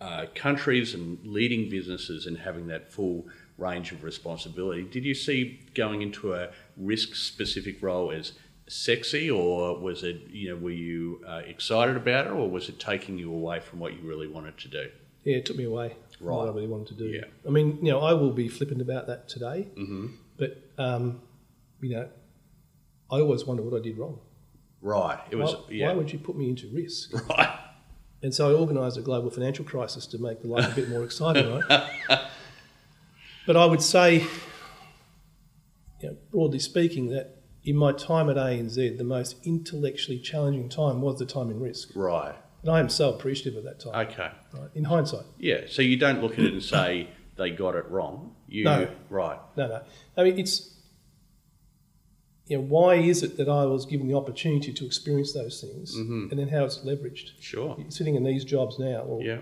uh, 0.00 0.26
countries 0.34 0.94
and 0.94 1.18
leading 1.24 1.70
businesses 1.70 2.26
and 2.26 2.36
having 2.36 2.66
that 2.66 2.92
full 2.92 3.26
range 3.56 3.92
of 3.92 4.02
responsibility. 4.02 4.82
Did 4.82 5.04
you 5.04 5.14
see 5.14 5.60
going 5.74 6.02
into 6.02 6.34
a 6.34 6.50
risk-specific 6.76 7.82
role 7.82 8.10
as 8.10 8.32
sexy, 8.68 9.30
or 9.30 9.78
was 9.78 10.02
it, 10.02 10.22
you 10.30 10.50
know, 10.50 10.56
were 10.56 10.70
you 10.70 11.22
uh, 11.26 11.42
excited 11.46 11.96
about 11.96 12.26
it, 12.26 12.32
or 12.32 12.50
was 12.50 12.68
it 12.68 12.78
taking 12.78 13.18
you 13.18 13.32
away 13.32 13.60
from 13.60 13.78
what 13.78 13.94
you 13.94 14.00
really 14.02 14.26
wanted 14.26 14.58
to 14.58 14.68
do? 14.68 14.90
yeah, 15.24 15.36
it 15.36 15.46
took 15.46 15.56
me 15.56 15.64
away 15.64 15.94
from 16.22 16.36
what 16.36 16.48
I 16.48 16.52
really 16.52 16.68
wanted 16.68 16.88
to 16.88 16.94
do. 16.94 17.06
Yeah. 17.06 17.24
I 17.46 17.50
mean, 17.50 17.78
you 17.82 17.92
know, 17.92 18.00
I 18.00 18.12
will 18.12 18.32
be 18.32 18.48
flippant 18.48 18.80
about 18.80 19.06
that 19.08 19.28
today, 19.28 19.68
mm-hmm. 19.76 20.08
but, 20.38 20.62
um, 20.78 21.22
you 21.80 21.96
know, 21.96 22.08
I 23.10 23.16
always 23.16 23.44
wonder 23.44 23.62
what 23.62 23.78
I 23.78 23.82
did 23.82 23.98
wrong. 23.98 24.20
Right. 24.80 25.18
It 25.30 25.36
was. 25.36 25.54
why, 25.54 25.60
yeah. 25.70 25.88
why 25.88 25.94
would 25.94 26.12
you 26.12 26.18
put 26.18 26.36
me 26.36 26.48
into 26.48 26.68
risk? 26.68 27.12
Right. 27.28 27.58
And 28.24 28.32
so 28.32 28.48
I 28.48 28.54
organised 28.54 28.96
a 28.96 29.00
global 29.00 29.30
financial 29.30 29.64
crisis 29.64 30.06
to 30.06 30.18
make 30.18 30.42
the 30.42 30.46
life 30.46 30.70
a 30.70 30.74
bit 30.76 30.88
more 30.88 31.02
exciting, 31.02 31.60
right? 31.68 31.88
But 33.46 33.56
I 33.56 33.64
would 33.64 33.82
say, 33.82 34.24
you 36.00 36.08
know, 36.08 36.16
broadly 36.30 36.60
speaking, 36.60 37.08
that 37.08 37.42
in 37.64 37.76
my 37.76 37.92
time 37.92 38.30
at 38.30 38.36
ANZ, 38.36 38.98
the 38.98 39.04
most 39.04 39.36
intellectually 39.44 40.20
challenging 40.20 40.68
time 40.68 41.00
was 41.00 41.18
the 41.18 41.26
time 41.26 41.50
in 41.50 41.60
risk. 41.60 41.90
Right. 41.94 42.36
And 42.62 42.70
I 42.70 42.78
am 42.80 42.88
so 42.88 43.12
appreciative 43.12 43.56
of 43.58 43.64
that 43.64 43.80
time, 43.80 44.06
Okay. 44.08 44.30
right? 44.52 44.70
in 44.74 44.84
hindsight. 44.84 45.24
Yeah. 45.38 45.62
So 45.68 45.82
you 45.82 45.96
don't 45.96 46.22
look 46.22 46.34
at 46.34 46.40
it 46.44 46.52
and 46.52 46.62
say 46.62 47.08
they 47.36 47.50
got 47.50 47.74
it 47.74 47.88
wrong. 47.90 48.36
You 48.48 48.64
No. 48.64 48.88
right. 49.10 49.38
No, 49.56 49.66
no. 49.66 49.82
I 50.16 50.22
mean, 50.24 50.38
it's, 50.38 50.70
you 52.46 52.58
know, 52.58 52.62
why 52.64 52.94
is 52.96 53.22
it 53.22 53.36
that 53.38 53.48
I 53.48 53.64
was 53.66 53.86
given 53.86 54.06
the 54.08 54.14
opportunity 54.14 54.72
to 54.72 54.84
experience 54.86 55.32
those 55.32 55.60
things 55.60 55.96
Mm-hmm. 55.96 56.28
and 56.30 56.38
then 56.38 56.48
how 56.48 56.64
it's 56.64 56.78
leveraged? 56.78 57.30
Sure. 57.40 57.76
Sitting 57.88 58.14
in 58.14 58.24
these 58.24 58.44
jobs 58.44 58.78
now, 58.78 59.00
or 59.00 59.22
Yeah. 59.22 59.38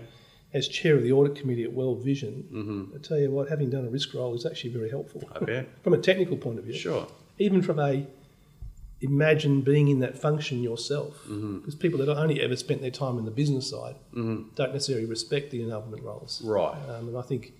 as 0.53 0.67
chair 0.67 0.95
of 0.95 1.03
the 1.03 1.11
audit 1.11 1.35
committee 1.35 1.63
at 1.63 1.73
World 1.73 2.03
Vision, 2.03 2.47
Mm-hmm. 2.51 2.95
I 2.95 2.99
tell 2.99 3.19
you 3.19 3.29
what, 3.31 3.49
having 3.49 3.69
done 3.69 3.85
a 3.85 3.89
risk 3.89 4.13
role 4.15 4.33
is 4.33 4.45
actually 4.45 4.71
very 4.71 4.89
helpful 4.89 5.21
I 5.35 5.39
bet. 5.45 5.69
from 5.83 5.93
a 5.93 5.97
technical 5.99 6.37
point 6.37 6.57
of 6.59 6.65
view. 6.65 6.73
Sure. 6.73 7.07
Even 7.37 7.61
from 7.61 7.79
a 7.79 8.07
imagine 9.01 9.61
being 9.61 9.87
in 9.87 9.99
that 9.99 10.17
function 10.17 10.61
yourself, 10.63 11.15
Mm-hmm. 11.27 11.59
because 11.59 11.75
people 11.75 11.99
that 11.99 12.09
only 12.09 12.41
ever 12.41 12.55
spent 12.55 12.81
their 12.81 12.91
time 12.91 13.17
in 13.17 13.25
the 13.25 13.31
business 13.31 13.69
side 13.69 13.95
don't 14.13 14.73
necessarily 14.73 15.05
respect 15.05 15.51
the 15.51 15.59
enablement 15.61 16.03
roles. 16.03 16.41
Right. 16.43 16.77
Um, 16.89 17.07
and 17.09 17.17
I 17.17 17.21
think, 17.23 17.53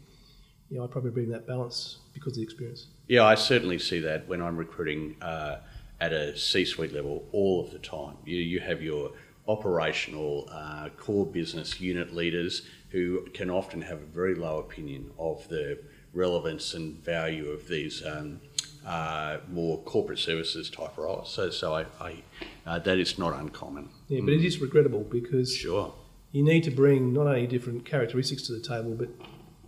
you 0.70 0.78
know, 0.78 0.84
I 0.84 0.88
probably 0.88 1.12
bring 1.12 1.30
that 1.30 1.48
balance 1.48 2.00
because 2.14 2.34
of 2.34 2.38
the 2.38 2.44
experience. 2.44 2.88
Yeah, 3.08 3.26
I 3.26 3.36
certainly 3.36 3.80
see 3.80 4.00
that 4.02 4.28
when 4.28 4.42
I'm 4.42 4.56
recruiting 4.56 5.16
uh, 5.22 5.58
at 6.00 6.14
a 6.14 6.38
C-suite 6.38 6.94
level 6.94 7.28
all 7.32 7.64
of 7.64 7.72
the 7.72 7.80
time. 7.80 8.16
You, 8.26 8.38
you 8.38 8.60
have 8.60 8.82
your 8.82 9.12
operational 9.48 10.48
uh, 10.52 10.90
core 10.98 11.26
business 11.26 11.82
unit 11.82 12.14
leaders 12.14 12.62
who 12.90 13.26
can 13.34 13.50
often 13.50 13.82
have 13.82 13.98
a 14.02 14.06
very 14.06 14.36
low 14.36 14.60
opinion 14.60 15.12
of 15.18 15.48
the 15.50 15.80
relevance 16.14 16.74
and 16.74 16.98
value 17.04 17.50
of 17.50 17.68
these 17.68 18.06
um, 18.06 18.42
uh, 18.86 19.38
more 19.50 19.80
corporate 19.84 20.20
services 20.20 20.70
type 20.70 20.98
roles. 20.98 21.32
So, 21.32 21.50
so 21.50 21.74
I, 21.76 21.86
I 22.00 22.24
uh, 22.66 22.80
that 22.80 22.98
is 22.98 23.18
not 23.20 23.34
uncommon. 23.40 23.90
Yeah, 24.08 24.22
but 24.22 24.34
it 24.34 24.44
is 24.44 24.60
regrettable 24.60 25.04
because 25.04 25.56
Sure. 25.56 25.94
you 26.32 26.44
need 26.44 26.64
to 26.64 26.72
bring 26.72 27.14
not 27.14 27.28
only 27.28 27.48
different 27.48 27.86
characteristics 27.86 28.44
to 28.48 28.54
the 28.54 28.60
table, 28.60 28.96
but 28.96 29.10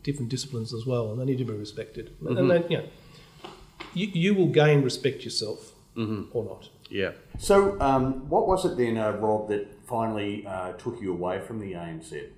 different 0.04 0.30
disciplines 0.30 0.74
as 0.74 0.86
well, 0.86 1.12
and 1.12 1.20
they 1.20 1.26
need 1.26 1.38
to 1.38 1.46
be 1.46 1.54
respected. 1.54 2.12
And 2.26 2.50
they, 2.50 2.64
you 2.70 2.78
know, 2.78 2.86
you, 3.94 4.08
you 4.14 4.34
will 4.34 4.48
gain 4.48 4.82
respect 4.82 5.24
yourself 5.24 5.74
or 5.96 6.44
not. 6.44 6.70
Yeah. 6.90 7.12
So, 7.38 7.80
um, 7.82 8.30
what 8.30 8.48
was 8.48 8.66
it 8.66 8.78
then, 8.78 8.98
uh, 8.98 9.12
Rob, 9.14 9.50
that 9.50 9.68
finally 9.88 10.46
uh, 10.46 10.74
took 10.74 11.02
you 11.02 11.12
away 11.14 11.40
from 11.40 11.60
the 11.60 11.74
ANZ? 11.74 12.30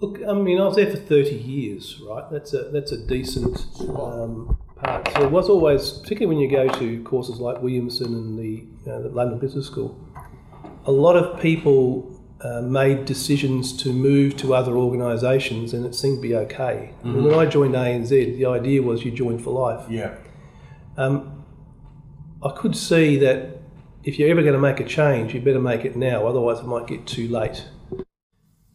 Look, 0.00 0.20
I 0.26 0.32
mean, 0.34 0.60
I 0.60 0.64
was 0.66 0.76
there 0.76 0.90
for 0.90 0.96
30 0.96 1.34
years, 1.34 2.00
right? 2.00 2.30
That's 2.30 2.52
a 2.52 2.64
that's 2.64 2.92
a 2.92 3.06
decent 3.06 3.58
um, 3.96 4.58
part. 4.76 5.08
So 5.12 5.24
it 5.24 5.30
was 5.30 5.48
always, 5.48 5.92
particularly 5.92 6.36
when 6.36 6.38
you 6.38 6.50
go 6.50 6.68
to 6.78 7.02
courses 7.04 7.38
like 7.38 7.62
Williamson 7.62 8.14
and 8.14 8.38
the, 8.38 8.48
you 8.48 8.86
know, 8.86 9.02
the 9.02 9.08
London 9.08 9.38
Business 9.38 9.66
School, 9.66 9.98
a 10.86 10.92
lot 10.92 11.16
of 11.16 11.40
people 11.40 12.20
uh, 12.40 12.60
made 12.60 13.06
decisions 13.06 13.74
to 13.82 13.92
move 13.92 14.36
to 14.36 14.54
other 14.54 14.76
organisations, 14.76 15.72
and 15.72 15.86
it 15.86 15.94
seemed 15.94 16.18
to 16.18 16.22
be 16.22 16.34
okay. 16.34 16.94
Mean, 17.02 17.24
when 17.24 17.34
I 17.34 17.46
joined 17.46 17.74
ANZ, 17.74 18.10
the 18.10 18.46
idea 18.46 18.82
was 18.82 19.04
you 19.04 19.10
join 19.10 19.38
for 19.38 19.50
life. 19.50 19.88
Yeah. 19.90 20.14
I 22.44 22.50
could 22.50 22.76
see 22.76 23.16
that 23.18 23.62
if 24.02 24.18
you're 24.18 24.28
ever 24.28 24.42
going 24.42 24.54
to 24.54 24.60
make 24.60 24.78
a 24.80 24.84
change, 24.84 25.32
you 25.32 25.40
better 25.40 25.60
make 25.60 25.84
it 25.86 25.96
now, 25.96 26.26
otherwise 26.26 26.58
it 26.60 26.66
might 26.66 26.86
get 26.86 27.06
too 27.06 27.28
late. 27.28 27.64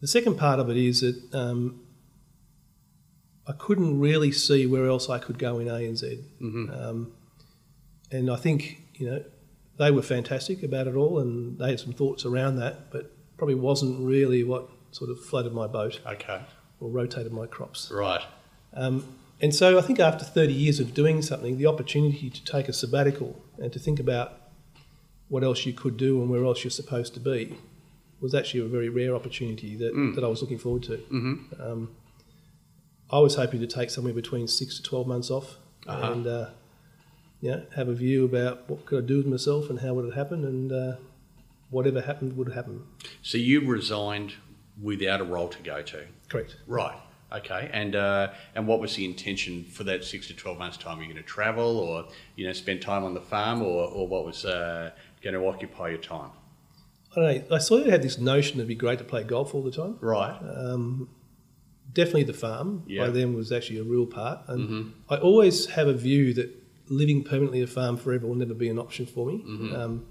The 0.00 0.08
second 0.08 0.36
part 0.36 0.58
of 0.58 0.68
it 0.70 0.76
is 0.76 1.02
that 1.02 1.22
um, 1.32 1.80
I 3.50 3.52
couldn't 3.54 3.98
really 3.98 4.30
see 4.30 4.64
where 4.66 4.86
else 4.86 5.10
I 5.10 5.18
could 5.18 5.36
go 5.38 5.58
in 5.58 5.66
ANZ. 5.66 6.22
Um, 6.40 7.12
and 8.12 8.30
I 8.30 8.36
think, 8.36 8.80
you 8.94 9.10
know, 9.10 9.24
they 9.76 9.90
were 9.90 10.02
fantastic 10.02 10.62
about 10.62 10.86
it 10.86 10.94
all 10.94 11.18
and 11.18 11.58
they 11.58 11.70
had 11.70 11.80
some 11.80 11.92
thoughts 11.92 12.24
around 12.24 12.56
that, 12.56 12.92
but 12.92 13.10
probably 13.36 13.56
wasn't 13.56 13.98
really 14.06 14.44
what 14.44 14.68
sort 14.92 15.10
of 15.10 15.18
floated 15.24 15.52
my 15.52 15.66
boat 15.66 16.00
Okay. 16.06 16.40
or 16.80 16.90
rotated 16.90 17.32
my 17.32 17.46
crops. 17.46 17.90
Right. 17.90 18.22
Um, 18.72 19.16
and 19.40 19.52
so 19.52 19.78
I 19.78 19.80
think 19.82 19.98
after 19.98 20.24
30 20.24 20.52
years 20.52 20.78
of 20.78 20.94
doing 20.94 21.20
something, 21.20 21.58
the 21.58 21.66
opportunity 21.66 22.30
to 22.30 22.44
take 22.44 22.68
a 22.68 22.72
sabbatical 22.72 23.42
and 23.58 23.72
to 23.72 23.80
think 23.80 23.98
about 23.98 24.34
what 25.28 25.42
else 25.42 25.66
you 25.66 25.72
could 25.72 25.96
do 25.96 26.20
and 26.20 26.30
where 26.30 26.44
else 26.44 26.62
you're 26.62 26.70
supposed 26.70 27.14
to 27.14 27.20
be 27.20 27.56
was 28.20 28.32
actually 28.32 28.60
a 28.60 28.68
very 28.68 28.88
rare 28.90 29.14
opportunity 29.16 29.74
that, 29.76 30.12
that 30.14 30.22
I 30.22 30.28
was 30.28 30.40
looking 30.40 30.58
forward 30.58 30.82
to. 30.84 30.98
Mm-hmm. 30.98 31.62
Um, 31.62 31.90
I 33.12 33.18
was 33.18 33.34
hoping 33.34 33.60
to 33.60 33.66
take 33.66 33.90
somewhere 33.90 34.12
between 34.14 34.46
six 34.48 34.76
to 34.76 34.82
12 34.82 35.06
months 35.06 35.30
off 35.30 35.56
Uh-huh. 35.86 36.12
and 36.12 36.26
uh, 36.26 36.50
know, 37.42 37.62
have 37.76 37.88
a 37.88 37.94
view 37.94 38.24
about 38.24 38.68
what 38.68 38.86
could 38.86 39.04
I 39.04 39.06
do 39.06 39.16
with 39.18 39.26
myself 39.26 39.70
and 39.70 39.80
how 39.80 39.94
would 39.94 40.04
it 40.06 40.14
happen 40.14 40.44
and 40.44 40.72
uh, 40.72 40.96
whatever 41.70 42.00
happened 42.02 42.36
would 42.36 42.52
happen. 42.52 42.84
So 43.22 43.38
you 43.38 43.66
resigned 43.66 44.34
without 44.80 45.20
a 45.20 45.24
role 45.24 45.48
to 45.48 45.62
go 45.62 45.82
to. 45.82 46.04
Correct. 46.28 46.56
Right. 46.66 46.96
Okay. 47.32 47.70
And 47.72 47.94
uh, 47.94 48.32
and 48.54 48.66
what 48.66 48.80
was 48.80 48.94
the 48.96 49.04
intention 49.04 49.64
for 49.64 49.84
that 49.84 50.04
six 50.04 50.26
to 50.28 50.34
twelve 50.34 50.58
months 50.58 50.76
time? 50.76 50.98
Are 50.98 51.02
you 51.02 51.08
going 51.12 51.22
to 51.22 51.28
travel, 51.28 51.78
or 51.78 52.08
you 52.36 52.46
know, 52.46 52.52
spend 52.52 52.82
time 52.82 53.04
on 53.04 53.14
the 53.14 53.20
farm, 53.20 53.62
or, 53.62 53.84
or 53.88 54.08
what 54.08 54.24
was 54.24 54.44
uh, 54.44 54.90
going 55.22 55.34
to 55.34 55.46
occupy 55.46 55.90
your 55.90 55.98
time? 55.98 56.30
I 57.16 57.20
don't 57.20 57.50
know. 57.50 57.56
I 57.56 57.58
sort 57.58 57.82
of 57.82 57.88
had 57.88 58.02
this 58.02 58.18
notion 58.18 58.56
it'd 58.58 58.68
be 58.68 58.74
great 58.74 58.98
to 58.98 59.04
play 59.04 59.22
golf 59.24 59.54
all 59.54 59.62
the 59.62 59.70
time. 59.70 59.96
Right. 60.00 60.36
Definitely 61.92 62.24
the 62.24 62.32
farm 62.32 62.84
Yeah. 62.86 63.06
by 63.06 63.10
then 63.10 63.34
was 63.34 63.50
actually 63.52 63.78
a 63.78 63.84
real 63.84 64.06
part. 64.06 64.40
And 64.48 64.92
I 65.08 65.16
always 65.16 65.66
have 65.66 65.88
a 65.88 65.94
view 65.94 66.32
that 66.34 66.48
living 66.88 67.22
permanently 67.24 67.62
a 67.62 67.66
farm 67.66 67.96
forever 67.96 68.26
will 68.26 68.34
never 68.34 68.54
be 68.54 68.68
an 68.68 68.78
option 68.78 69.06
for 69.06 69.26
me. 69.26 69.42
Um, 69.74 70.06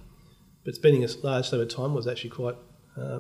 but 0.65 0.75
spending 0.75 1.03
a 1.03 1.07
large 1.23 1.47
sum 1.49 1.59
of 1.59 1.69
time 1.69 1.93
was 1.93 2.07
actually 2.07 2.31
quite 2.31 2.55
uh, 2.97 3.19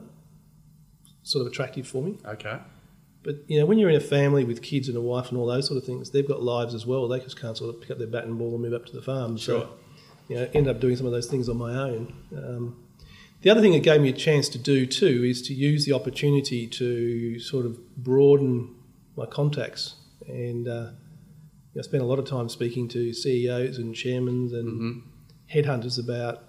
sort 1.23 1.45
of 1.45 1.51
attractive 1.51 1.87
for 1.87 2.01
me. 2.03 2.17
okay. 2.25 2.59
But 3.21 3.35
you 3.47 3.59
know, 3.59 3.65
when 3.65 3.77
you're 3.79 3.89
in 3.89 3.97
a 3.97 3.99
family 3.99 4.45
with 4.45 4.61
kids 4.61 4.87
and 4.87 4.95
a 4.97 5.01
wife 5.01 5.27
and 5.29 5.37
all 5.37 5.45
those 5.45 5.67
sort 5.67 5.77
of 5.77 5.83
things, 5.83 6.11
they've 6.11 6.27
got 6.27 6.41
lives 6.41 6.73
as 6.73 6.85
well. 6.85 7.05
They 7.09 7.19
just 7.19 7.39
can't 7.39 7.57
sort 7.57 7.75
of 7.75 7.81
pick 7.81 7.91
up 7.91 7.97
their 7.97 8.07
bat 8.07 8.23
and 8.23 8.37
ball 8.37 8.53
and 8.53 8.61
move 8.61 8.73
up 8.73 8.85
to 8.85 8.93
the 8.93 9.01
farm. 9.01 9.35
Sure. 9.35 9.61
So, 9.61 9.69
you 10.29 10.35
know, 10.37 10.49
end 10.53 10.67
up 10.69 10.79
doing 10.79 10.95
some 10.95 11.05
of 11.05 11.11
those 11.11 11.27
things 11.27 11.49
on 11.49 11.57
my 11.57 11.73
own. 11.75 12.13
Um, 12.35 12.77
the 13.41 13.49
other 13.49 13.61
thing 13.61 13.73
it 13.73 13.83
gave 13.83 14.01
me 14.01 14.09
a 14.09 14.13
chance 14.13 14.49
to 14.49 14.57
do 14.57 14.85
too 14.85 15.23
is 15.23 15.41
to 15.43 15.53
use 15.53 15.85
the 15.85 15.93
opportunity 15.93 16.67
to 16.67 17.39
sort 17.39 17.65
of 17.65 17.95
broaden 17.95 18.75
my 19.15 19.25
contacts. 19.25 19.95
And 20.27 20.67
uh, 20.67 20.91
I 21.77 21.81
spent 21.81 22.03
a 22.03 22.05
lot 22.05 22.19
of 22.19 22.25
time 22.25 22.49
speaking 22.49 22.87
to 22.89 23.13
CEOs 23.13 23.77
and 23.77 23.95
chairmen 23.95 24.49
and 24.53 25.03
headhunters 25.51 26.03
about, 26.03 26.43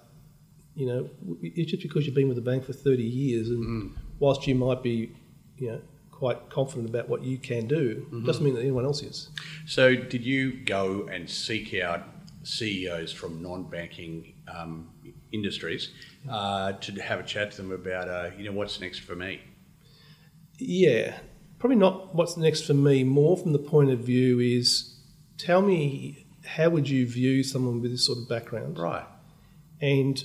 you 0.75 0.85
know, 0.85 1.09
it's 1.41 1.71
just 1.71 1.83
because 1.83 2.05
you've 2.05 2.15
been 2.15 2.27
with 2.27 2.37
the 2.37 2.41
bank 2.41 2.65
for 2.65 2.73
30 2.73 3.03
years 3.03 3.49
and 3.49 3.95
whilst 4.19 4.45
you 4.45 4.55
might 4.55 4.83
be, 4.83 5.15
you 5.57 5.71
know, 5.71 5.81
quite 6.11 6.49
confident 6.49 6.89
about 6.89 7.09
what 7.09 7.23
you 7.23 7.37
can 7.37 7.67
do, 7.67 8.05
doesn't 8.25 8.43
mean 8.43 8.53
that 8.53 8.61
anyone 8.61 8.85
else 8.85 9.01
is. 9.01 9.29
So 9.65 9.95
did 9.95 10.23
you 10.23 10.63
go 10.65 11.07
and 11.11 11.27
seek 11.29 11.73
out 11.73 12.03
CEOs 12.43 13.11
from 13.11 13.41
non-banking 13.41 14.33
um, 14.47 14.89
industries 15.31 15.89
uh, 16.29 16.73
to 16.73 16.91
have 17.01 17.19
a 17.19 17.23
chat 17.23 17.51
to 17.51 17.57
them 17.61 17.71
about, 17.71 18.07
uh, 18.07 18.29
you 18.37 18.43
know, 18.45 18.51
what's 18.51 18.79
next 18.79 18.99
for 18.99 19.15
me? 19.15 19.41
Yeah, 20.57 21.17
probably 21.59 21.77
not 21.77 22.13
what's 22.15 22.37
next 22.37 22.65
for 22.65 22.73
me. 22.73 23.03
More 23.03 23.37
from 23.37 23.53
the 23.53 23.59
point 23.59 23.89
of 23.89 23.99
view 23.99 24.39
is 24.39 24.95
tell 25.37 25.61
me 25.61 26.25
how 26.45 26.69
would 26.69 26.89
you 26.89 27.07
view 27.07 27.43
someone 27.43 27.81
with 27.81 27.91
this 27.91 28.05
sort 28.05 28.17
of 28.19 28.27
background, 28.29 28.77
Right. 28.77 29.05
and 29.81 30.23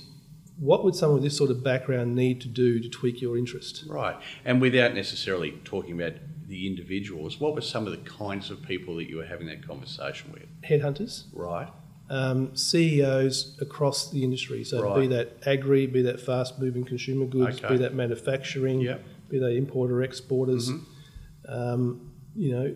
what 0.59 0.83
would 0.83 0.95
someone 0.95 1.15
with 1.15 1.23
this 1.23 1.37
sort 1.37 1.51
of 1.51 1.63
background 1.63 2.15
need 2.15 2.41
to 2.41 2.47
do 2.47 2.79
to 2.79 2.89
tweak 2.89 3.21
your 3.21 3.37
interest? 3.37 3.83
Right. 3.87 4.15
And 4.45 4.59
without 4.61 4.93
necessarily 4.95 5.51
talking 5.63 5.99
about 5.99 6.13
the 6.47 6.65
individuals, 6.65 7.39
what 7.39 7.53
were 7.53 7.61
some 7.61 7.85
of 7.85 7.91
the 7.91 8.09
kinds 8.09 8.49
of 8.49 8.61
people 8.63 8.95
that 8.95 9.07
you 9.09 9.17
were 9.17 9.25
having 9.25 9.47
that 9.47 9.65
conversation 9.67 10.31
with? 10.31 10.45
Headhunters, 10.63 11.25
Right. 11.33 11.67
Um, 12.09 12.55
CEOs 12.55 13.57
across 13.61 14.11
the 14.11 14.23
industry. 14.23 14.63
So 14.63 14.95
be 14.99 15.07
that 15.07 15.37
agri, 15.45 15.87
be 15.87 16.01
that 16.03 16.19
fast 16.21 16.59
moving 16.59 16.83
consumer 16.85 17.25
goods, 17.25 17.57
Okay. 17.57 17.73
be 17.73 17.77
that 17.79 17.93
manufacturing, 17.93 18.79
Yep. 18.81 19.03
be 19.29 19.39
they 19.39 19.57
importer 19.57 20.01
exporters, 20.03 20.69
Mm-hmm. 20.69 21.51
um, 21.53 22.11
you 22.35 22.51
know, 22.51 22.75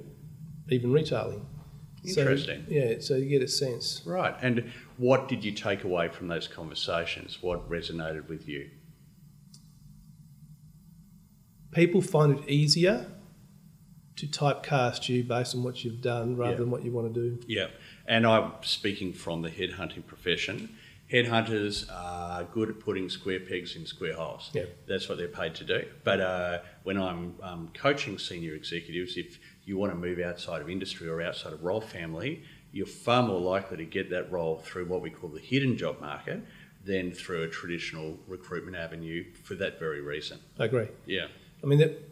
even 0.69 0.91
retailing. 0.91 1.45
So, 2.03 2.21
Interesting. 2.21 2.65
yeah, 2.67 2.95
so 2.99 3.15
you 3.15 3.29
get 3.29 3.43
a 3.43 3.47
sense. 3.47 4.01
Right. 4.05 4.35
And 4.41 4.65
what 4.97 5.27
did 5.29 5.45
you 5.45 5.51
take 5.51 5.83
away 5.83 6.07
from 6.09 6.27
those 6.29 6.47
conversations? 6.47 7.37
What 7.41 7.69
resonated 7.69 8.27
with 8.27 8.47
you? 8.49 8.69
People 11.71 12.01
find 12.01 12.39
it 12.39 12.49
easier 12.49 13.05
to 14.17 14.27
typecast 14.27 15.07
you 15.09 15.23
based 15.23 15.55
on 15.55 15.63
what 15.63 15.83
you've 15.85 16.01
done 16.01 16.35
rather 16.35 16.51
Yeah. 16.53 16.57
than 16.59 16.71
what 16.71 16.83
you 16.83 16.91
want 16.91 17.13
to 17.13 17.19
do. 17.29 17.39
Yeah. 17.47 17.67
And 18.11 18.27
I'm 18.27 18.51
speaking 18.59 19.13
from 19.13 19.41
the 19.41 19.49
headhunting 19.49 20.05
profession. 20.05 20.77
Headhunters 21.09 21.89
are 21.89 22.43
good 22.43 22.67
at 22.67 22.81
putting 22.81 23.07
square 23.07 23.39
pegs 23.39 23.77
in 23.77 23.85
square 23.85 24.15
holes. 24.15 24.49
Yeah. 24.51 24.65
That's 24.85 25.07
what 25.07 25.17
they're 25.17 25.29
paid 25.29 25.55
to 25.55 25.63
do. 25.63 25.85
But 26.03 26.19
uh, 26.19 26.59
when 26.83 26.97
I'm 26.97 27.35
um, 27.41 27.69
coaching 27.73 28.19
senior 28.19 28.53
executives, 28.53 29.15
if 29.15 29.39
you 29.63 29.77
want 29.77 29.93
to 29.93 29.97
move 29.97 30.19
outside 30.19 30.61
of 30.61 30.69
industry 30.69 31.07
or 31.07 31.21
outside 31.21 31.53
of 31.53 31.63
role 31.63 31.79
family, 31.79 32.43
you're 32.73 32.85
far 32.85 33.23
more 33.23 33.39
likely 33.39 33.77
to 33.77 33.85
get 33.85 34.09
that 34.09 34.29
role 34.29 34.57
through 34.57 34.87
what 34.87 35.01
we 35.01 35.09
call 35.09 35.29
the 35.29 35.39
hidden 35.39 35.77
job 35.77 36.01
market 36.01 36.43
than 36.83 37.13
through 37.13 37.43
a 37.43 37.47
traditional 37.47 38.19
recruitment 38.27 38.75
avenue 38.75 39.23
for 39.45 39.55
that 39.55 39.79
very 39.79 40.01
reason. 40.01 40.37
I 40.59 40.65
agree. 40.65 40.89
Yeah. 41.05 41.27
I 41.63 41.65
mean, 41.65 41.79
that, 41.79 42.11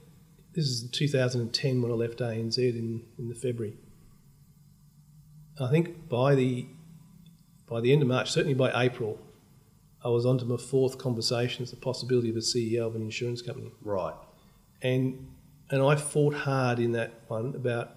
this 0.54 0.64
is 0.64 0.89
2010 0.91 1.82
when 1.82 1.91
I 1.91 1.95
left 1.95 2.20
ANZ 2.20 2.58
in, 2.58 3.04
in 3.18 3.28
the 3.28 3.36
February. 3.36 3.76
I 5.60 5.70
think 5.70 6.07
by 6.10 6.36
the 6.36 6.66
by 7.68 7.82
the 7.82 7.93
end 7.93 8.01
of 8.01 8.07
March, 8.07 8.32
certainly 8.32 8.55
by 8.55 8.84
April, 8.84 9.20
I 10.03 10.10
was 10.10 10.26
onto 10.26 10.45
my 10.45 10.57
fourth 10.57 10.97
conversation 10.97 11.64
as 11.64 11.72
the 11.72 11.78
possibility 11.78 12.30
of 12.30 12.36
a 12.36 12.39
CEO 12.39 12.88
of 12.88 12.95
an 12.95 13.01
insurance 13.01 13.41
company. 13.41 13.72
Right. 13.82 14.16
And 14.82 15.28
and 15.70 15.82
I 15.82 15.95
fought 15.95 16.34
hard 16.34 16.80
in 16.80 16.93
that 16.93 17.12
one 17.28 17.53
about 17.55 17.91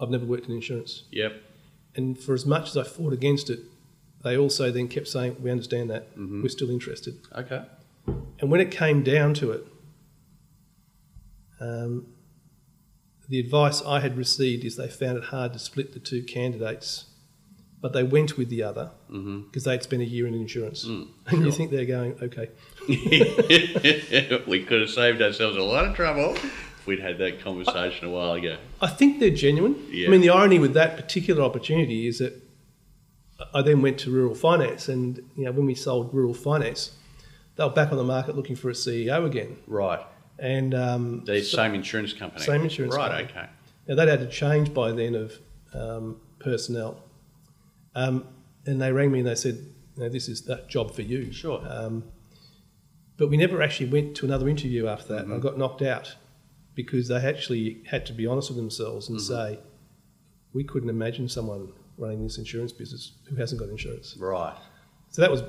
I've 0.00 0.10
never 0.10 0.24
worked 0.24 0.46
in 0.46 0.52
insurance. 0.54 1.04
Yep. 1.12 1.40
And 1.94 2.18
for 2.18 2.34
as 2.34 2.46
much 2.46 2.68
as 2.70 2.76
I 2.76 2.82
fought 2.82 3.12
against 3.12 3.50
it, 3.50 3.60
they 4.24 4.36
also 4.36 4.70
then 4.70 4.88
kept 4.88 5.08
saying, 5.08 5.36
"We 5.40 5.50
understand 5.50 5.90
that. 5.90 6.08
We're 6.16 6.48
still 6.48 6.70
interested." 6.70 7.18
Okay. 7.36 7.62
And 8.40 8.50
when 8.50 8.60
it 8.60 8.70
came 8.70 9.02
down 9.02 9.34
to 9.34 9.52
it, 9.52 9.66
um, 11.60 12.06
the 13.32 13.40
advice 13.40 13.80
I 13.80 14.00
had 14.00 14.18
received 14.18 14.62
is 14.62 14.76
they 14.76 14.88
found 14.88 15.16
it 15.16 15.24
hard 15.24 15.54
to 15.54 15.58
split 15.58 15.94
the 15.94 15.98
two 15.98 16.22
candidates, 16.22 17.06
but 17.80 17.94
they 17.94 18.02
went 18.02 18.36
with 18.36 18.50
the 18.50 18.62
other 18.62 18.90
because 19.08 19.64
they'd 19.64 19.82
spent 19.82 20.02
a 20.02 20.04
year 20.04 20.26
in 20.26 20.34
insurance. 20.34 20.84
Mm, 20.84 21.08
and 21.28 21.46
you 21.46 21.50
think 21.50 21.70
they're 21.70 21.86
going, 21.86 22.14
okay, 22.20 22.50
we 24.46 24.64
could 24.64 24.82
have 24.82 24.90
saved 24.90 25.22
ourselves 25.22 25.56
a 25.56 25.62
lot 25.62 25.86
of 25.86 25.96
trouble 25.96 26.34
if 26.34 26.86
we'd 26.86 27.00
had 27.00 27.16
that 27.18 27.40
conversation 27.40 28.06
a 28.06 28.10
while 28.10 28.34
ago. 28.34 28.58
I 28.82 28.88
think 28.88 29.18
they're 29.18 29.30
genuine. 29.30 29.82
Yeah. 29.88 30.08
I 30.08 30.10
mean, 30.10 30.20
the 30.20 30.28
irony 30.28 30.58
with 30.58 30.74
that 30.74 30.98
particular 30.98 31.42
opportunity 31.42 32.06
is 32.06 32.18
that 32.18 32.34
I 33.54 33.62
then 33.62 33.80
went 33.80 33.96
to 34.00 34.10
rural 34.10 34.34
finance, 34.34 34.90
and 34.90 35.16
you 35.36 35.46
know, 35.46 35.52
when 35.52 35.64
we 35.64 35.74
sold 35.74 36.12
rural 36.12 36.34
finance, 36.34 36.98
they 37.56 37.64
were 37.64 37.70
back 37.70 37.92
on 37.92 37.96
the 37.96 38.04
market 38.04 38.36
looking 38.36 38.56
for 38.56 38.68
a 38.68 38.74
CEO 38.74 39.24
again. 39.24 39.56
Right. 39.66 40.00
And 40.38 40.74
um, 40.74 41.24
The 41.24 41.42
same 41.42 41.74
insurance 41.74 42.12
company. 42.12 42.44
Same 42.44 42.62
insurance 42.62 42.94
Right. 42.96 43.26
company. 43.28 43.40
Okay. 43.44 43.50
Now 43.88 43.94
they'd 43.96 44.08
had 44.08 44.22
a 44.22 44.26
change 44.26 44.72
by 44.72 44.92
then 44.92 45.14
of 45.14 45.38
um, 45.74 46.20
personnel, 46.38 47.02
um, 47.94 48.26
and 48.66 48.80
they 48.80 48.92
rang 48.92 49.10
me 49.10 49.20
and 49.20 49.28
they 49.28 49.34
said, 49.34 49.58
you 49.96 50.08
"This 50.08 50.28
is 50.28 50.42
that 50.42 50.68
job 50.68 50.94
for 50.94 51.02
you." 51.02 51.32
Sure. 51.32 51.62
Um, 51.68 52.04
but 53.16 53.28
we 53.28 53.36
never 53.36 53.62
actually 53.62 53.90
went 53.90 54.16
to 54.16 54.26
another 54.26 54.48
interview 54.48 54.86
after 54.86 55.14
that. 55.14 55.30
I 55.30 55.38
got 55.38 55.58
knocked 55.58 55.82
out 55.82 56.16
because 56.74 57.08
they 57.08 57.16
actually 57.16 57.82
had 57.86 58.06
to 58.06 58.12
be 58.12 58.26
honest 58.26 58.48
with 58.50 58.56
themselves 58.56 59.08
and 59.08 59.20
say, 59.20 59.58
"We 60.52 60.64
couldn't 60.64 60.88
imagine 60.88 61.28
someone 61.28 61.72
running 61.98 62.22
this 62.22 62.38
insurance 62.38 62.72
business 62.72 63.12
who 63.28 63.36
hasn't 63.36 63.60
got 63.60 63.68
insurance." 63.68 64.16
Right. 64.18 64.56
So 65.10 65.22
that 65.22 65.30
was 65.30 65.42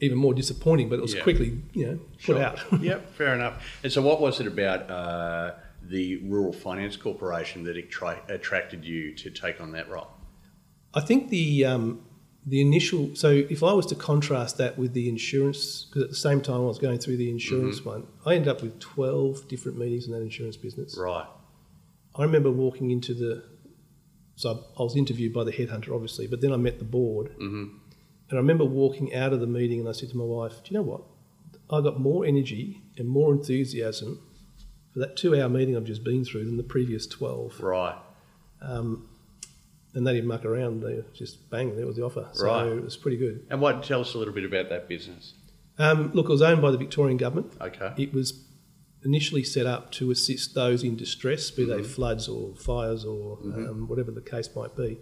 even 0.00 0.16
more 0.18 0.34
disappointing, 0.34 0.88
but 0.88 0.98
it 0.98 1.02
was 1.02 1.14
Yeah. 1.14 1.22
quickly, 1.22 1.58
you 1.72 1.86
know, 1.86 1.96
put 2.14 2.22
Sure. 2.36 2.42
out. 2.42 2.60
yep, 2.80 3.12
fair 3.14 3.34
enough. 3.34 3.62
And 3.82 3.92
so, 3.92 4.00
what 4.02 4.20
was 4.20 4.40
it 4.40 4.46
about 4.46 4.88
uh, 4.90 5.52
the 5.82 6.16
Rural 6.18 6.52
Finance 6.52 6.96
Corporation 6.96 7.64
that 7.64 7.76
attra- 7.76 8.22
attracted 8.28 8.84
you 8.84 9.14
to 9.14 9.30
take 9.30 9.60
on 9.60 9.72
that 9.72 9.88
role? 9.90 10.08
I 10.94 11.00
think 11.00 11.30
the 11.30 11.64
um, 11.64 12.00
the 12.46 12.60
initial. 12.60 13.10
So 13.14 13.28
if 13.30 13.62
I 13.62 13.72
was 13.72 13.86
to 13.86 13.94
contrast 13.94 14.56
that 14.58 14.78
with 14.78 14.94
the 14.94 15.08
insurance, 15.08 15.84
because 15.84 16.02
at 16.04 16.08
the 16.10 16.16
same 16.16 16.40
time 16.40 16.56
I 16.62 16.64
was 16.64 16.78
going 16.78 16.98
through 16.98 17.16
the 17.18 17.30
insurance 17.30 17.84
one, 17.84 18.06
I 18.24 18.34
ended 18.34 18.48
up 18.48 18.62
with 18.62 18.78
twelve 18.78 19.46
different 19.48 19.78
meetings 19.78 20.06
in 20.06 20.12
that 20.12 20.22
insurance 20.22 20.56
business. 20.56 20.96
Right. 20.98 21.26
I 22.14 22.22
remember 22.22 22.50
walking 22.50 22.90
into 22.90 23.14
the. 23.14 23.44
So 24.36 24.64
I 24.78 24.82
was 24.84 24.96
interviewed 24.96 25.32
by 25.32 25.42
the 25.44 25.50
headhunter, 25.52 25.92
obviously, 25.92 26.28
but 26.28 26.40
then 26.40 26.52
I 26.52 26.56
met 26.56 26.78
the 26.78 26.84
board, 26.84 27.32
hmm 27.38 27.64
and 28.30 28.38
I 28.38 28.40
remember 28.40 28.64
walking 28.64 29.14
out 29.14 29.32
of 29.32 29.40
the 29.40 29.46
meeting, 29.46 29.80
and 29.80 29.88
I 29.88 29.92
said 29.92 30.10
to 30.10 30.16
my 30.16 30.24
wife, 30.24 30.62
"Do 30.64 30.72
you 30.72 30.78
know 30.78 30.82
what? 30.82 31.02
I 31.70 31.80
got 31.82 32.00
more 32.00 32.24
energy 32.24 32.82
and 32.96 33.08
more 33.08 33.32
enthusiasm 33.32 34.20
for 34.92 35.00
that 35.00 35.16
two-hour 35.16 35.48
meeting 35.48 35.76
I've 35.76 35.84
just 35.84 36.02
been 36.04 36.24
through 36.24 36.44
than 36.46 36.56
the 36.56 36.62
previous 36.62 37.06
twelve. 37.06 37.60
Right. 37.60 37.96
Um, 38.62 39.08
and 39.94 40.06
they 40.06 40.12
didn't 40.14 40.28
muck 40.28 40.44
around; 40.44 40.82
they 40.82 41.02
just 41.14 41.48
bang, 41.50 41.76
there 41.76 41.86
was 41.86 41.96
the 41.96 42.04
offer. 42.04 42.28
So 42.32 42.46
Right. 42.46 42.66
it 42.66 42.82
was 42.82 42.96
pretty 42.96 43.16
good. 43.16 43.46
And 43.50 43.60
what? 43.60 43.82
Tell 43.82 44.00
us 44.00 44.14
a 44.14 44.18
little 44.18 44.34
bit 44.34 44.44
about 44.44 44.68
that 44.70 44.88
business. 44.88 45.34
Um, 45.78 46.10
look, 46.12 46.26
it 46.26 46.32
was 46.32 46.42
owned 46.42 46.60
by 46.60 46.70
the 46.70 46.78
Victorian 46.78 47.16
government. 47.18 47.52
Okay. 47.60 47.92
It 47.96 48.12
was 48.12 48.44
initially 49.04 49.44
set 49.44 49.64
up 49.64 49.92
to 49.92 50.10
assist 50.10 50.54
those 50.54 50.82
in 50.82 50.96
distress, 50.96 51.50
be 51.52 51.64
they 51.64 51.82
floods 51.84 52.28
or 52.28 52.54
fires 52.56 53.04
or 53.04 53.38
um, 53.44 53.86
whatever 53.88 54.10
the 54.10 54.20
case 54.20 54.50
might 54.56 54.74
be. 54.76 54.98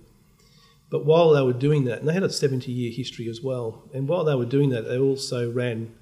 But 0.91 1.05
while 1.05 1.31
they 1.31 1.43
were 1.43 1.53
doing 1.53 1.85
that, 1.87 1.99
and 1.99 2.09
they 2.09 2.13
had 2.13 2.23
a 2.23 2.31
70 2.31 2.71
year 2.71 2.93
history 2.93 3.29
as 3.29 3.43
well, 3.43 3.89
and 3.93 4.07
while 4.09 4.25
they 4.25 4.35
were 4.37 4.47
doing 4.47 4.71
that, 4.71 4.83
they 4.89 4.99
also 4.99 5.51
ran 5.51 5.95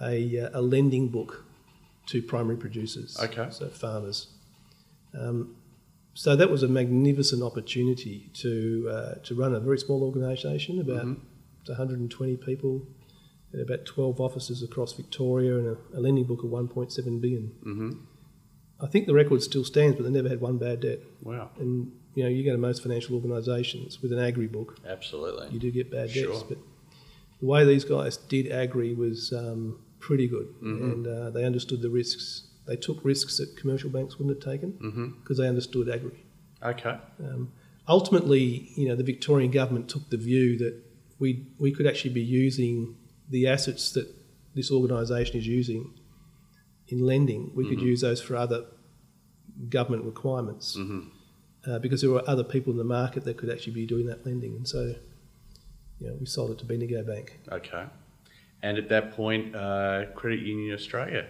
a, 0.00 0.40
uh, 0.40 0.60
a 0.60 0.62
lending 0.62 1.08
book 1.08 1.44
to 2.06 2.22
primary 2.22 2.56
producers, 2.56 3.16
Okay. 3.20 3.48
so 3.50 3.68
farmers. 3.68 4.28
Um, 5.18 5.56
so 6.14 6.36
that 6.36 6.50
was 6.50 6.62
a 6.62 6.68
magnificent 6.68 7.42
opportunity 7.42 8.30
to 8.34 8.88
uh, 8.90 9.14
to 9.24 9.34
run 9.34 9.54
a 9.54 9.60
very 9.60 9.78
small 9.78 10.02
organisation, 10.02 10.80
about 10.80 11.06
120 11.66 12.36
people, 12.38 12.86
and 13.52 13.62
about 13.62 13.84
12 13.84 14.20
offices 14.20 14.62
across 14.62 14.92
Victoria, 14.94 15.58
and 15.58 15.66
a, 15.76 15.98
a 15.98 16.00
lending 16.00 16.24
book 16.24 16.42
of 16.44 16.50
1.7 16.50 17.20
billion. 17.20 17.46
hmm 17.62 17.90
I 18.84 18.88
think 18.88 19.06
the 19.06 19.14
record 19.14 19.42
still 19.42 19.64
stands, 19.64 19.96
but 19.96 20.04
they 20.04 20.10
never 20.10 20.28
had 20.28 20.40
one 20.40 20.58
bad 20.58 20.80
debt. 20.80 21.00
Wow. 21.22 21.50
And 21.58 21.90
you 22.14 22.22
know, 22.22 22.28
you 22.30 22.44
go 22.44 22.52
to 22.52 22.58
most 22.58 22.82
financial 22.82 23.16
organisations 23.16 24.00
with 24.02 24.12
an 24.12 24.18
agri 24.20 24.46
book, 24.46 24.78
Absolutely. 24.86 25.48
you 25.52 25.58
do 25.58 25.70
get 25.72 25.90
bad 25.90 26.10
Sure. 26.10 26.28
debts. 26.32 26.42
But 26.44 26.58
the 27.40 27.46
way 27.46 27.64
these 27.64 27.84
guys 27.84 28.16
did 28.16 28.52
agri 28.52 28.94
was 28.94 29.32
um, 29.32 29.80
pretty 29.98 30.28
good, 30.28 30.48
Mm-hmm. 30.62 30.90
and 30.92 31.06
uh, 31.06 31.30
they 31.30 31.44
understood 31.44 31.80
the 31.82 31.90
risks. 31.90 32.48
They 32.66 32.76
took 32.76 33.04
risks 33.04 33.38
that 33.38 33.56
commercial 33.56 33.90
banks 33.90 34.18
wouldn't 34.18 34.36
have 34.42 34.52
taken 34.52 35.14
because 35.22 35.38
they 35.38 35.48
understood 35.48 35.88
agri. 35.88 36.18
Okay. 36.62 36.96
Um, 37.20 37.52
ultimately, 37.88 38.70
you 38.76 38.88
know, 38.88 38.96
the 38.96 39.02
Victorian 39.04 39.50
government 39.50 39.88
took 39.88 40.08
the 40.10 40.16
view 40.16 40.56
that 40.58 40.74
we 41.18 41.46
we 41.58 41.72
could 41.72 41.86
actually 41.86 42.14
be 42.14 42.22
using 42.22 42.96
the 43.28 43.46
assets 43.48 43.92
that 43.92 44.06
this 44.54 44.70
organisation 44.70 45.36
is 45.36 45.46
using 45.46 45.92
in 46.88 47.00
lending. 47.04 47.50
We 47.54 47.68
could 47.68 47.80
use 47.80 48.00
those 48.02 48.20
for 48.20 48.36
other 48.36 48.64
government 49.68 50.04
requirements 50.04 50.74
hmm 50.76 51.00
uh, 51.66 51.78
because 51.78 52.02
there 52.02 52.10
were 52.10 52.22
other 52.28 52.44
people 52.44 52.70
in 52.72 52.76
the 52.76 52.84
market 52.84 53.24
that 53.24 53.38
could 53.38 53.48
actually 53.48 53.72
be 53.72 53.86
doing 53.86 54.06
that 54.06 54.26
lending, 54.26 54.54
and 54.54 54.68
so 54.68 54.94
you 55.98 56.06
know, 56.08 56.14
we 56.20 56.26
sold 56.26 56.50
it 56.50 56.58
to 56.58 56.64
Bendigo 56.66 57.02
Bank. 57.02 57.40
Okay. 57.50 57.84
And 58.62 58.76
at 58.76 58.88
that 58.90 59.12
point, 59.12 59.54
uh, 59.56 60.04
Credit 60.14 60.40
Union 60.40 60.74
Australia. 60.74 61.26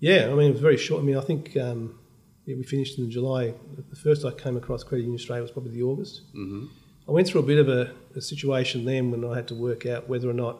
Yeah, 0.00 0.28
I 0.30 0.34
mean, 0.34 0.48
it 0.48 0.52
was 0.52 0.60
very 0.60 0.76
short. 0.76 1.02
I 1.02 1.04
mean, 1.04 1.16
I 1.16 1.20
think 1.20 1.56
um, 1.56 1.98
yeah, 2.46 2.56
we 2.56 2.62
finished 2.62 2.98
in 2.98 3.10
July. 3.10 3.54
The 3.90 3.96
first 3.96 4.24
I 4.24 4.30
came 4.30 4.56
across 4.56 4.82
Credit 4.84 5.02
Union 5.02 5.18
Australia 5.18 5.42
was 5.42 5.50
probably 5.50 5.72
the 5.72 5.82
August. 5.82 6.22
hmm 6.32 6.66
I 7.06 7.10
went 7.12 7.28
through 7.28 7.42
a 7.42 7.44
bit 7.46 7.58
of 7.58 7.68
a, 7.68 7.92
a 8.16 8.22
situation 8.22 8.86
then 8.86 9.10
when 9.10 9.22
I 9.30 9.34
had 9.34 9.46
to 9.48 9.54
work 9.54 9.84
out 9.84 10.08
whether 10.08 10.30
or 10.30 10.32
not 10.32 10.58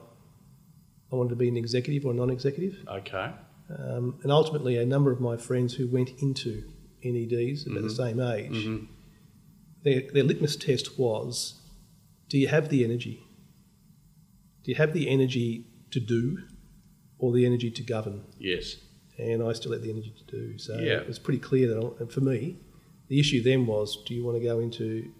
I 1.10 1.16
wanted 1.16 1.30
to 1.30 1.36
be 1.36 1.48
an 1.48 1.56
executive 1.56 2.04
or 2.04 2.12
a 2.12 2.14
non-executive, 2.14 2.84
Okay. 2.86 3.30
Um, 3.70 4.18
and 4.22 4.30
ultimately 4.32 4.76
a 4.76 4.84
number 4.86 5.10
of 5.10 5.20
my 5.20 5.36
friends 5.36 5.74
who 5.74 5.86
went 5.88 6.10
into 6.20 6.64
NEDs 7.04 7.66
about 7.66 7.82
the 7.82 7.90
same 7.90 8.20
age, 8.20 8.52
Mhm. 8.52 8.88
their, 9.82 10.02
their 10.12 10.24
litmus 10.24 10.56
test 10.56 10.98
was: 10.98 11.54
Do 12.28 12.38
you 12.38 12.48
have 12.48 12.68
the 12.68 12.84
energy? 12.84 13.20
Do 14.62 14.70
you 14.70 14.76
have 14.76 14.92
the 14.94 15.08
energy 15.08 15.66
to 15.90 16.00
do, 16.00 16.38
or 17.18 17.32
the 17.32 17.44
energy 17.46 17.70
to 17.70 17.82
govern? 17.82 18.22
Yes. 18.38 18.76
and 19.16 19.44
I 19.44 19.52
still 19.52 19.70
had 19.70 19.82
the 19.82 19.90
energy 19.90 20.12
to 20.18 20.24
do. 20.36 20.58
So 20.58 20.74
Yeah. 20.76 20.98
it 21.02 21.06
was 21.06 21.20
pretty 21.20 21.38
clear 21.38 21.68
that, 21.68 21.78
I, 21.78 22.04
for 22.06 22.20
me, 22.20 22.56
the 23.06 23.20
issue 23.20 23.40
then 23.42 23.64
was: 23.66 24.02
Do 24.06 24.12
you 24.14 24.24
want 24.24 24.36
to 24.38 24.42
go 24.42 24.58
into 24.58 25.12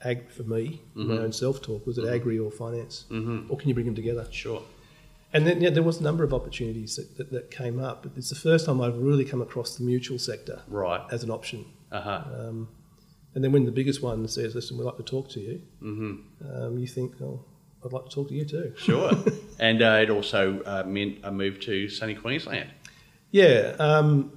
ag 0.00 0.28
for 0.30 0.42
me, 0.42 0.80
my 0.96 1.18
own 1.18 1.30
self-talk? 1.32 1.86
Was 1.86 1.98
it 1.98 2.04
agri 2.04 2.36
or 2.38 2.50
finance, 2.50 3.04
hmm 3.08 3.46
or 3.48 3.56
can 3.56 3.68
you 3.68 3.74
bring 3.74 3.86
them 3.86 3.94
together? 3.94 4.26
Sure. 4.32 4.62
And 5.34 5.46
then 5.46 5.60
yeah, 5.62 5.70
there 5.70 5.82
was 5.82 5.98
a 5.98 6.02
number 6.02 6.24
of 6.24 6.34
opportunities 6.34 6.96
that, 6.96 7.16
that, 7.16 7.30
that 7.32 7.50
came 7.50 7.80
up, 7.80 8.02
but 8.02 8.12
it's 8.16 8.28
the 8.28 8.34
first 8.34 8.66
time 8.66 8.80
I've 8.82 8.98
really 8.98 9.24
come 9.24 9.40
across 9.40 9.76
the 9.76 9.84
mutual 9.84 10.18
sector 10.18 10.62
Right. 10.68 11.00
as 11.10 11.22
an 11.24 11.30
option. 11.30 11.64
Uh 11.90 12.00
huh. 12.02 12.24
Um, 12.38 12.68
and 13.34 13.42
then 13.42 13.50
when 13.52 13.64
the 13.64 13.72
biggest 13.72 14.02
one 14.02 14.28
says, 14.28 14.54
"Listen, 14.54 14.76
we'd 14.76 14.84
like 14.84 14.98
to 14.98 15.02
talk 15.02 15.30
to 15.30 15.40
you," 15.40 15.62
hmm 15.80 16.14
um, 16.54 16.78
you 16.78 16.86
think, 16.86 17.14
"Oh, 17.22 17.44
I'd 17.84 17.92
like 17.92 18.04
to 18.04 18.10
talk 18.14 18.28
to 18.28 18.34
you 18.34 18.44
too." 18.44 18.74
Sure. 18.76 19.10
and 19.58 19.80
uh, 19.82 20.00
it 20.02 20.10
also 20.10 20.60
uh, 20.64 20.84
meant 20.86 21.18
a 21.22 21.32
move 21.32 21.58
to 21.60 21.88
sunny 21.88 22.14
Queensland. 22.14 22.68
Yeah, 23.30 23.74
um, 23.78 24.32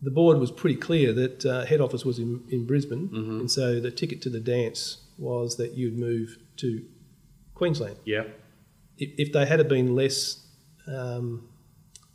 the 0.00 0.12
board 0.12 0.38
was 0.38 0.52
pretty 0.52 0.76
clear 0.76 1.12
that 1.12 1.44
uh, 1.44 1.64
head 1.64 1.80
office 1.80 2.04
was 2.04 2.20
in, 2.20 2.44
in 2.50 2.66
Brisbane, 2.66 3.08
Mhm. 3.08 3.40
and 3.40 3.50
so 3.50 3.80
the 3.80 3.90
ticket 3.90 4.22
to 4.22 4.30
the 4.30 4.38
dance 4.40 4.98
was 5.18 5.56
that 5.56 5.72
you'd 5.72 5.98
move 5.98 6.38
to 6.58 6.84
Queensland. 7.54 7.96
Yeah. 8.04 8.24
If, 8.98 9.10
if 9.18 9.32
they 9.32 9.46
had 9.46 9.66
been 9.68 9.94
less 9.94 10.46
um, 10.86 11.48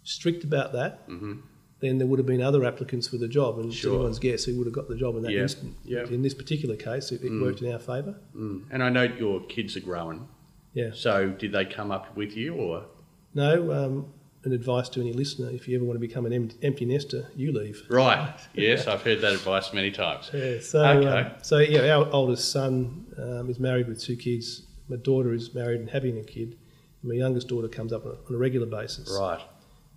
strict 0.03 0.43
about 0.43 0.73
that, 0.73 1.01
hmm 1.07 1.39
then 1.79 1.97
there 1.97 2.05
would 2.05 2.19
have 2.19 2.27
been 2.27 2.43
other 2.43 2.63
applicants 2.63 3.07
for 3.07 3.17
the 3.17 3.27
job, 3.27 3.57
and 3.57 3.73
Sure. 3.73 3.95
anyone's 3.95 4.19
guess 4.19 4.43
who 4.43 4.55
would 4.59 4.67
have 4.67 4.73
got 4.73 4.87
the 4.87 4.95
job 4.95 5.15
in 5.15 5.23
that 5.23 5.31
Yeah. 5.31 5.41
instant. 5.41 5.73
Yeah. 5.83 6.05
In 6.05 6.21
this 6.21 6.35
particular 6.35 6.75
case, 6.75 7.11
it, 7.11 7.23
it 7.23 7.31
worked 7.41 7.63
in 7.63 7.71
our 7.73 7.79
favour. 7.79 8.19
Mm. 8.37 8.65
And 8.69 8.83
I 8.83 8.89
know 8.89 9.01
your 9.01 9.41
kids 9.47 9.75
are 9.75 9.79
growing. 9.79 10.27
Yeah. 10.75 10.91
So 10.93 11.29
did 11.29 11.51
they 11.53 11.65
come 11.65 11.89
up 11.89 12.15
with 12.15 12.37
you 12.37 12.53
or? 12.53 12.85
No, 13.33 13.71
um, 13.71 14.13
an 14.43 14.51
advice 14.51 14.89
to 14.89 15.01
any 15.01 15.11
listener: 15.11 15.49
if 15.49 15.67
you 15.67 15.75
ever 15.75 15.83
want 15.83 15.95
to 15.95 16.07
become 16.07 16.27
an 16.27 16.51
empty 16.61 16.85
nester, 16.85 17.25
you 17.35 17.51
leave. 17.51 17.81
Right. 17.89 18.37
Yes, 18.53 18.85
I've 18.85 19.01
heard 19.01 19.21
that 19.21 19.33
advice 19.33 19.73
many 19.73 19.89
times. 19.89 20.29
Yeah, 20.31 20.59
so, 20.59 20.85
Okay. 20.85 21.07
um, 21.07 21.31
so 21.41 21.57
yeah, 21.57 21.95
our 21.97 22.07
oldest 22.13 22.51
son 22.51 23.07
um, 23.17 23.49
is 23.49 23.59
married 23.59 23.87
with 23.87 23.99
two 23.99 24.15
kids. 24.17 24.67
My 24.87 24.97
daughter 24.97 25.33
is 25.33 25.55
married 25.55 25.79
and 25.79 25.89
having 25.89 26.19
a 26.19 26.23
kid. 26.23 26.57
My 27.03 27.15
youngest 27.15 27.47
daughter 27.47 27.67
comes 27.67 27.91
up 27.93 28.05
on 28.05 28.11
a, 28.11 28.15
on 28.15 28.35
a 28.35 28.37
regular 28.37 28.67
basis. 28.67 29.09
Right. 29.19 29.41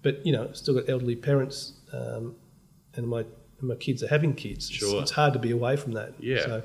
But 0.03 0.25
you 0.27 0.33
know, 0.33 0.53
still 0.53 0.75
got 0.75 0.89
elderly 0.89 1.17
parents, 1.17 1.75
um, 1.93 2.35
and 2.95 3.07
my 3.09 3.21
and 3.61 3.69
my 3.69 3.75
kids 3.77 4.03
are 4.03 4.09
having 4.09 4.35
kids. 4.35 4.71
It's- 4.71 4.79
Sure. 4.91 5.03
It's, 5.03 5.11
hard 5.13 5.33
to 5.35 5.39
be 5.39 5.51
away 5.51 5.77
from 5.77 5.93
that. 5.93 6.15
Yeah. 6.19 6.41
So 6.43 6.63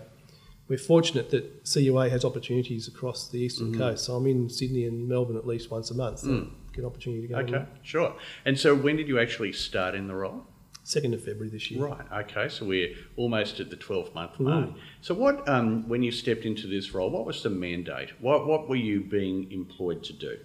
we're 0.68 0.78
fortunate 0.78 1.30
that 1.32 1.64
CUA 1.66 2.10
has 2.10 2.24
opportunities 2.26 2.88
across 2.88 3.28
the 3.30 3.40
eastern 3.40 3.72
Mm-hmm. 3.72 3.80
coast. 3.82 4.06
So 4.06 4.16
I'm 4.16 4.28
in 4.28 4.50
Sydney 4.50 4.86
and 4.86 5.08
Melbourne 5.08 5.38
at 5.38 5.48
least 5.48 5.72
once 5.72 5.90
a 5.92 5.96
month. 5.96 6.20
So 6.20 6.48
get 6.74 6.80
an 6.80 6.86
opportunity 6.86 7.22
to 7.24 7.28
go. 7.28 7.36
Mm. 7.40 7.50
Okay. 7.56 7.66
Sure. 7.82 8.16
And 8.46 8.58
so 8.60 8.76
when 8.76 8.96
did 8.96 9.08
you 9.08 9.20
actually 9.20 9.52
start 9.54 9.96
in 9.96 10.08
the 10.08 10.16
role? 10.16 10.46
Second 10.90 11.14
of 11.14 11.24
February 11.24 11.50
this 11.50 11.70
year. 11.70 11.86
Right. 11.86 12.12
Okay. 12.24 12.50
So 12.50 12.66
we're 12.66 12.96
almost 13.16 13.60
at 13.60 13.70
the 13.70 13.76
12 13.76 14.16
month 14.16 14.32
Mm. 14.40 14.46
mark. 14.46 14.70
So 15.02 15.14
what, 15.14 15.48
um, 15.48 15.88
when 15.88 16.02
you 16.02 16.12
stepped 16.12 16.46
into 16.46 16.66
this 16.66 16.96
role, 16.96 17.12
what 17.12 17.26
was 17.28 17.44
the 17.44 17.50
mandate? 17.52 18.10
What, 18.20 18.48
what 18.48 18.68
were 18.68 18.76
you 18.92 19.02
being 19.04 19.52
employed 19.52 20.04
to 20.06 20.14
do? 20.14 20.38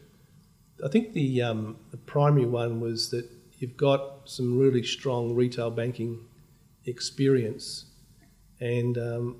I 0.84 0.88
think 0.88 1.14
the, 1.14 1.40
um, 1.40 1.78
the 1.92 1.96
primary 1.96 2.44
one 2.44 2.78
was 2.78 3.08
that 3.10 3.26
you've 3.58 3.78
got 3.78 4.02
some 4.26 4.58
really 4.58 4.82
strong 4.82 5.34
retail 5.34 5.70
banking 5.70 6.20
experience, 6.84 7.86
and 8.60 8.98
um, 8.98 9.36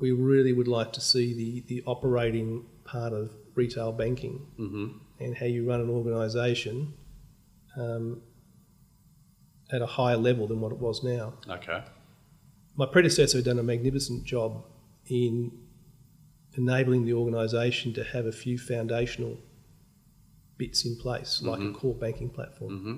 we 0.00 0.12
really 0.12 0.52
would 0.52 0.68
like 0.68 0.92
to 0.92 1.00
see 1.00 1.32
the, 1.32 1.64
the 1.68 1.82
operating 1.86 2.66
part 2.84 3.12
of 3.14 3.32
retail 3.54 3.90
banking 3.90 4.46
Mm-hmm. 4.58 4.86
and 5.18 5.36
how 5.38 5.46
you 5.46 5.66
run 5.66 5.80
an 5.80 5.88
organisation 5.88 6.92
um, 7.76 8.20
at 9.72 9.82
a 9.82 9.86
higher 9.86 10.16
level 10.16 10.46
than 10.46 10.60
what 10.60 10.72
it 10.72 10.78
was 10.78 11.02
now. 11.02 11.34
Okay. 11.48 11.82
My 12.76 12.86
predecessor 12.86 13.38
had 13.38 13.44
done 13.44 13.58
a 13.58 13.62
magnificent 13.62 14.24
job 14.24 14.64
in 15.08 15.52
enabling 16.54 17.04
the 17.04 17.12
organisation 17.12 17.92
to 17.94 18.04
have 18.04 18.26
a 18.26 18.32
few 18.32 18.58
foundational 18.58 19.38
bits 20.56 20.84
in 20.84 20.96
place, 20.96 21.42
like 21.42 21.60
a 21.60 21.72
core 21.72 21.94
banking 21.94 22.30
platform. 22.30 22.70
Mm-hmm. 22.70 22.96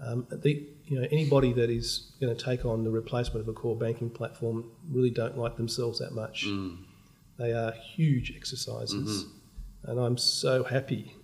Um, 0.00 0.26
the, 0.30 0.64
you 0.84 1.00
know, 1.00 1.08
anybody 1.10 1.52
that 1.54 1.70
is 1.70 2.12
going 2.20 2.34
to 2.34 2.44
take 2.44 2.64
on 2.64 2.84
the 2.84 2.90
replacement 2.90 3.40
of 3.40 3.48
a 3.48 3.52
core 3.52 3.76
banking 3.76 4.10
platform 4.10 4.70
really 4.88 5.10
don't 5.10 5.36
like 5.36 5.56
themselves 5.56 5.98
that 5.98 6.12
much. 6.12 6.46
Mm. 6.46 6.78
They 7.36 7.52
are 7.52 7.72
huge 7.72 8.32
exercises, 8.34 9.26
and 9.84 9.98
I'm 9.98 10.16
so 10.16 10.64
happy 10.64 11.16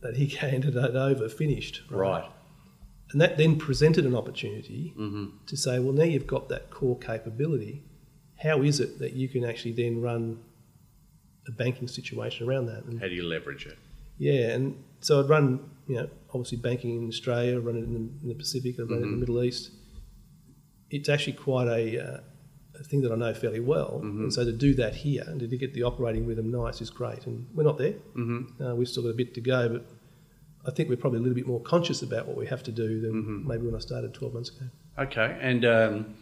that 0.00 0.16
he 0.16 0.26
handed 0.36 0.76
it 0.76 0.96
over 0.96 1.28
finished. 1.28 1.82
Right. 1.90 2.28
And 3.12 3.20
that 3.20 3.38
then 3.38 3.56
presented 3.58 4.04
an 4.04 4.14
opportunity 4.14 4.94
Mm-hmm. 4.98 5.46
to 5.46 5.56
say, 5.56 5.78
well, 5.78 5.92
now 5.94 6.04
you've 6.04 6.26
got 6.26 6.48
that 6.50 6.70
core 6.70 6.98
capability. 6.98 7.82
How 8.42 8.62
is 8.62 8.80
it 8.80 8.98
that 8.98 9.14
you 9.14 9.28
can 9.28 9.44
actually 9.44 9.72
then 9.72 10.00
run 10.02 10.38
a 11.46 11.52
banking 11.52 11.88
situation 11.88 12.46
around 12.48 12.66
that? 12.66 12.84
And 12.84 13.00
How 13.00 13.08
do 13.08 13.14
you 13.14 13.24
leverage 13.24 13.66
it? 13.66 13.78
yeah, 14.18 14.50
and 14.54 14.76
so 15.00 15.20
I'd 15.20 15.28
run, 15.28 15.70
you 15.86 15.94
know, 15.96 16.08
obviously 16.34 16.58
banking 16.58 17.00
in 17.02 17.08
Australia, 17.08 17.58
run 17.60 17.76
it 17.76 17.84
in 17.84 17.92
the, 17.94 18.00
in 18.22 18.28
the 18.28 18.34
Pacific, 18.34 18.74
I'd 18.78 18.90
run 18.90 18.98
it 18.98 19.02
in 19.04 19.10
the 19.12 19.16
Middle 19.16 19.42
East. 19.44 19.70
It's 20.90 21.08
actually 21.08 21.34
quite 21.34 21.68
a, 21.68 21.98
uh, 22.14 22.20
a 22.80 22.84
thing 22.84 23.00
that 23.02 23.12
I 23.12 23.16
know 23.16 23.32
fairly 23.34 23.60
well. 23.60 24.00
And 24.02 24.32
so 24.32 24.44
to 24.44 24.52
do 24.52 24.74
that 24.74 24.94
here 24.96 25.22
and 25.26 25.38
to 25.40 25.46
get 25.46 25.72
the 25.74 25.82
operating 25.84 26.26
rhythm 26.26 26.50
nice 26.50 26.80
is 26.80 26.90
great. 26.90 27.26
And 27.26 27.46
we're 27.54 27.62
not 27.64 27.78
there. 27.78 27.94
Mm-hmm. 28.16 28.62
Uh, 28.62 28.74
we've 28.74 28.88
still 28.88 29.02
got 29.04 29.10
a 29.10 29.14
bit 29.14 29.34
to 29.34 29.40
go, 29.40 29.68
but 29.68 29.86
I 30.68 30.70
think 30.70 30.90
we're 30.90 30.96
probably 30.96 31.18
a 31.18 31.22
little 31.22 31.34
bit 31.34 31.46
more 31.46 31.62
conscious 31.62 32.02
about 32.02 32.28
what 32.28 32.36
we 32.36 32.46
have 32.46 32.62
to 32.64 32.72
do 32.72 33.00
than 33.00 33.46
maybe 33.46 33.64
when 33.64 33.74
I 33.74 33.78
started 33.78 34.12
12 34.12 34.34
months 34.34 34.50
ago. 34.50 34.66
Okay. 34.98 35.38
And 35.40 35.64
um, 35.64 36.14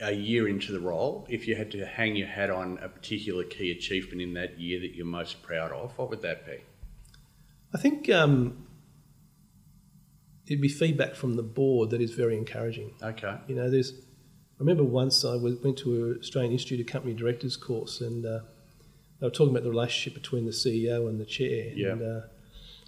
a 0.00 0.12
year 0.12 0.48
into 0.48 0.72
the 0.72 0.80
role, 0.80 1.24
if 1.30 1.46
you 1.46 1.54
had 1.54 1.70
to 1.70 1.86
hang 1.86 2.16
your 2.16 2.26
hat 2.26 2.50
on 2.50 2.78
a 2.82 2.88
particular 2.88 3.44
key 3.44 3.70
achievement 3.70 4.20
in 4.20 4.34
that 4.34 4.58
year 4.58 4.80
that 4.80 4.96
you're 4.96 5.06
most 5.06 5.40
proud 5.40 5.70
of, 5.70 5.96
what 5.96 6.10
would 6.10 6.20
that 6.22 6.44
be? 6.44 6.58
I 7.72 7.78
think 7.78 8.10
um, 8.10 8.66
it'd 10.46 10.60
be 10.60 10.68
feedback 10.68 11.14
from 11.14 11.34
the 11.34 11.44
board 11.44 11.90
that 11.90 12.00
is 12.00 12.10
very 12.10 12.36
encouraging. 12.36 12.92
Okay. 13.00 13.36
You 13.46 13.54
know, 13.54 13.70
there's. 13.70 13.92
I 13.92 14.60
remember 14.60 14.84
once 14.84 15.24
I 15.24 15.36
went 15.36 15.76
to 15.78 15.94
an 15.94 16.18
Australian 16.18 16.52
Institute 16.52 16.80
of 16.80 16.86
Company 16.86 17.14
Directors 17.14 17.56
course, 17.56 18.00
and 18.00 18.24
uh, 18.24 18.40
they 19.20 19.26
were 19.26 19.30
talking 19.30 19.50
about 19.50 19.64
the 19.64 19.70
relationship 19.70 20.20
between 20.20 20.44
the 20.46 20.50
CEO 20.50 21.08
and 21.08 21.20
the 21.20 21.26
chair. 21.26 21.72
Yeah. 21.74 21.92
And 21.92 22.02
uh, 22.02 22.26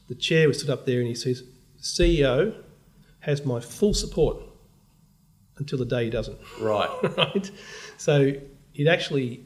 the 0.09 0.15
chair 0.15 0.49
was 0.49 0.59
stood 0.59 0.71
up 0.71 0.87
there, 0.87 0.99
and 1.01 1.09
he 1.09 1.15
says, 1.15 1.43
"CEO 1.81 2.55
has 3.21 3.45
my 3.45 3.61
full 3.61 3.95
support 3.95 4.43
until 5.59 5.79
the 5.79 5.85
day 5.85 6.05
he 6.05 6.11
doesn't." 6.11 6.39
Right. 6.61 6.89
right? 7.17 7.51
So 7.99 8.33
it 8.75 8.87
actually, 8.87 9.45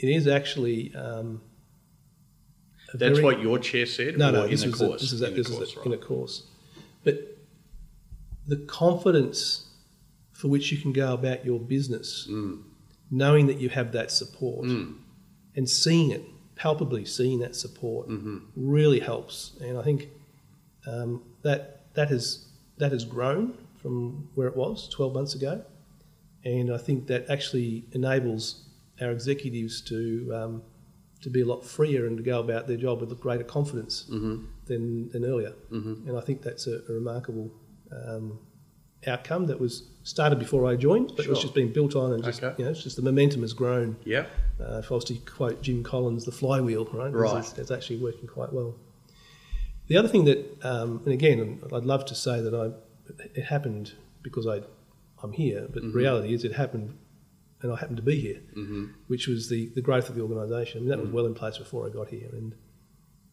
it 0.00 0.08
is 0.08 0.26
actually. 0.26 0.94
Um, 0.94 1.40
That's 2.94 3.12
very- 3.18 3.24
what 3.24 3.40
your 3.40 3.58
chair 3.58 3.86
said? 3.86 4.18
no, 4.18 4.30
no, 4.30 4.44
in 4.44 4.50
this 4.50 4.62
the 4.62 4.70
was 4.70 4.78
course? 4.80 5.00
A, 5.00 5.04
this 5.04 5.12
is 5.12 5.22
a, 5.22 5.28
In 5.28 5.34
this 5.34 5.48
course, 5.48 5.68
is 5.70 5.74
a, 5.74 5.78
right. 5.78 5.86
in 5.86 5.92
a 5.94 5.96
course. 5.96 6.42
But 7.04 7.38
the 8.46 8.56
confidence 8.66 9.68
for 10.32 10.48
which 10.48 10.72
you 10.72 10.78
can 10.78 10.92
go 10.92 11.14
about 11.14 11.44
your 11.44 11.58
business, 11.60 12.26
Mm. 12.28 12.62
knowing 13.10 13.46
that 13.46 13.58
you 13.60 13.68
have 13.68 13.92
that 13.92 14.10
support, 14.10 14.66
Mm. 14.66 14.96
and 15.56 15.70
seeing 15.70 16.10
it 16.10 16.22
palpably, 16.56 17.04
seeing 17.04 17.38
that 17.40 17.54
support, 17.56 18.08
Mm-hmm. 18.08 18.38
really 18.56 19.00
helps. 19.00 19.52
And 19.60 19.78
I 19.78 19.82
think 19.82 20.08
um, 20.86 21.22
that 21.42 21.80
that 21.94 22.08
has 22.08 22.46
that 22.78 22.92
has 22.92 23.04
grown 23.04 23.54
from 23.76 24.28
where 24.34 24.48
it 24.48 24.56
was 24.56 24.88
12 24.88 25.12
months 25.14 25.34
ago, 25.34 25.62
and 26.44 26.72
I 26.72 26.78
think 26.78 27.06
that 27.08 27.28
actually 27.28 27.84
enables 27.92 28.64
our 29.00 29.10
executives 29.10 29.80
to 29.82 30.32
um, 30.34 30.62
to 31.22 31.30
be 31.30 31.40
a 31.42 31.44
lot 31.46 31.64
freer 31.64 32.06
and 32.06 32.16
to 32.16 32.22
go 32.22 32.40
about 32.40 32.66
their 32.66 32.76
job 32.76 33.00
with 33.00 33.18
greater 33.20 33.44
confidence 33.44 34.06
Mm-hmm. 34.10 34.44
than, 34.66 35.08
than 35.10 35.24
earlier. 35.24 35.52
Mhm. 35.70 36.08
And 36.08 36.16
I 36.16 36.20
think 36.20 36.42
that's 36.42 36.66
a, 36.66 36.80
a 36.88 36.92
remarkable 36.92 37.50
um, 37.92 38.38
outcome 39.06 39.46
that 39.46 39.58
was 39.60 39.84
started 40.04 40.38
before 40.38 40.66
I 40.66 40.76
joined, 40.76 41.12
but 41.16 41.24
Sure. 41.24 41.32
it's 41.32 41.42
just 41.42 41.54
been 41.54 41.72
built 41.72 41.94
on 41.96 42.12
and 42.12 42.22
just, 42.24 42.42
Okay. 42.42 42.54
you 42.58 42.64
know, 42.64 42.70
it's 42.72 42.82
just 42.82 42.96
the 42.96 43.02
momentum 43.02 43.42
has 43.42 43.52
grown. 43.52 43.96
Yep. 44.04 44.30
Uh, 44.60 44.78
if 44.78 44.90
I 44.90 44.94
was 44.94 45.04
to 45.06 45.14
quote 45.14 45.62
Jim 45.62 45.82
Collins, 45.82 46.24
the 46.24 46.32
flywheel, 46.32 46.84
right? 46.92 47.12
Right. 47.12 47.38
It's, 47.38 47.56
it's 47.58 47.70
actually 47.70 47.98
working 47.98 48.26
quite 48.26 48.52
well. 48.52 48.74
The 49.88 49.96
other 49.96 50.08
thing 50.08 50.24
that, 50.26 50.58
um, 50.64 51.00
and 51.04 51.12
again, 51.12 51.60
I'd 51.72 51.84
love 51.84 52.04
to 52.06 52.14
say 52.14 52.40
that 52.40 52.54
I, 52.54 52.70
it 53.34 53.44
happened 53.44 53.92
because 54.22 54.46
I, 54.46 54.62
I'm 55.22 55.32
here, 55.32 55.68
but 55.72 55.82
the 55.82 55.88
reality 55.90 56.32
is 56.34 56.44
it 56.44 56.52
happened 56.54 56.96
and 57.60 57.72
I 57.72 57.76
happened 57.76 57.98
to 57.98 58.02
be 58.02 58.18
here, 58.20 58.40
Mm-hmm. 58.56 58.86
which 59.06 59.28
was 59.28 59.48
the, 59.48 59.68
the 59.74 59.80
growth 59.80 60.08
of 60.08 60.14
the 60.16 60.22
organisation. 60.22 60.78
I 60.78 60.80
mean, 60.80 60.90
that 60.90 61.00
was 61.00 61.10
well 61.10 61.26
in 61.26 61.34
place 61.34 61.58
before 61.58 61.86
I 61.86 61.90
got 61.90 62.08
here. 62.08 62.28
And, 62.32 62.54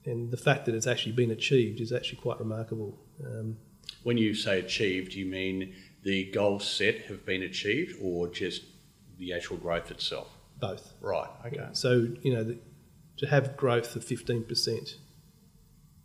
and 0.05 0.29
the 0.31 0.37
fact 0.37 0.65
that 0.65 0.75
it's 0.75 0.85
actually 0.87 1.13
been 1.13 1.31
achieved 1.31 1.79
is 1.81 1.91
actually 1.91 2.19
quite 2.19 2.39
remarkable. 2.39 2.99
Um, 3.25 3.57
When 4.03 4.17
you 4.17 4.33
say 4.33 4.59
achieved, 4.59 5.13
you 5.13 5.25
mean 5.25 5.73
the 6.03 6.31
goals 6.31 6.65
set 6.67 7.01
have 7.03 7.25
been 7.25 7.43
achieved 7.43 7.97
or 8.01 8.27
just 8.29 8.63
the 9.17 9.33
actual 9.33 9.57
growth 9.57 9.91
itself? 9.91 10.29
both. 10.59 10.93
Right. 10.99 11.29
Okay. 11.45 11.67
So, 11.71 12.07
you 12.21 12.33
know, 12.33 12.43
the, 12.43 12.59
to 13.17 13.27
have 13.27 13.55
growth 13.55 13.95
of 13.95 14.03
15% 14.03 14.95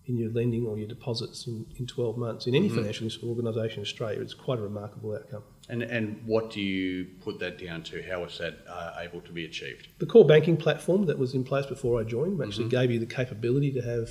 in 0.06 0.16
your 0.16 0.30
lending 0.30 0.64
or 0.66 0.78
your 0.78 0.86
deposits 0.86 1.46
in, 1.48 1.66
in 1.76 1.86
12 1.86 2.16
months 2.18 2.46
in 2.46 2.54
any 2.54 2.68
financial 2.68 3.08
organisation 3.28 3.78
in 3.78 3.82
Australia 3.82 4.20
is 4.20 4.32
quite 4.34 4.58
a 4.58 4.62
remarkable 4.62 5.14
outcome. 5.14 5.42
And 5.68 5.82
and 5.82 6.20
what 6.26 6.50
do 6.50 6.60
you 6.60 7.06
put 7.20 7.38
that 7.40 7.58
down 7.58 7.82
to? 7.84 8.02
How 8.02 8.22
was 8.22 8.36
that 8.38 8.58
uh, 8.68 8.96
able 9.00 9.22
to 9.22 9.32
be 9.32 9.44
achieved? 9.46 9.88
The 9.98 10.06
core 10.06 10.26
banking 10.26 10.56
platform 10.58 11.06
that 11.06 11.18
was 11.18 11.34
in 11.34 11.42
place 11.42 11.64
before 11.66 11.98
I 11.98 12.04
joined 12.04 12.40
actually 12.42 12.68
gave 12.68 12.90
you 12.90 12.98
the 12.98 13.06
capability 13.06 13.72
to 13.72 13.80
have 13.80 14.08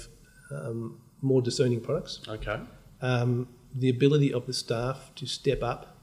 um, 0.52 1.00
more 1.22 1.42
discerning 1.42 1.80
products, 1.80 2.20
Okay. 2.28 2.60
um, 3.02 3.48
the 3.76 3.90
ability 3.90 4.32
of 4.34 4.46
the 4.46 4.54
staff 4.54 5.12
to 5.16 5.26
step 5.26 5.64
up 5.64 5.98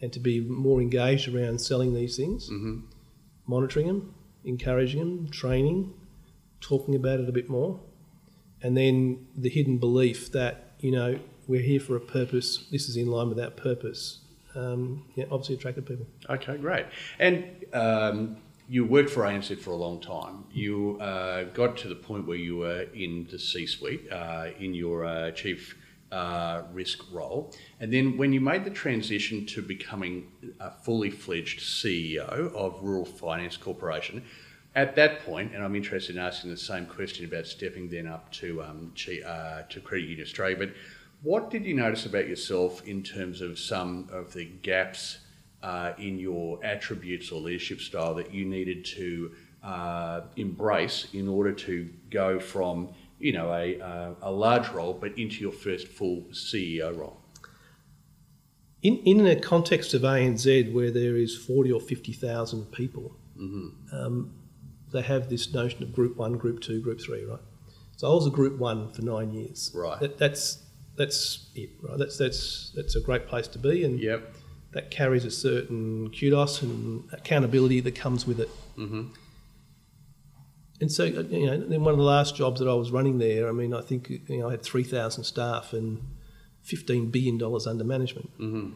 and 0.00 0.12
to 0.12 0.20
be 0.20 0.40
more 0.40 0.80
engaged 0.80 1.32
around 1.32 1.60
selling 1.60 1.94
these 1.94 2.16
things, 2.16 2.48
Mm-hmm. 2.50 2.80
monitoring 3.46 3.86
them, 3.86 4.14
encouraging 4.44 5.00
them, 5.00 5.28
training, 5.30 5.92
talking 6.60 6.94
about 6.94 7.20
it 7.20 7.28
a 7.28 7.32
bit 7.32 7.48
more, 7.48 7.78
and 8.62 8.76
then 8.76 9.26
the 9.36 9.48
hidden 9.48 9.78
belief 9.78 10.30
that 10.32 10.72
you 10.80 10.90
know 10.90 11.18
we're 11.46 11.62
here 11.62 11.80
for 11.80 11.96
a 11.96 12.00
purpose. 12.00 12.66
This 12.70 12.88
is 12.88 12.96
in 12.96 13.06
line 13.08 13.28
with 13.28 13.38
that 13.38 13.56
purpose. 13.56 14.18
Um, 14.54 15.04
yeah, 15.14 15.24
obviously 15.30 15.54
attracted 15.56 15.86
people. 15.86 16.06
Okay, 16.28 16.56
great. 16.58 16.86
And 17.18 17.44
um, 17.72 18.36
you 18.68 18.84
worked 18.84 19.10
for 19.10 19.22
ANZ 19.22 19.58
for 19.60 19.70
a 19.70 19.76
long 19.76 20.00
time. 20.00 20.44
You 20.52 20.98
uh, 21.00 21.44
got 21.54 21.76
to 21.78 21.88
the 21.88 21.94
point 21.94 22.26
where 22.26 22.36
you 22.36 22.56
were 22.58 22.82
in 22.94 23.26
the 23.30 23.38
C-suite, 23.38 24.10
uh, 24.12 24.48
in 24.58 24.74
your 24.74 25.04
uh, 25.04 25.30
chief 25.32 25.76
uh, 26.12 26.62
risk 26.72 27.00
role. 27.10 27.52
And 27.80 27.92
then 27.92 28.16
when 28.16 28.32
you 28.32 28.40
made 28.40 28.64
the 28.64 28.70
transition 28.70 29.46
to 29.46 29.62
becoming 29.62 30.30
a 30.60 30.70
fully 30.70 31.10
fledged 31.10 31.60
CEO 31.60 32.52
of 32.54 32.82
Rural 32.82 33.04
Finance 33.06 33.56
Corporation, 33.56 34.22
at 34.74 34.94
that 34.96 35.24
point, 35.24 35.54
and 35.54 35.62
I'm 35.62 35.74
interested 35.74 36.16
in 36.16 36.22
asking 36.22 36.50
the 36.50 36.56
same 36.56 36.86
question 36.86 37.24
about 37.24 37.46
stepping 37.46 37.90
then 37.90 38.06
up 38.06 38.30
to 38.32 38.62
um, 38.62 38.92
uh, 39.26 39.62
to 39.62 39.80
Credit 39.80 40.04
Union 40.08 40.22
Australia, 40.26 40.56
but 40.56 40.70
what 41.22 41.50
did 41.50 41.64
you 41.64 41.74
notice 41.74 42.06
about 42.06 42.26
yourself 42.26 42.86
in 42.86 43.02
terms 43.02 43.40
of 43.40 43.58
some 43.58 44.08
of 44.10 44.32
the 44.32 44.46
gaps 44.62 45.18
uh, 45.62 45.92
in 45.98 46.18
your 46.18 46.58
attributes 46.64 47.30
or 47.30 47.40
leadership 47.40 47.80
style 47.80 48.14
that 48.14 48.34
you 48.34 48.44
needed 48.44 48.84
to 48.84 49.30
uh, 49.62 50.22
embrace 50.36 51.06
in 51.12 51.28
order 51.28 51.52
to 51.52 51.88
go 52.10 52.40
from 52.40 52.88
you 53.22 53.32
know 53.32 53.52
a, 53.52 53.80
uh, 53.80 54.14
a 54.22 54.30
large 54.30 54.68
role 54.70 54.92
but 54.92 55.16
into 55.18 55.40
your 55.40 55.52
first 55.52 55.88
full 55.88 56.22
CEO 56.32 56.96
role? 56.96 57.18
In, 58.82 58.98
in 59.04 59.24
the 59.24 59.36
context 59.36 59.94
of 59.94 60.02
ANZ, 60.02 60.72
where 60.72 60.90
there 60.90 61.16
is 61.16 61.36
40 61.36 61.70
or 61.70 61.80
50,000 61.80 62.72
people, 62.72 63.16
mm-hmm. 63.38 63.68
um, 63.96 64.34
they 64.92 65.02
have 65.02 65.30
this 65.30 65.54
notion 65.54 65.84
of 65.84 65.92
group 65.92 66.16
one, 66.16 66.32
group 66.32 66.60
two, 66.60 66.80
group 66.80 67.00
three, 67.00 67.24
right? 67.24 67.38
So 67.96 68.10
I 68.10 68.14
was 68.14 68.26
a 68.26 68.30
group 68.30 68.58
one 68.58 68.92
for 68.92 69.02
nine 69.02 69.32
years. 69.32 69.70
Right. 69.72 70.00
That, 70.00 70.18
that's 70.18 70.64
that's 70.96 71.50
it, 71.54 71.70
right? 71.80 71.98
That's 71.98 72.18
that's 72.18 72.72
that's 72.74 72.96
a 72.96 73.00
great 73.00 73.28
place 73.28 73.46
to 73.48 73.58
be, 73.58 73.84
and 73.84 74.00
yep. 74.00 74.34
that 74.72 74.90
carries 74.90 75.24
a 75.24 75.30
certain 75.30 76.10
kudos 76.10 76.62
and 76.62 77.08
accountability 77.12 77.80
that 77.80 77.94
comes 77.94 78.26
with 78.26 78.40
it. 78.40 78.50
Mm-hmm. 78.76 79.08
And 80.82 80.90
so, 80.90 81.04
uh, 81.04 81.22
you 81.30 81.46
know, 81.46 81.52
in 81.52 81.84
one 81.84 81.94
of 81.94 81.98
the 81.98 82.04
last 82.04 82.34
jobs 82.34 82.58
that 82.58 82.68
I 82.68 82.74
was 82.74 82.90
running 82.90 83.18
there, 83.18 83.48
I 83.48 83.52
mean, 83.52 83.72
I 83.72 83.82
think 83.82 84.10
you 84.10 84.38
know 84.40 84.48
I 84.48 84.50
had 84.50 84.64
three 84.64 84.82
thousand 84.82 85.22
staff 85.22 85.72
and 85.72 86.02
fifteen 86.62 87.08
billion 87.08 87.38
dollars 87.38 87.68
under 87.68 87.84
management. 87.84 88.32
Mm-hmm. 88.40 88.72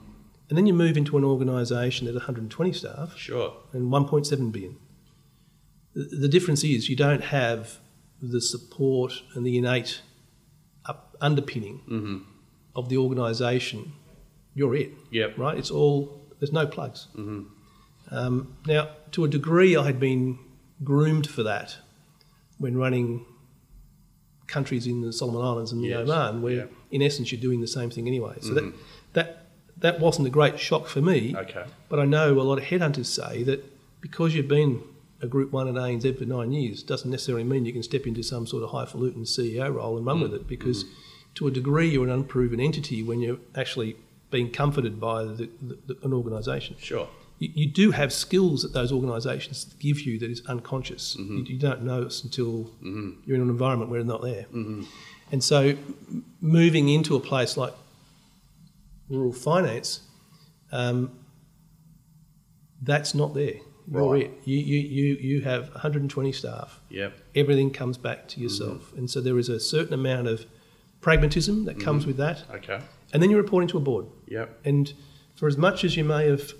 And 0.48 0.57
then 0.57 0.66
you 0.66 0.72
move 0.72 0.96
into 0.96 1.18
an 1.18 1.24
organisation 1.24 2.07
at 2.07 2.14
120 2.14 2.72
staff, 2.72 3.18
sure, 3.18 3.57
and 3.72 3.90
1.7 3.90 4.52
billion. 4.52 4.76
The, 5.94 6.04
the 6.04 6.28
difference 6.28 6.62
is 6.62 6.88
you 6.88 6.94
don't 6.94 7.24
have 7.24 7.80
the 8.22 8.40
support 8.40 9.24
and 9.34 9.44
the 9.44 9.59
innate 9.59 10.02
underpinning 11.20 11.80
mm-hmm. 11.88 12.18
of 12.76 12.88
the 12.88 12.98
organisation, 12.98 13.94
you're 14.54 14.76
it. 14.76 14.92
Yep. 15.11 15.38
Right? 15.38 15.59
It's 15.59 15.72
all, 15.72 16.20
there's 16.38 16.52
no 16.52 16.68
plugs. 16.68 17.09
Mm-hmm. 17.16 18.14
Um, 18.14 18.57
now, 18.66 18.90
to 19.11 19.24
a 19.24 19.28
degree, 19.28 19.76
I 19.76 19.84
had 19.84 19.98
been 19.98 20.38
groomed 20.84 21.28
for 21.28 21.42
that 21.42 21.78
when 22.59 22.76
running 22.76 23.24
countries 24.46 24.86
in 24.86 25.00
the 25.00 25.12
Solomon 25.12 25.42
Islands 25.42 25.72
and 25.72 25.82
yes. 25.82 26.09
Oman, 26.09 26.42
where 26.42 26.54
yep. 26.54 26.72
in 26.90 27.02
essence 27.02 27.32
you're 27.32 27.40
doing 27.40 27.61
the 27.61 27.66
same 27.66 27.90
thing 27.90 28.07
anyway. 28.07 28.36
So 28.40 28.50
mm-hmm. 28.50 28.70
that, 29.12 29.26
that, 29.26 29.46
that 29.78 30.00
wasn't 30.00 30.28
a 30.28 30.30
great 30.30 30.59
shock 30.59 30.86
for 30.86 31.00
me. 31.00 31.34
Okay. 31.36 31.64
But 31.88 31.98
I 31.98 32.04
know 32.04 32.32
a 32.32 32.42
lot 32.42 32.59
of 32.59 32.64
headhunters 32.64 33.07
say 33.07 33.42
that 33.42 33.64
because 34.00 34.34
you've 34.34 34.48
been 34.48 34.82
a 35.22 35.26
Group 35.26 35.52
1 35.52 35.68
at 35.68 35.74
ANZ 35.74 36.18
for 36.18 36.24
nine 36.24 36.52
years 36.52 36.82
doesn't 36.82 37.11
necessarily 37.11 37.44
mean 37.44 37.64
you 37.64 37.72
can 37.72 37.82
step 37.82 38.07
into 38.07 38.22
some 38.22 38.46
sort 38.46 38.62
of 38.62 38.70
highfalutin 38.70 39.22
CEO 39.22 39.74
role 39.74 39.96
and 39.96 40.07
run 40.07 40.18
mm. 40.18 40.22
with 40.22 40.34
it 40.34 40.46
because 40.46 40.84
mm. 40.84 40.90
to 41.34 41.46
a 41.46 41.50
degree 41.50 41.88
you're 41.88 42.04
an 42.04 42.11
unproven 42.11 42.61
entity 42.61 43.02
when 43.02 43.20
you're 43.20 43.38
actually 43.54 43.96
being 44.30 44.50
comforted 44.50 45.00
by 45.00 45.24
the, 45.24 45.48
the, 45.86 45.96
an 46.02 46.12
organisation. 46.12 46.76
Sure. 46.78 47.09
You, 47.39 47.51
you, 47.55 47.66
do 47.70 47.91
have 47.91 48.12
skills 48.12 48.62
that 48.62 48.72
those 48.72 48.93
organisations 48.93 49.64
give 49.78 50.01
you 50.01 50.18
that 50.20 50.30
is 50.30 50.43
unconscious. 50.47 51.16
Mm-hmm. 51.16 51.37
You, 51.37 51.45
you, 51.45 51.59
don't 51.59 51.82
know 51.82 51.99
notice 51.99 52.24
until 52.24 52.64
mm-hmm. 52.82 53.11
you're 53.24 53.37
in 53.37 53.43
an 53.43 53.51
environment 53.51 53.91
where 53.91 54.03
they're 54.03 54.07
not 54.07 54.22
there. 54.22 54.45
Mm-hmm. 54.45 54.84
And 55.32 55.43
so 55.45 55.74
moving 56.41 56.89
into 56.89 57.16
a 57.16 57.20
place 57.20 57.57
like 57.57 57.74
rural 59.09 59.32
finance, 59.32 60.01
um, 60.72 61.18
that's 62.82 63.14
not 63.14 63.34
there. 63.34 63.57
You're 63.91 64.12
Right. 64.12 64.22
it. 64.22 64.41
You, 64.45 64.59
you, 64.59 64.78
you, 64.80 65.14
you 65.16 65.41
have 65.43 65.70
120 65.70 66.32
staff. 66.32 66.80
Yep. 66.91 67.14
Everything 67.34 67.70
comes 67.70 67.99
back 67.99 68.28
to 68.28 68.41
yourself. 68.41 68.93
And 68.97 69.09
so 69.09 69.20
there 69.20 69.39
is 69.39 69.49
a 69.49 69.61
certain 69.61 69.95
amount 69.95 70.26
of 70.28 70.45
pragmatism 71.01 71.66
that 71.66 71.78
comes 71.78 72.07
with 72.07 72.16
that. 72.16 72.43
Okay. 72.51 72.80
And 73.12 73.22
then 73.22 73.30
you're 73.30 73.41
reporting 73.41 73.68
to 73.68 73.78
a 73.78 73.80
board. 73.80 74.07
Yep. 74.26 74.61
And 74.64 74.93
for 75.37 75.47
as 75.47 75.57
much 75.57 75.84
as 75.84 75.97
you 75.97 76.05
may 76.05 76.28
have 76.28 76.53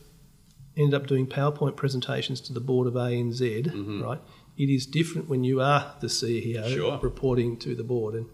ended 0.77 0.95
up 0.95 1.07
doing 1.07 1.27
PowerPoint 1.27 1.77
presentations 1.77 2.41
to 2.43 2.53
the 2.53 2.61
board 2.61 2.87
of 2.87 2.95
ANZ, 2.95 4.03
right, 4.03 4.21
it 4.57 4.69
is 4.71 4.87
different 4.87 5.29
when 5.29 5.45
you 5.45 5.61
are 5.61 5.95
the 6.01 6.07
CEO 6.09 6.69
Sure. 6.69 6.99
reporting 7.03 7.57
to 7.59 7.75
the 7.75 7.85
board. 7.85 8.15
And 8.15 8.27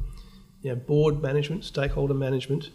you 0.63 0.71
know, 0.71 0.77
board 0.77 1.21
management, 1.23 1.65
stakeholder 1.65 2.15
management, 2.15 2.71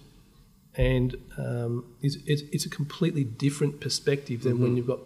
and 0.76 1.16
um, 1.38 1.96
is, 2.02 2.20
it's, 2.26 2.44
it's 2.52 2.66
a 2.66 2.70
completely 2.70 3.24
different 3.24 3.80
perspective 3.80 4.44
than 4.44 4.60
when 4.62 4.78
you've 4.78 4.88
got 4.88 5.00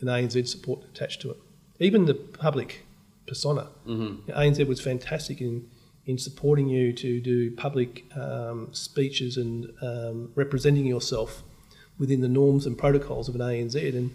an 0.00 0.08
ANZ 0.08 0.48
support 0.48 0.84
attached 0.84 1.20
to 1.22 1.30
it. 1.30 1.36
Even 1.78 2.06
the 2.06 2.14
public 2.14 2.84
persona. 3.26 3.68
Mm-hmm. 3.86 4.30
ANZ 4.30 4.66
was 4.66 4.80
fantastic 4.80 5.40
in, 5.40 5.68
in 6.06 6.18
supporting 6.18 6.68
you 6.68 6.92
to 6.92 7.20
do 7.20 7.50
public 7.50 8.04
um, 8.16 8.68
speeches 8.72 9.36
and 9.36 9.72
um, 9.82 10.32
representing 10.34 10.86
yourself 10.86 11.42
within 11.98 12.20
the 12.20 12.28
norms 12.28 12.66
and 12.66 12.76
protocols 12.76 13.28
of 13.28 13.34
an 13.34 13.40
ANZ. 13.40 13.74
And, 13.96 14.10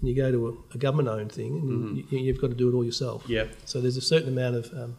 and 0.00 0.08
you 0.08 0.14
go 0.14 0.30
to 0.32 0.48
a, 0.48 0.74
a 0.74 0.78
government 0.78 1.08
owned 1.08 1.32
thing 1.32 1.56
and 1.56 1.98
Mm-hmm. 2.04 2.16
you, 2.16 2.32
have 2.32 2.40
got 2.40 2.48
to 2.48 2.56
do 2.56 2.68
it 2.68 2.74
all 2.74 2.84
yourself. 2.84 3.24
Yep. 3.28 3.54
So 3.64 3.80
there's 3.80 3.96
a 3.96 4.00
certain 4.02 4.28
amount 4.28 4.56
of 4.56 4.72
um, 4.72 4.96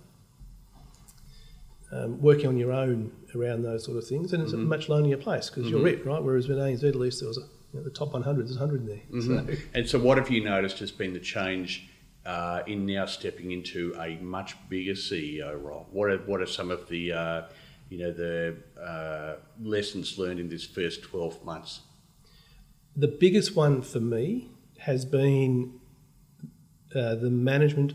um, 1.92 2.22
working 2.22 2.48
on 2.48 2.58
your 2.58 2.72
own 2.72 3.12
around 3.36 3.64
those 3.64 3.84
sort 3.86 3.98
of 3.98 4.08
things, 4.08 4.34
and 4.34 4.42
it's 4.44 4.52
Mm-hmm. 4.54 4.62
a 4.62 4.66
much 4.66 4.90
lonelier 4.90 5.18
place 5.18 5.50
because 5.50 5.70
you're 5.70 5.88
it, 5.88 6.06
right? 6.06 6.22
Whereas 6.24 6.48
with 6.48 6.58
ANZ, 6.58 6.84
at 6.88 6.96
least 6.96 7.20
there 7.20 7.28
was 7.28 7.38
a 7.38 7.42
you 7.42 7.80
know, 7.80 7.84
the 7.84 7.90
top 7.90 8.14
100, 8.14 8.48
there's 8.48 8.58
100 8.58 8.88
there. 8.88 9.02
Mm-hmm. 9.12 9.48
So, 9.54 9.56
And 9.74 9.90
so, 9.90 10.00
what 10.00 10.18
have 10.18 10.30
you 10.30 10.44
noticed 10.44 10.80
has 10.80 10.92
been 10.92 11.14
the 11.14 11.20
change 11.20 11.90
uh, 12.26 12.62
in 12.68 12.86
now 12.86 13.06
stepping 13.06 13.52
into 13.52 13.96
a 14.00 14.16
much 14.22 14.56
bigger 14.70 14.94
CEO 14.94 15.62
role? 15.62 15.88
What 15.92 16.10
are 16.10 16.18
what 16.20 16.40
are 16.42 16.46
some 16.48 16.72
of 16.72 16.88
the 16.88 17.12
uh, 17.12 17.42
you 17.90 17.98
know 18.00 18.12
the 18.12 18.56
uh, 18.82 19.36
lessons 19.62 20.18
learned 20.18 20.40
in 20.40 20.50
this 20.50 20.66
first 20.66 21.02
twelve 21.04 21.44
months? 21.44 21.82
The 22.96 23.08
biggest 23.08 23.56
one 23.56 23.82
for 23.82 24.00
me 24.00 24.50
has 24.80 25.06
been 25.06 25.80
uh, 26.96 27.16
the 27.16 27.30
management 27.30 27.94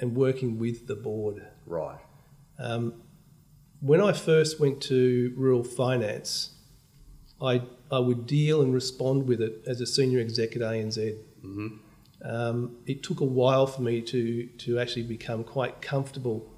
and 0.00 0.14
working 0.16 0.58
with 0.58 0.86
the 0.86 0.96
board. 0.96 1.46
Right. 1.66 1.98
Um, 2.58 2.94
when 3.80 4.00
I 4.00 4.12
first 4.12 4.60
went 4.60 4.80
to 4.82 5.32
rural 5.36 5.64
finance, 5.64 6.50
I, 7.40 7.62
I 7.90 7.98
would 7.98 8.26
deal 8.26 8.62
and 8.62 8.72
respond 8.72 9.28
with 9.28 9.40
it 9.40 9.62
as 9.66 9.80
a 9.80 9.86
senior 9.86 10.20
exec 10.20 10.56
at 10.56 10.62
ANZ. 10.62 11.18
Mm-hmm. 11.44 11.68
Um, 12.24 12.76
it 12.86 13.02
took 13.02 13.20
a 13.20 13.24
while 13.24 13.66
for 13.66 13.82
me 13.82 14.00
to, 14.00 14.46
to 14.46 14.78
actually 14.78 15.02
become 15.02 15.44
quite 15.44 15.82
comfortable 15.82 16.50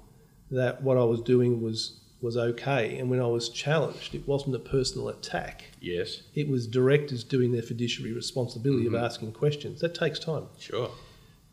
that 0.49 0.81
what 0.81 0.97
I 0.97 1.03
was 1.03 1.21
doing 1.21 1.61
was, 1.61 1.99
was 2.21 2.35
okay. 2.35 2.97
And 2.97 3.09
when 3.09 3.19
I 3.21 3.27
was 3.27 3.49
challenged, 3.49 4.15
it 4.15 4.27
wasn't 4.27 4.55
a 4.55 4.59
personal 4.59 5.09
attack. 5.09 5.65
Yes. 5.79 6.23
It 6.33 6.47
was 6.47 6.65
directors 6.67 7.23
doing 7.23 7.51
their 7.51 7.61
fiduciary 7.61 8.11
responsibility 8.13 8.85
Mm-hmm. 8.85 8.95
of 8.95 9.03
asking 9.03 9.33
questions. 9.33 9.81
That 9.81 9.93
takes 9.93 10.17
time. 10.19 10.47
Sure. 10.59 10.89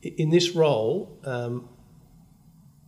In 0.02 0.30
this 0.30 0.50
role, 0.54 1.18
um, 1.24 1.68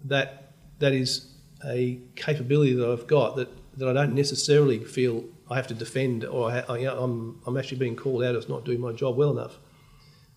that 0.05 0.53
that 0.79 0.93
is 0.93 1.33
a 1.65 1.99
capability 2.17 2.75
that 2.75 2.91
I've 2.91 3.07
got 3.07 3.37
that, 3.37 3.49
that 3.79 3.89
I 3.89 3.93
don't 3.93 4.15
necessarily 4.15 4.85
feel 4.85 5.25
I 5.51 5.57
have 5.57 5.67
to 5.69 5.75
defend 5.75 6.25
or 6.25 6.51
I, 6.51 6.77
you 6.79 6.85
know, 6.85 7.03
I'm, 7.03 7.41
I'm 7.47 7.57
actually 7.57 7.79
being 7.79 7.97
called 7.97 8.23
out 8.23 8.35
as 8.37 8.49
not 8.49 8.65
doing 8.65 8.81
my 8.81 8.93
job 8.93 9.17
well 9.17 9.31
enough. 9.31 9.59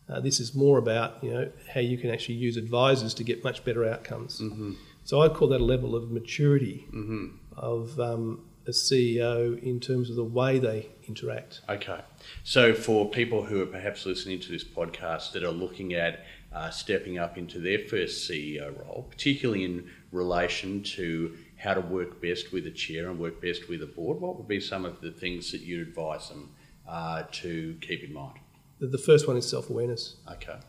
Uh, 0.07 0.19
this 0.19 0.39
is 0.39 0.55
more 0.55 0.77
about 0.77 1.23
you 1.23 1.31
know 1.31 1.51
how 1.73 1.81
you 1.81 1.97
can 1.97 2.09
actually 2.09 2.35
use 2.35 2.57
advisors 2.57 3.13
to 3.15 3.23
get 3.23 3.43
much 3.43 3.63
better 3.63 3.85
outcomes. 3.85 4.39
Mm-hmm. 4.39 4.73
So 5.10 5.24
I'd 5.24 5.34
call 5.34 5.47
that 5.47 5.60
a 5.60 5.66
level 5.66 5.95
of 5.95 6.12
maturity 6.12 6.86
Mm-hmm. 6.93 7.30
of 7.57 7.99
um, 7.99 8.45
a 8.68 8.70
CEO 8.70 9.60
in 9.64 9.80
terms 9.80 10.12
of 10.12 10.16
the 10.16 10.24
way 10.24 10.60
they 10.60 10.88
interact. 11.07 11.62
Okay. 11.68 12.01
So, 12.43 12.76
for 12.76 13.10
people 13.10 13.43
who 13.43 13.60
are 13.60 13.66
perhaps 13.66 14.05
listening 14.05 14.39
to 14.41 14.51
this 14.51 14.64
podcast 14.64 15.32
that 15.32 15.43
are 15.43 15.49
looking 15.49 15.95
at 15.95 16.26
uh, 16.53 16.70
stepping 16.70 17.18
up 17.18 17.39
into 17.39 17.57
their 17.57 17.80
first 17.80 18.30
CEO 18.30 18.78
role, 18.86 19.07
particularly 19.10 19.64
in 19.64 19.89
relation 20.12 20.84
to 20.84 21.36
how 21.57 21.74
to 21.74 21.82
work 21.82 22.22
best 22.22 22.53
with 22.53 22.68
a 22.68 22.72
chair 22.72 23.10
and 23.10 23.18
work 23.18 23.41
best 23.41 23.68
with 23.68 23.82
a 23.82 23.88
board, 23.88 24.22
what 24.22 24.38
would 24.38 24.47
be 24.47 24.60
some 24.60 24.86
of 24.86 25.01
the 25.01 25.10
things 25.10 25.51
that 25.51 25.62
you'd 25.62 25.88
advise 25.88 26.30
them 26.30 26.51
uh, 26.88 27.24
to 27.32 27.76
keep 27.82 28.03
in 28.03 28.14
mind? 28.14 28.38
The, 28.78 28.86
the 28.86 28.99
first 28.99 29.28
one 29.28 29.38
is 29.38 29.49
self 29.49 29.72
awareness. 29.72 30.18
Okay. 30.34 30.60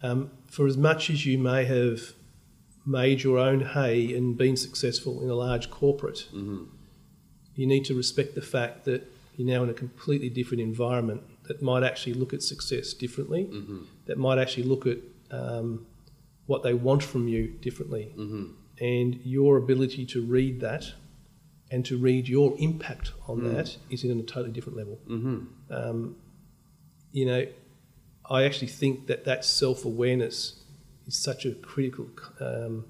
Um, 0.00 0.30
for 0.46 0.68
as 0.68 0.76
much 0.76 1.10
as 1.10 1.26
you 1.26 1.38
may 1.38 1.64
have 1.64 2.14
made 2.86 3.22
your 3.22 3.38
own 3.38 3.60
hay 3.60 4.14
and 4.14 4.36
been 4.36 4.56
successful 4.56 5.22
in 5.22 5.28
a 5.30 5.34
large 5.34 5.70
corporate, 5.70 6.26
Mm-hmm. 6.34 6.64
you 7.54 7.66
need 7.66 7.84
to 7.86 7.94
respect 7.94 8.34
the 8.34 8.42
fact 8.42 8.84
that 8.86 9.06
you're 9.36 9.46
now 9.48 9.62
in 9.62 9.70
a 9.70 9.74
completely 9.74 10.28
different 10.28 10.60
environment 10.62 11.22
that 11.44 11.62
might 11.62 11.82
actually 11.82 12.14
look 12.14 12.32
at 12.32 12.42
success 12.42 12.92
differently, 12.94 13.44
Mm-hmm. 13.44 13.78
that 14.06 14.18
might 14.18 14.38
actually 14.38 14.64
look 14.64 14.86
at 14.86 14.98
um, 15.30 15.86
what 16.46 16.62
they 16.62 16.74
want 16.74 17.02
from 17.02 17.28
you 17.28 17.48
differently. 17.48 18.12
Mm-hmm. 18.16 18.44
And 18.80 19.20
your 19.24 19.58
ability 19.58 20.06
to 20.06 20.22
read 20.22 20.60
that 20.60 20.84
and 21.70 21.84
to 21.84 21.98
read 21.98 22.28
your 22.28 22.56
impact 22.58 23.12
on 23.28 23.44
that 23.54 23.76
is 23.90 24.04
in 24.04 24.18
a 24.18 24.22
totally 24.22 24.50
different 24.52 24.78
level. 24.78 24.98
Mm-hmm. 25.08 25.38
Um, 25.70 26.16
you 27.12 27.26
know, 27.26 27.46
I 28.28 28.44
actually 28.44 28.68
think 28.68 29.06
that 29.08 29.24
that 29.26 29.44
self 29.44 29.84
awareness 29.84 30.59
is 31.10 31.18
such 31.18 31.44
a 31.44 31.54
critical 31.54 32.08
um, 32.40 32.84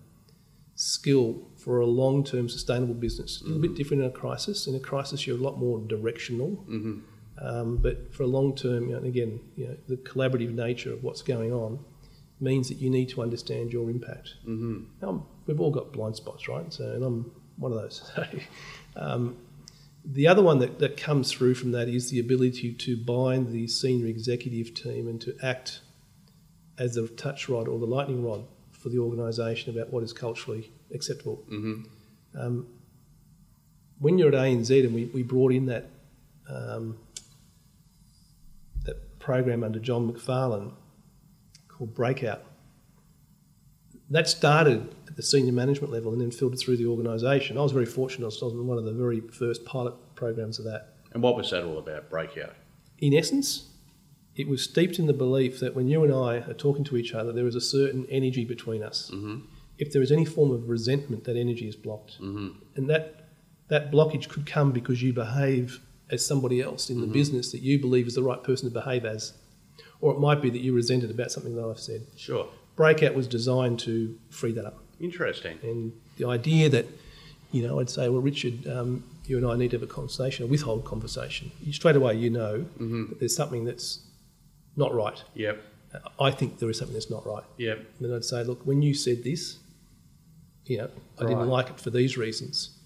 skill 0.74 1.48
for 1.56 1.80
a 1.80 1.86
long 1.86 2.24
term 2.24 2.48
sustainable 2.48 2.94
business. 2.94 3.40
A 3.40 3.44
little 3.44 3.60
bit 3.60 3.74
different 3.74 4.02
in 4.02 4.08
a 4.08 4.12
crisis. 4.12 4.66
In 4.66 4.74
a 4.74 4.80
crisis, 4.80 5.26
you're 5.26 5.38
a 5.38 5.40
lot 5.40 5.58
more 5.58 5.80
directional. 5.80 6.50
Mm-hmm. 6.68 6.98
Um, 7.42 7.78
but 7.78 8.14
for 8.14 8.24
a 8.24 8.26
long 8.26 8.54
term, 8.54 8.88
you 8.88 8.94
know, 8.96 9.02
again, 9.02 9.40
you 9.56 9.68
know, 9.68 9.76
the 9.88 9.96
collaborative 9.96 10.52
nature 10.52 10.92
of 10.92 11.02
what's 11.02 11.22
going 11.22 11.52
on 11.52 11.78
means 12.38 12.68
that 12.68 12.78
you 12.78 12.90
need 12.90 13.08
to 13.10 13.22
understand 13.22 13.72
your 13.72 13.90
impact. 13.90 14.34
Mm-hmm. 14.46 14.84
Now, 15.02 15.26
we've 15.46 15.60
all 15.60 15.70
got 15.70 15.92
blind 15.92 16.16
spots, 16.16 16.48
right? 16.48 16.70
So, 16.72 16.84
and 16.84 17.02
I'm 17.02 17.30
one 17.56 17.72
of 17.72 17.80
those. 17.80 18.10
um, 18.96 19.36
the 20.04 20.26
other 20.26 20.42
one 20.42 20.58
that, 20.60 20.78
that 20.78 20.96
comes 20.96 21.30
through 21.30 21.54
from 21.54 21.72
that 21.72 21.88
is 21.88 22.10
the 22.10 22.18
ability 22.18 22.72
to 22.72 22.96
bind 22.96 23.52
the 23.52 23.66
senior 23.66 24.06
executive 24.06 24.74
team 24.74 25.08
and 25.08 25.20
to 25.20 25.36
act 25.42 25.80
as 26.80 26.94
the 26.94 27.06
touch 27.08 27.48
rod 27.48 27.68
or 27.68 27.78
the 27.78 27.86
lightning 27.86 28.24
rod 28.24 28.42
for 28.72 28.88
the 28.88 28.98
organisation 28.98 29.76
about 29.76 29.92
what 29.92 30.02
is 30.02 30.12
culturally 30.12 30.72
acceptable. 30.92 31.44
Mm-hmm. 31.50 31.82
Um, 32.40 32.66
when 33.98 34.18
you're 34.18 34.28
at 34.28 34.34
ANZ 34.34 34.84
and 34.84 34.94
we, 34.94 35.04
we 35.04 35.22
brought 35.22 35.52
in 35.52 35.66
that 35.66 35.90
um, 36.48 36.98
that 38.84 39.18
program 39.18 39.62
under 39.62 39.78
John 39.78 40.10
McFarlane 40.10 40.72
called 41.68 41.94
Breakout, 41.94 42.42
that 44.08 44.26
started 44.26 44.92
at 45.06 45.16
the 45.16 45.22
senior 45.22 45.52
management 45.52 45.92
level 45.92 46.12
and 46.12 46.20
then 46.20 46.30
filtered 46.30 46.58
through 46.58 46.78
the 46.78 46.86
organisation. 46.86 47.58
I 47.58 47.60
was 47.60 47.72
very 47.72 47.86
fortunate. 47.86 48.24
I 48.24 48.28
was 48.28 48.42
on 48.42 48.66
one 48.66 48.78
of 48.78 48.84
the 48.84 48.92
very 48.92 49.20
first 49.20 49.66
pilot 49.66 49.94
programs 50.14 50.58
of 50.58 50.64
that. 50.64 50.94
And 51.12 51.22
what 51.22 51.36
was 51.36 51.50
that 51.50 51.62
all 51.64 51.78
about? 51.78 52.08
Breakout. 52.08 52.54
In 52.98 53.12
essence, 53.14 53.69
it 54.40 54.48
was 54.48 54.62
steeped 54.62 54.98
in 54.98 55.06
the 55.06 55.12
belief 55.12 55.60
that 55.60 55.74
when 55.74 55.86
you 55.86 56.02
and 56.02 56.12
I 56.12 56.36
are 56.38 56.54
talking 56.54 56.82
to 56.84 56.96
each 56.96 57.12
other, 57.12 57.30
there 57.30 57.46
is 57.46 57.54
a 57.54 57.60
certain 57.60 58.06
energy 58.08 58.44
between 58.44 58.82
us. 58.82 59.10
Mm-hmm. 59.12 59.40
If 59.78 59.92
there 59.92 60.00
is 60.00 60.10
any 60.10 60.24
form 60.24 60.50
of 60.50 60.68
resentment, 60.68 61.24
that 61.24 61.36
energy 61.36 61.68
is 61.68 61.76
blocked. 61.76 62.20
Mm-hmm. 62.20 62.48
And 62.76 62.88
that 62.88 63.28
that 63.68 63.92
blockage 63.92 64.28
could 64.28 64.46
come 64.46 64.72
because 64.72 65.02
you 65.02 65.12
behave 65.12 65.80
as 66.10 66.26
somebody 66.26 66.60
else 66.60 66.90
in 66.90 67.00
the 67.00 67.06
business 67.06 67.52
that 67.52 67.60
you 67.60 67.78
believe 67.78 68.06
is 68.08 68.14
the 68.14 68.22
right 68.22 68.42
person 68.42 68.68
to 68.68 68.72
behave 68.72 69.04
as. 69.04 69.34
Or 70.00 70.12
it 70.12 70.18
might 70.18 70.42
be 70.42 70.50
that 70.50 70.58
you 70.58 70.72
resented 70.74 71.10
about 71.10 71.30
something 71.30 71.54
that 71.54 71.64
I've 71.64 71.78
said. 71.78 72.06
Sure. 72.16 72.48
Breakout 72.74 73.14
was 73.14 73.28
designed 73.28 73.78
to 73.80 74.18
free 74.30 74.52
that 74.52 74.64
up. 74.64 74.82
Interesting. 74.98 75.58
And 75.62 75.92
the 76.16 76.26
idea 76.26 76.68
that, 76.70 76.86
you 77.52 77.62
know, 77.62 77.78
I'd 77.78 77.90
say, 77.90 78.08
well, 78.08 78.22
Richard, 78.22 78.66
um, 78.66 79.04
you 79.26 79.36
and 79.36 79.46
I 79.46 79.56
need 79.56 79.70
to 79.70 79.76
have 79.76 79.88
a 79.88 79.92
conversation, 79.92 80.46
a 80.46 80.48
withhold 80.48 80.84
conversation. 80.84 81.52
You, 81.62 81.72
straight 81.72 81.96
away, 81.96 82.16
you 82.16 82.30
know 82.30 82.66
that 82.78 83.20
there's 83.20 83.36
something 83.36 83.64
that's 83.64 84.00
not 84.80 84.92
right. 84.94 85.22
Yep. 85.34 85.62
I 86.18 86.30
think 86.30 86.58
there 86.58 86.70
is 86.70 86.78
something 86.78 86.94
that's 86.94 87.10
not 87.10 87.24
right. 87.26 87.44
Yep. 87.58 87.78
And 87.78 87.86
then 88.00 88.12
I'd 88.16 88.24
say, 88.24 88.42
look, 88.44 88.64
when 88.66 88.80
you 88.82 88.94
said 88.94 89.22
this, 89.24 89.58
you 90.66 90.78
know, 90.78 90.90
I 91.18 91.22
didn't 91.26 91.48
like 91.48 91.68
it 91.70 91.80
for 91.80 91.90
these 91.90 92.16
reasons. 92.16 92.76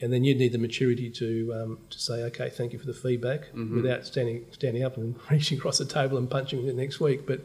And 0.00 0.12
then 0.12 0.24
you'd 0.24 0.36
need 0.38 0.52
the 0.52 0.58
maturity 0.58 1.08
to 1.10 1.54
um, 1.58 1.78
to 1.90 1.98
say, 1.98 2.22
okay, 2.24 2.50
thank 2.50 2.72
you 2.72 2.78
for 2.78 2.86
the 2.86 2.92
feedback, 2.94 3.42
without 3.54 4.04
standing 4.04 4.44
standing 4.50 4.82
up 4.84 4.96
and 4.96 5.14
reaching 5.30 5.56
across 5.58 5.78
the 5.78 5.86
table 5.86 6.18
and 6.18 6.28
punching 6.28 6.66
it 6.66 6.74
next 6.74 7.00
week, 7.00 7.26
but 7.26 7.40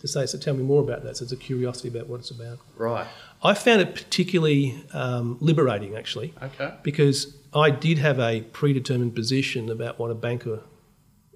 to 0.00 0.08
say, 0.08 0.26
so 0.26 0.36
tell 0.38 0.54
me 0.54 0.64
more 0.64 0.82
about 0.82 1.04
that. 1.04 1.16
So 1.18 1.22
it's 1.24 1.32
a 1.32 1.36
curiosity 1.36 1.88
about 1.88 2.08
what 2.08 2.18
it's 2.20 2.30
about. 2.32 2.58
Right. 2.76 3.06
I 3.44 3.54
found 3.54 3.80
it 3.82 3.94
particularly 3.94 4.82
um, 4.92 5.36
liberating, 5.40 5.94
actually, 5.96 6.34
Okay. 6.42 6.74
because 6.82 7.36
I 7.54 7.70
did 7.70 7.98
have 7.98 8.18
a 8.18 8.40
predetermined 8.52 9.14
position 9.14 9.70
about 9.70 10.00
what 10.00 10.10
a 10.10 10.14
banker 10.14 10.60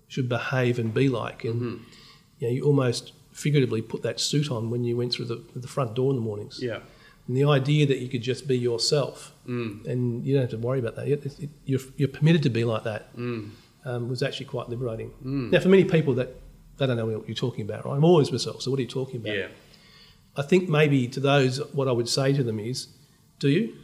should 0.08 0.28
behave 0.28 0.78
and 0.78 0.92
be 0.94 1.08
like, 1.08 1.44
and 1.44 1.60
mm-hmm. 1.60 1.84
you 2.38 2.48
know, 2.48 2.54
you 2.54 2.64
almost 2.64 3.12
figuratively 3.32 3.82
put 3.82 4.02
that 4.02 4.18
suit 4.18 4.50
on 4.50 4.70
when 4.70 4.84
you 4.84 4.96
went 4.96 5.12
through 5.12 5.26
the, 5.26 5.42
the 5.54 5.68
front 5.68 5.94
door 5.94 6.10
in 6.10 6.16
the 6.16 6.22
mornings. 6.22 6.58
Yeah. 6.62 6.80
And 7.28 7.36
the 7.36 7.44
idea 7.44 7.86
that 7.86 7.98
you 7.98 8.08
could 8.08 8.22
just 8.22 8.46
be 8.46 8.56
yourself 8.56 9.32
mm. 9.46 9.84
and 9.84 10.24
you 10.24 10.34
don't 10.34 10.42
have 10.42 10.50
to 10.50 10.58
worry 10.58 10.78
about 10.78 10.96
that. 10.96 11.08
It, 11.08 11.26
it, 11.40 11.50
you're, 11.64 11.80
you're 11.96 12.08
permitted 12.08 12.42
to 12.44 12.50
be 12.50 12.64
like 12.64 12.84
that 12.84 13.14
mm. 13.16 13.50
um, 13.84 14.08
was 14.08 14.22
actually 14.22 14.46
quite 14.46 14.68
liberating. 14.68 15.10
Mm. 15.24 15.50
Now, 15.50 15.60
for 15.60 15.68
many 15.68 15.84
people, 15.84 16.14
that 16.14 16.30
they 16.78 16.86
don't 16.86 16.96
know 16.96 17.06
what 17.06 17.28
you're 17.28 17.34
talking 17.34 17.64
about, 17.68 17.84
right? 17.84 17.94
I'm 17.94 18.04
always 18.04 18.30
myself, 18.30 18.62
so 18.62 18.70
what 18.70 18.78
are 18.78 18.82
you 18.82 18.88
talking 18.88 19.20
about? 19.20 19.34
Yeah. 19.34 19.48
I 20.36 20.42
think 20.42 20.68
maybe 20.68 21.08
to 21.08 21.20
those, 21.20 21.58
what 21.72 21.88
I 21.88 21.92
would 21.92 22.08
say 22.08 22.32
to 22.32 22.44
them 22.44 22.60
is, 22.60 22.88
do 23.38 23.48
you? 23.48 23.74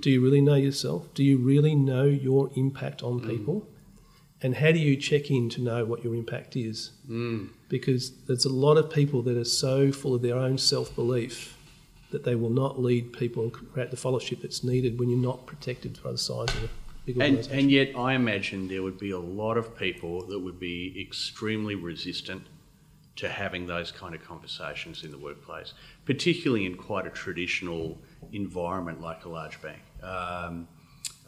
Do 0.00 0.10
you 0.10 0.20
really 0.20 0.40
know 0.40 0.56
yourself? 0.56 1.14
Do 1.14 1.22
you 1.22 1.38
really 1.38 1.76
know 1.76 2.04
your 2.04 2.50
impact 2.56 3.02
on 3.02 3.20
people? 3.20 3.68
And 4.42 4.56
how 4.56 4.72
do 4.72 4.78
you 4.78 4.96
check 4.96 5.30
in 5.30 5.48
to 5.50 5.62
know 5.62 5.84
what 5.84 6.02
your 6.02 6.14
impact 6.14 6.56
is? 6.56 6.90
Mm. 7.08 7.50
Because 7.68 8.10
there's 8.26 8.44
a 8.44 8.52
lot 8.52 8.76
of 8.76 8.90
people 8.90 9.22
that 9.22 9.36
are 9.36 9.44
so 9.44 9.92
full 9.92 10.14
of 10.14 10.22
their 10.22 10.36
own 10.36 10.58
self 10.58 10.94
belief 10.94 11.56
that 12.10 12.24
they 12.24 12.34
will 12.34 12.50
not 12.50 12.80
lead 12.80 13.12
people 13.12 13.44
and 13.44 13.52
create 13.52 13.90
the 13.90 13.96
fellowship 13.96 14.42
that's 14.42 14.62
needed 14.62 14.98
when 14.98 15.08
you're 15.08 15.18
not 15.18 15.46
protected 15.46 15.96
for 15.96 16.12
the 16.12 16.18
size 16.18 16.48
of 16.50 16.64
a 16.64 16.68
big 17.06 17.16
And, 17.16 17.22
organisation. 17.36 17.58
and 17.58 17.70
yet, 17.70 17.96
I 17.96 18.14
imagine 18.14 18.68
there 18.68 18.82
would 18.82 18.98
be 18.98 19.12
a 19.12 19.18
lot 19.18 19.56
of 19.56 19.76
people 19.76 20.26
that 20.26 20.38
would 20.38 20.60
be 20.60 21.00
extremely 21.00 21.74
resistant 21.74 22.42
to 23.16 23.28
having 23.28 23.66
those 23.66 23.92
kind 23.92 24.14
of 24.14 24.24
conversations 24.24 25.04
in 25.04 25.10
the 25.10 25.18
workplace, 25.18 25.74
particularly 26.04 26.66
in 26.66 26.76
quite 26.76 27.06
a 27.06 27.10
traditional 27.10 27.98
environment 28.32 29.00
like 29.00 29.24
a 29.24 29.28
large 29.28 29.60
bank. 29.62 29.80
Um, 30.02 30.66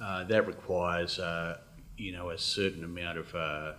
uh, 0.02 0.24
that 0.24 0.46
requires, 0.46 1.18
uh, 1.18 1.58
you 1.96 2.12
know, 2.12 2.30
a 2.30 2.38
certain 2.38 2.84
amount 2.84 3.18
of 3.18 3.34
uh, 3.34 3.72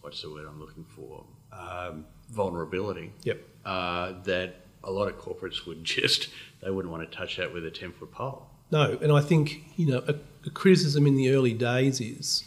what's 0.00 0.22
the 0.22 0.30
word 0.30 0.46
I'm 0.48 0.60
looking 0.60 0.84
for? 0.84 1.24
Um, 1.52 2.06
vulnerability. 2.30 3.12
Yep. 3.24 3.40
Uh, 3.64 4.12
that 4.24 4.56
a 4.84 4.90
lot 4.90 5.08
of 5.08 5.18
corporates 5.18 5.66
would 5.66 5.84
just 5.96 6.28
they 6.62 6.70
wouldn't 6.70 6.92
want 6.92 7.08
to 7.08 7.16
touch 7.16 7.36
that 7.36 7.52
with 7.52 7.64
a 7.64 7.70
ten 7.70 7.92
foot 7.92 8.12
pole. 8.12 8.48
No, 8.70 8.98
and 9.02 9.12
I 9.12 9.20
think 9.20 9.64
you 9.76 9.86
know 9.86 10.02
a, 10.08 10.14
a 10.46 10.50
criticism 10.50 11.06
in 11.06 11.16
the 11.16 11.30
early 11.30 11.52
days 11.52 12.00
is 12.00 12.44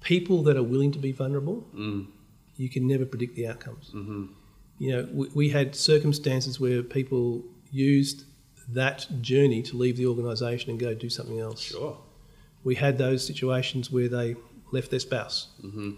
people 0.00 0.42
that 0.44 0.56
are 0.56 0.62
willing 0.62 0.92
to 0.92 0.98
be 0.98 1.12
vulnerable. 1.12 1.66
Mm. 1.74 2.06
You 2.56 2.68
can 2.68 2.86
never 2.86 3.06
predict 3.06 3.36
the 3.36 3.46
outcomes. 3.46 3.90
Mm-hmm. 3.94 4.26
You 4.78 4.92
know, 4.92 5.08
we, 5.12 5.28
we 5.34 5.48
had 5.50 5.74
circumstances 5.74 6.58
where 6.58 6.82
people 6.82 7.42
used 7.70 8.24
that 8.68 9.06
journey 9.20 9.62
to 9.62 9.76
leave 9.76 9.96
the 9.96 10.06
organisation 10.06 10.70
and 10.70 10.78
go 10.78 10.94
do 10.94 11.08
something 11.08 11.38
else. 11.38 11.60
Sure. 11.60 11.98
We 12.64 12.74
had 12.74 12.98
those 12.98 13.26
situations 13.26 13.90
where 13.90 14.08
they 14.08 14.36
left 14.72 14.90
their 14.90 15.00
spouse. 15.00 15.48
Mm-hmm. 15.64 15.90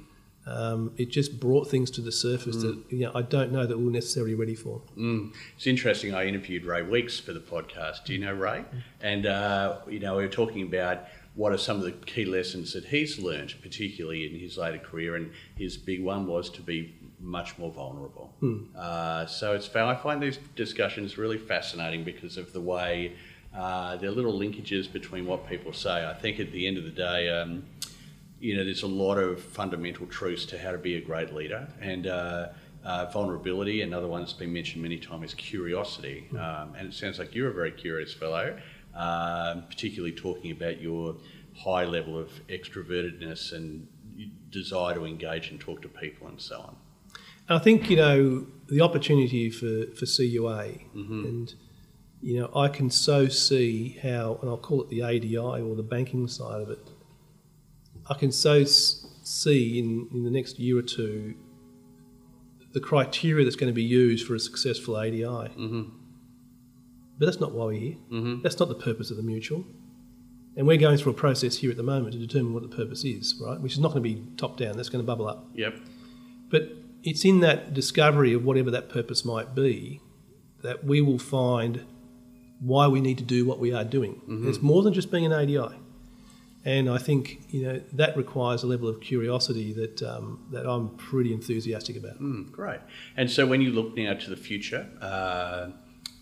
Um, 0.44 0.92
it 0.96 1.08
just 1.08 1.38
brought 1.38 1.68
things 1.68 1.88
to 1.92 2.00
the 2.00 2.10
surface 2.10 2.56
that 2.56 2.82
you 2.88 3.04
know 3.04 3.12
I 3.14 3.22
don't 3.22 3.52
know 3.52 3.64
that 3.64 3.78
we 3.78 3.84
we're 3.84 3.92
necessarily 3.92 4.34
ready 4.34 4.56
for. 4.56 4.82
Mm. 4.98 5.32
It's 5.54 5.68
interesting. 5.68 6.14
I 6.14 6.26
interviewed 6.26 6.64
Ray 6.64 6.82
Weeks 6.82 7.20
for 7.20 7.32
the 7.32 7.40
podcast. 7.40 8.04
Do 8.04 8.12
you 8.12 8.18
know 8.18 8.32
Ray? 8.32 8.64
And 9.00 9.26
uh, 9.26 9.78
you 9.88 10.00
know, 10.00 10.16
we 10.16 10.24
were 10.24 10.28
talking 10.28 10.62
about 10.62 11.04
what 11.34 11.52
are 11.52 11.58
some 11.58 11.76
of 11.76 11.84
the 11.84 11.92
key 11.92 12.24
lessons 12.24 12.72
that 12.72 12.84
he's 12.84 13.18
learned, 13.18 13.54
particularly 13.62 14.26
in 14.26 14.38
his 14.38 14.58
later 14.58 14.78
career. 14.78 15.14
And 15.16 15.30
his 15.56 15.76
big 15.76 16.02
one 16.02 16.26
was 16.26 16.50
to 16.50 16.60
be 16.60 16.92
much 17.20 17.56
more 17.56 17.70
vulnerable. 17.70 18.34
Uh, 18.76 19.26
so 19.26 19.54
it's 19.54 19.74
I 19.74 19.94
find 19.94 20.20
these 20.20 20.38
discussions 20.56 21.16
really 21.16 21.38
fascinating 21.38 22.04
because 22.04 22.36
of 22.36 22.52
the 22.52 22.60
way 22.60 23.14
uh, 23.54 23.96
there 23.96 24.08
are 24.08 24.12
little 24.12 24.38
linkages 24.38 24.90
between 24.90 25.26
what 25.26 25.48
people 25.48 25.72
say. 25.72 26.06
I 26.06 26.14
think 26.14 26.40
at 26.40 26.52
the 26.52 26.66
end 26.66 26.78
of 26.78 26.84
the 26.84 26.90
day. 26.90 27.28
Um, 27.28 27.64
you 28.42 28.56
know, 28.56 28.64
there's 28.64 28.82
a 28.82 28.88
lot 28.88 29.18
of 29.18 29.40
fundamental 29.40 30.04
truths 30.08 30.44
to 30.46 30.58
how 30.58 30.72
to 30.72 30.78
be 30.78 30.96
a 30.96 31.00
great 31.00 31.32
leader, 31.32 31.68
and 31.80 32.08
uh, 32.08 32.48
uh, 32.84 33.06
vulnerability. 33.06 33.82
Another 33.82 34.08
one 34.08 34.20
that's 34.20 34.32
been 34.32 34.52
mentioned 34.52 34.82
many 34.82 34.98
times 34.98 35.26
is 35.26 35.34
curiosity, 35.34 36.28
um, 36.32 36.74
and 36.76 36.88
it 36.88 36.92
sounds 36.92 37.20
like 37.20 37.36
you're 37.36 37.50
a 37.50 37.54
very 37.54 37.70
curious 37.70 38.12
fellow, 38.12 38.58
um, 38.96 39.62
particularly 39.68 40.12
talking 40.12 40.50
about 40.50 40.80
your 40.80 41.14
high 41.56 41.84
level 41.84 42.18
of 42.18 42.30
extrovertedness 42.48 43.52
and 43.52 43.86
desire 44.50 44.94
to 44.94 45.04
engage 45.04 45.50
and 45.50 45.60
talk 45.60 45.80
to 45.82 45.88
people 45.88 46.26
and 46.26 46.40
so 46.40 46.58
on. 46.58 46.76
I 47.48 47.58
think 47.58 47.90
you 47.90 47.96
know 47.96 48.46
the 48.68 48.80
opportunity 48.80 49.50
for 49.50 49.86
for 49.94 50.06
CUA, 50.06 50.80
and 51.26 51.54
you 52.22 52.38
know 52.38 52.50
I 52.54 52.68
can 52.68 52.88
so 52.90 53.28
see 53.28 53.98
how, 54.02 54.38
and 54.40 54.48
I'll 54.48 54.56
call 54.56 54.82
it 54.82 54.88
the 54.88 55.02
ADI 55.02 55.36
or 55.36 55.74
the 55.74 55.82
banking 55.82 56.28
side 56.28 56.62
of 56.62 56.70
it. 56.70 56.90
I 58.08 58.14
can 58.14 58.32
so 58.32 58.64
see 58.64 59.78
in, 59.78 60.08
in 60.12 60.24
the 60.24 60.30
next 60.30 60.58
year 60.58 60.78
or 60.78 60.82
two 60.82 61.34
the 62.72 62.80
criteria 62.80 63.44
that's 63.44 63.56
going 63.56 63.70
to 63.70 63.74
be 63.74 63.82
used 63.82 64.26
for 64.26 64.34
a 64.34 64.40
successful 64.40 64.96
ADI. 64.96 65.22
Mm-hmm. 65.22 65.82
But 67.18 67.26
that's 67.26 67.40
not 67.40 67.52
why 67.52 67.66
we're 67.66 67.80
here. 67.80 67.96
Mm-hmm. 68.10 68.42
That's 68.42 68.58
not 68.58 68.68
the 68.68 68.74
purpose 68.74 69.10
of 69.10 69.16
the 69.16 69.22
mutual. 69.22 69.64
And 70.56 70.66
we're 70.66 70.78
going 70.78 70.98
through 70.98 71.12
a 71.12 71.14
process 71.14 71.56
here 71.56 71.70
at 71.70 71.76
the 71.76 71.82
moment 71.82 72.12
to 72.12 72.18
determine 72.18 72.52
what 72.52 72.62
the 72.62 72.74
purpose 72.74 73.04
is, 73.04 73.40
right? 73.40 73.60
Which 73.60 73.72
is 73.72 73.78
not 73.78 73.92
going 73.92 74.02
to 74.02 74.08
be 74.08 74.22
top 74.36 74.56
down. 74.56 74.76
That's 74.76 74.88
going 74.88 75.02
to 75.02 75.06
bubble 75.06 75.28
up. 75.28 75.48
Yep. 75.54 75.74
But 76.50 76.72
it's 77.02 77.24
in 77.24 77.40
that 77.40 77.74
discovery 77.74 78.32
of 78.32 78.44
whatever 78.44 78.70
that 78.70 78.88
purpose 78.88 79.24
might 79.24 79.54
be 79.54 80.00
that 80.62 80.84
we 80.84 81.00
will 81.00 81.18
find 81.18 81.84
why 82.62 82.86
we 82.86 83.00
need 83.00 83.18
to 83.18 83.24
do 83.24 83.44
what 83.44 83.58
we 83.58 83.72
are 83.74 83.84
doing. 83.84 84.20
It's 84.48 84.62
more 84.62 84.82
than 84.82 84.94
just 84.94 85.10
being 85.10 85.26
an 85.26 85.32
ADI. 85.32 85.74
And 86.64 86.88
I 86.88 86.98
think 86.98 87.52
you 87.52 87.64
know 87.64 87.82
that 87.92 88.16
requires 88.16 88.62
a 88.62 88.68
level 88.68 88.88
of 88.88 89.00
curiosity 89.00 89.72
that 89.72 90.00
um, 90.02 90.46
that 90.52 90.64
I'm 90.64 90.90
pretty 90.90 91.32
enthusiastic 91.32 91.96
about. 91.96 92.20
Mm, 92.20 92.52
great. 92.52 92.78
And 93.16 93.28
so 93.28 93.46
when 93.46 93.60
you 93.60 93.72
look 93.72 93.96
now 93.96 94.14
to 94.14 94.30
the 94.30 94.36
future, 94.36 94.88
uh, 95.00 95.70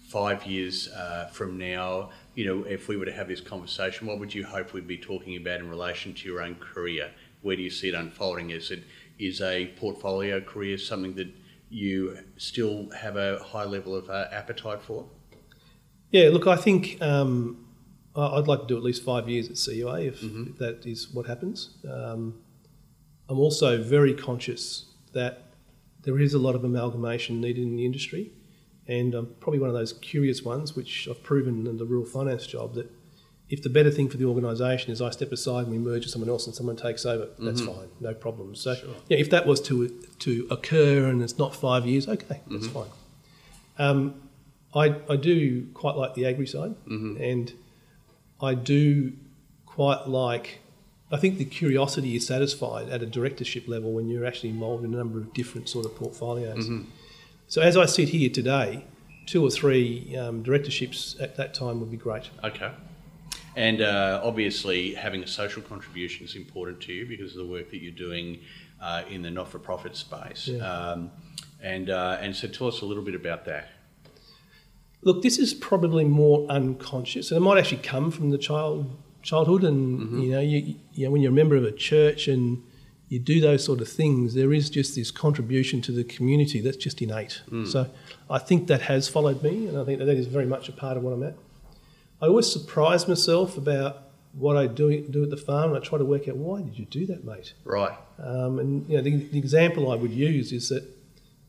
five 0.08 0.46
years 0.46 0.88
uh, 0.88 1.28
from 1.30 1.58
now, 1.58 2.10
you 2.34 2.46
know, 2.46 2.64
if 2.64 2.88
we 2.88 2.96
were 2.96 3.04
to 3.04 3.12
have 3.12 3.28
this 3.28 3.40
conversation, 3.40 4.06
what 4.06 4.18
would 4.18 4.34
you 4.34 4.44
hope 4.44 4.72
we'd 4.72 4.88
be 4.88 4.96
talking 4.96 5.36
about 5.36 5.60
in 5.60 5.68
relation 5.68 6.14
to 6.14 6.28
your 6.28 6.42
own 6.42 6.54
career? 6.54 7.10
Where 7.42 7.54
do 7.54 7.62
you 7.62 7.70
see 7.70 7.88
it 7.88 7.94
unfolding? 7.94 8.50
Is 8.50 8.70
it 8.70 8.82
is 9.18 9.42
a 9.42 9.66
portfolio 9.78 10.40
career 10.40 10.78
something 10.78 11.14
that 11.16 11.28
you 11.68 12.16
still 12.38 12.88
have 12.90 13.16
a 13.16 13.38
high 13.40 13.64
level 13.64 13.94
of 13.94 14.08
uh, 14.08 14.26
appetite 14.32 14.80
for? 14.82 15.06
Yeah, 16.10 16.30
look, 16.30 16.46
I 16.46 16.56
think 16.56 17.00
um, 17.00 17.64
I'd 18.16 18.48
like 18.48 18.60
to 18.62 18.66
do 18.66 18.76
at 18.76 18.82
least 18.82 19.02
five 19.04 19.28
years 19.28 19.48
at 19.48 19.56
CUA 19.56 20.00
if, 20.00 20.22
if 20.22 20.58
that 20.58 20.84
is 20.84 21.10
what 21.12 21.26
happens. 21.26 21.70
Um, 21.88 22.34
I'm 23.28 23.38
also 23.38 23.80
very 23.82 24.14
conscious 24.14 24.86
that 25.12 25.44
there 26.02 26.18
is 26.18 26.34
a 26.34 26.38
lot 26.38 26.54
of 26.54 26.64
amalgamation 26.64 27.40
needed 27.40 27.62
in 27.62 27.76
the 27.76 27.84
industry, 27.84 28.32
and 28.88 29.14
I'm 29.14 29.26
probably 29.38 29.60
one 29.60 29.68
of 29.68 29.74
those 29.74 29.92
curious 29.92 30.42
ones, 30.42 30.74
which 30.74 31.06
I've 31.08 31.22
proven 31.22 31.66
in 31.66 31.76
the 31.76 31.84
rural 31.84 32.04
finance 32.06 32.46
job 32.46 32.74
that 32.74 32.90
if 33.48 33.62
the 33.62 33.68
better 33.68 33.90
thing 33.90 34.08
for 34.08 34.16
the 34.16 34.24
organisation 34.24 34.92
is 34.92 35.02
I 35.02 35.10
step 35.10 35.30
aside 35.32 35.66
and 35.66 35.70
we 35.72 35.78
merge 35.78 36.02
with 36.04 36.10
someone 36.10 36.30
else 36.30 36.46
and 36.46 36.54
someone 36.54 36.76
takes 36.76 37.04
over, 37.04 37.28
that's 37.38 37.60
fine, 37.60 37.88
no 38.00 38.14
problem. 38.14 38.54
So, 38.54 38.74
yeah, 39.08 39.18
if 39.18 39.30
that 39.30 39.46
was 39.46 39.60
to 39.62 39.88
to 40.20 40.46
occur 40.50 41.08
and 41.08 41.22
it's 41.22 41.38
not 41.38 41.54
five 41.54 41.86
years, 41.86 42.08
okay, 42.08 42.40
that's 42.48 42.66
fine. 42.68 42.88
Um, 43.78 44.14
I, 44.74 44.96
I 45.08 45.16
do 45.16 45.66
quite 45.74 45.96
like 45.96 46.14
the 46.14 46.26
agri 46.26 46.46
side, 46.46 46.74
and 47.20 47.52
I 48.40 48.54
do 48.54 49.12
quite 49.66 50.08
like. 50.08 50.60
I 51.12 51.16
think 51.16 51.38
the 51.38 51.44
curiosity 51.44 52.14
is 52.14 52.24
satisfied 52.26 52.88
at 52.88 53.02
a 53.02 53.06
directorship 53.06 53.66
level 53.66 53.92
when 53.92 54.08
you're 54.08 54.24
actually 54.24 54.50
involved 54.50 54.84
in 54.84 54.94
a 54.94 54.96
number 54.96 55.18
of 55.18 55.32
different 55.32 55.68
sort 55.68 55.84
of 55.84 55.96
portfolios. 55.96 56.68
So 57.48 57.60
as 57.60 57.76
I 57.76 57.86
sit 57.86 58.10
here 58.10 58.30
today, 58.30 58.84
two 59.26 59.44
or 59.44 59.50
three 59.50 60.16
um, 60.16 60.42
directorships 60.44 61.16
at 61.20 61.36
that 61.36 61.52
time 61.52 61.80
would 61.80 61.90
be 61.90 61.96
great. 61.96 62.30
Okay. 62.44 62.70
And 63.56 63.82
uh, 63.82 64.20
obviously, 64.22 64.94
having 64.94 65.24
a 65.24 65.26
social 65.26 65.62
contribution 65.62 66.24
is 66.24 66.36
important 66.36 66.80
to 66.82 66.92
you 66.92 67.06
because 67.06 67.32
of 67.32 67.38
the 67.38 67.50
work 67.52 67.70
that 67.72 67.82
you're 67.82 67.90
doing 67.90 68.38
uh, 68.80 69.02
in 69.10 69.22
the 69.22 69.30
not-for-profit 69.30 69.96
space. 69.96 70.46
Yeah. 70.46 70.64
Um, 70.64 71.10
and 71.60 71.90
uh, 71.90 72.18
and 72.20 72.34
so, 72.34 72.46
tell 72.46 72.68
us 72.68 72.82
a 72.82 72.86
little 72.86 73.02
bit 73.02 73.16
about 73.16 73.44
that. 73.46 73.68
Look, 75.02 75.22
this 75.22 75.38
is 75.38 75.54
probably 75.54 76.04
more 76.04 76.46
unconscious, 76.48 77.30
and 77.30 77.38
it 77.38 77.40
might 77.40 77.58
actually 77.58 77.82
come 77.82 78.10
from 78.10 78.30
the 78.30 78.38
child 78.38 78.96
childhood. 79.22 79.64
And 79.64 80.22
you 80.22 80.30
know, 80.32 80.40
you, 80.40 80.76
you 80.92 81.04
know, 81.04 81.10
when 81.10 81.22
you're 81.22 81.32
a 81.32 81.34
member 81.34 81.56
of 81.56 81.64
a 81.64 81.72
church 81.72 82.28
and 82.28 82.62
you 83.08 83.18
do 83.18 83.40
those 83.40 83.64
sort 83.64 83.80
of 83.80 83.88
things, 83.88 84.34
there 84.34 84.52
is 84.52 84.70
just 84.70 84.94
this 84.94 85.10
contribution 85.10 85.80
to 85.82 85.92
the 85.92 86.04
community 86.04 86.60
that's 86.60 86.76
just 86.76 87.02
innate. 87.02 87.42
So 87.66 87.90
I 88.28 88.38
think 88.38 88.68
that 88.68 88.82
has 88.82 89.08
followed 89.08 89.42
me, 89.42 89.66
and 89.66 89.76
I 89.78 89.84
think 89.84 89.98
that 89.98 90.04
that 90.04 90.16
is 90.16 90.26
very 90.26 90.46
much 90.46 90.68
a 90.68 90.72
part 90.72 90.96
of 90.96 91.02
what 91.02 91.12
I'm 91.12 91.22
at. 91.24 91.36
I 92.22 92.26
always 92.26 92.50
surprise 92.52 93.08
myself 93.08 93.56
about 93.56 94.10
what 94.32 94.56
I 94.56 94.66
do 94.66 95.00
do 95.08 95.22
at 95.22 95.30
the 95.30 95.36
farm, 95.36 95.74
and 95.74 95.82
I 95.82 95.86
try 95.86 95.98
to 95.98 96.04
work 96.04 96.28
out 96.28 96.36
why 96.36 96.62
did 96.62 96.78
you 96.78 96.84
do 96.84 97.06
that, 97.06 97.24
mate. 97.24 97.54
Right. 97.64 97.96
Um, 98.18 98.58
and 98.58 98.88
you 98.88 98.96
know, 98.96 99.02
the, 99.02 99.16
the 99.16 99.38
example 99.38 99.90
I 99.90 99.96
would 99.96 100.12
use 100.12 100.52
is 100.52 100.68
that 100.68 100.84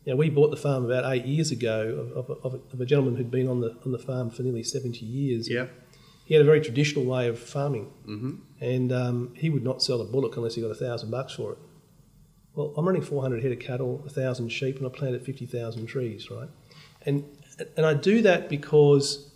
know, 0.07 0.15
we 0.15 0.29
bought 0.29 0.49
the 0.49 0.57
farm 0.57 0.83
about 0.85 1.11
eight 1.13 1.25
years 1.25 1.51
ago 1.51 2.11
of, 2.15 2.29
of, 2.29 2.61
of, 2.73 2.81
a, 2.81 2.85
gentleman 2.85 3.15
who'd 3.17 3.29
been 3.29 3.47
on 3.47 3.61
the 3.61 3.77
on 3.85 3.91
the 3.91 3.99
farm 3.99 4.29
for 4.31 4.41
nearly 4.41 4.63
seventy 4.63 5.05
years. 5.05 5.47
Yeah. 5.49 5.67
He 6.25 6.35
had 6.35 6.41
a 6.41 6.45
very 6.45 6.61
traditional 6.61 7.05
way 7.05 7.27
of 7.27 7.37
farming, 7.37 7.91
Mhm. 8.07 8.39
and 8.61 8.91
um, 8.91 9.33
he 9.35 9.49
would 9.49 9.63
not 9.63 9.83
sell 9.83 9.99
a 10.01 10.05
bullock 10.05 10.37
unless 10.37 10.55
he 10.55 10.61
got 10.61 10.71
a 10.71 10.75
thousand 10.75 11.11
bucks 11.11 11.33
for 11.33 11.53
it. 11.53 11.57
Well, 12.55 12.73
I'm 12.77 12.85
running 12.85 13.01
400 13.01 13.43
head 13.43 13.51
of 13.51 13.59
cattle, 13.59 14.03
a 14.05 14.09
thousand 14.09 14.49
sheep, 14.49 14.77
and 14.77 14.85
I 14.85 14.89
planted 14.89 15.23
50,000 15.25 15.85
trees, 15.87 16.29
right? 16.31 16.49
And 17.05 17.25
and 17.77 17.85
I 17.85 17.93
do 17.93 18.21
that 18.23 18.49
because 18.49 19.31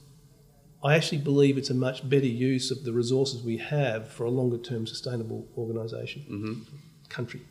I 0.83 0.95
actually 0.95 1.17
believe 1.19 1.57
it's 1.57 1.69
a 1.69 1.73
much 1.75 2.07
better 2.09 2.25
use 2.27 2.71
of 2.71 2.83
the 2.83 2.93
resources 2.93 3.43
we 3.43 3.57
have 3.57 4.07
for 4.09 4.23
a 4.23 4.29
longer 4.29 4.57
term 4.57 4.87
sustainable 4.87 5.47
organisation, 5.57 6.65
country. 7.09 7.41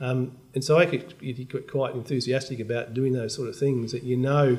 Um, 0.00 0.36
and 0.54 0.62
so 0.62 0.76
I 0.76 0.86
could 0.86 1.14
you 1.20 1.32
get 1.32 1.70
quite 1.70 1.94
enthusiastic 1.94 2.60
about 2.60 2.94
doing 2.94 3.12
those 3.12 3.34
sort 3.34 3.48
of 3.48 3.56
things 3.56 3.92
that 3.92 4.02
you 4.02 4.16
know, 4.16 4.58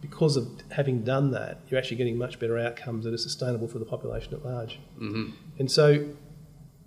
because 0.00 0.36
of 0.36 0.48
having 0.70 1.02
done 1.02 1.30
that, 1.32 1.60
you're 1.68 1.78
actually 1.78 1.98
getting 1.98 2.16
much 2.16 2.38
better 2.38 2.58
outcomes 2.58 3.04
that 3.04 3.14
are 3.14 3.18
sustainable 3.18 3.68
for 3.68 3.78
the 3.78 3.84
population 3.84 4.34
at 4.34 4.44
large. 4.44 4.78
Mm-hmm. 4.98 5.30
And 5.58 5.70
so 5.70 6.08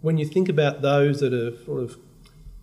when 0.01 0.17
you 0.17 0.25
think 0.25 0.49
about 0.49 0.81
those 0.81 1.19
that 1.19 1.33
are 1.33 1.57
sort 1.65 1.83
of 1.83 1.97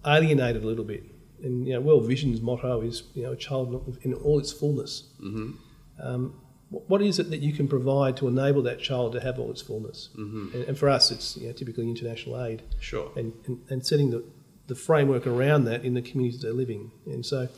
alienated 0.07 0.63
a 0.63 0.67
little 0.67 0.85
bit, 0.85 1.05
and 1.43 1.67
you 1.67 1.75
know, 1.75 1.81
World 1.81 2.07
Vision's 2.07 2.41
motto 2.41 2.81
is 2.81 3.05
you 3.15 3.23
know, 3.23 3.33
a 3.33 3.37
child 3.37 3.99
in 4.03 4.15
all 4.15 4.39
its 4.39 4.53
fullness. 4.53 5.09
Mm-hmm. 5.21 5.53
Um, 6.01 6.35
what 6.71 7.03
is 7.03 7.19
it 7.19 7.29
that 7.31 7.41
you 7.41 7.53
can 7.53 7.69
provide 7.69 8.17
to 8.17 8.29
enable 8.29 8.63
that 8.63 8.81
child 8.81 9.13
to 9.13 9.21
have 9.21 9.39
all 9.39 9.51
its 9.51 9.61
fullness? 9.61 10.09
Mm-hmm. 10.17 10.57
And, 10.57 10.65
and 10.69 10.79
for 10.79 10.89
us, 10.89 11.11
it's 11.11 11.37
you 11.37 11.49
know, 11.49 11.53
typically 11.53 11.89
international 11.89 12.43
aid 12.43 12.63
Sure. 12.81 13.11
and, 13.15 13.33
and, 13.47 13.61
and 13.69 13.87
setting 13.87 14.11
the, 14.11 14.25
the 14.67 14.75
framework 14.75 15.27
around 15.27 15.65
that 15.65 15.85
in 15.85 15.95
the 15.95 16.03
communities 16.03 16.43
they're 16.43 16.53
living. 16.53 16.91
And 17.07 17.25
so, 17.25 17.49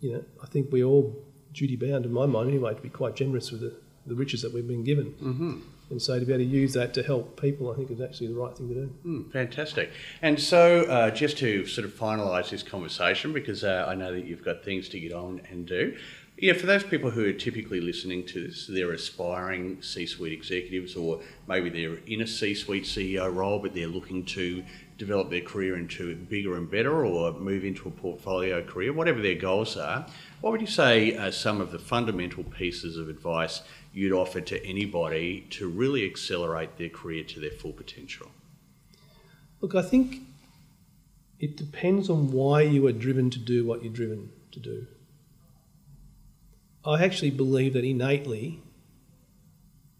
you 0.00 0.12
know, 0.12 0.24
I 0.42 0.46
think 0.46 0.72
we're 0.72 0.84
all 0.84 1.24
duty 1.52 1.76
bound, 1.76 2.06
in 2.06 2.12
my 2.12 2.26
mind 2.26 2.48
anyway, 2.48 2.74
to 2.74 2.80
be 2.80 2.88
quite 2.88 3.16
generous 3.16 3.50
with 3.50 3.60
the, 3.60 3.74
the 4.06 4.14
riches 4.14 4.42
that 4.42 4.52
we've 4.52 4.66
been 4.66 4.84
given. 4.84 5.14
Mm-hmm. 5.22 5.58
And 5.90 6.02
so 6.02 6.18
to 6.18 6.24
be 6.24 6.32
able 6.34 6.44
to 6.44 6.50
use 6.50 6.74
that 6.74 6.92
to 6.94 7.02
help 7.02 7.40
people, 7.40 7.72
I 7.72 7.76
think 7.76 7.90
is 7.90 8.00
actually 8.00 8.28
the 8.28 8.34
right 8.34 8.54
thing 8.56 8.68
to 8.68 8.74
do. 8.74 8.94
Mm, 9.06 9.32
fantastic. 9.32 9.90
And 10.20 10.38
so, 10.38 10.82
uh, 10.82 11.10
just 11.10 11.38
to 11.38 11.66
sort 11.66 11.86
of 11.86 11.94
finalise 11.94 12.50
this 12.50 12.62
conversation, 12.62 13.32
because 13.32 13.64
uh, 13.64 13.86
I 13.88 13.94
know 13.94 14.12
that 14.12 14.26
you've 14.26 14.44
got 14.44 14.62
things 14.64 14.88
to 14.90 15.00
get 15.00 15.12
on 15.12 15.40
and 15.50 15.66
do. 15.66 15.96
Yeah, 16.40 16.52
for 16.52 16.66
those 16.66 16.84
people 16.84 17.10
who 17.10 17.28
are 17.28 17.32
typically 17.32 17.80
listening 17.80 18.24
to 18.26 18.46
this, 18.46 18.68
they're 18.68 18.92
aspiring 18.92 19.82
C-suite 19.82 20.32
executives, 20.32 20.94
or 20.94 21.20
maybe 21.48 21.68
they're 21.68 21.98
in 22.06 22.20
a 22.20 22.28
C-suite 22.28 22.84
CEO 22.84 23.34
role, 23.34 23.58
but 23.58 23.74
they're 23.74 23.88
looking 23.88 24.24
to 24.26 24.62
develop 24.98 25.30
their 25.30 25.40
career 25.40 25.76
into 25.76 26.14
bigger 26.14 26.56
and 26.56 26.70
better, 26.70 27.04
or 27.04 27.32
move 27.32 27.64
into 27.64 27.88
a 27.88 27.90
portfolio 27.90 28.62
career, 28.62 28.92
whatever 28.92 29.20
their 29.20 29.34
goals 29.34 29.76
are. 29.76 30.06
What 30.40 30.52
would 30.52 30.60
you 30.60 30.68
say 30.68 31.16
are 31.16 31.32
some 31.32 31.60
of 31.60 31.72
the 31.72 31.78
fundamental 31.80 32.44
pieces 32.44 32.96
of 32.96 33.08
advice 33.08 33.62
you'd 33.92 34.12
offer 34.12 34.40
to 34.40 34.64
anybody 34.64 35.44
to 35.50 35.68
really 35.68 36.04
accelerate 36.04 36.78
their 36.78 36.88
career 36.88 37.24
to 37.24 37.40
their 37.40 37.50
full 37.50 37.72
potential? 37.72 38.30
Look, 39.60 39.74
I 39.74 39.82
think 39.82 40.20
it 41.40 41.56
depends 41.56 42.08
on 42.08 42.30
why 42.30 42.62
you 42.62 42.86
are 42.86 42.92
driven 42.92 43.28
to 43.30 43.40
do 43.40 43.66
what 43.66 43.82
you're 43.82 43.92
driven 43.92 44.30
to 44.52 44.60
do. 44.60 44.86
I 46.92 47.04
actually 47.04 47.30
believe 47.42 47.72
that 47.74 47.84
innately 47.84 48.46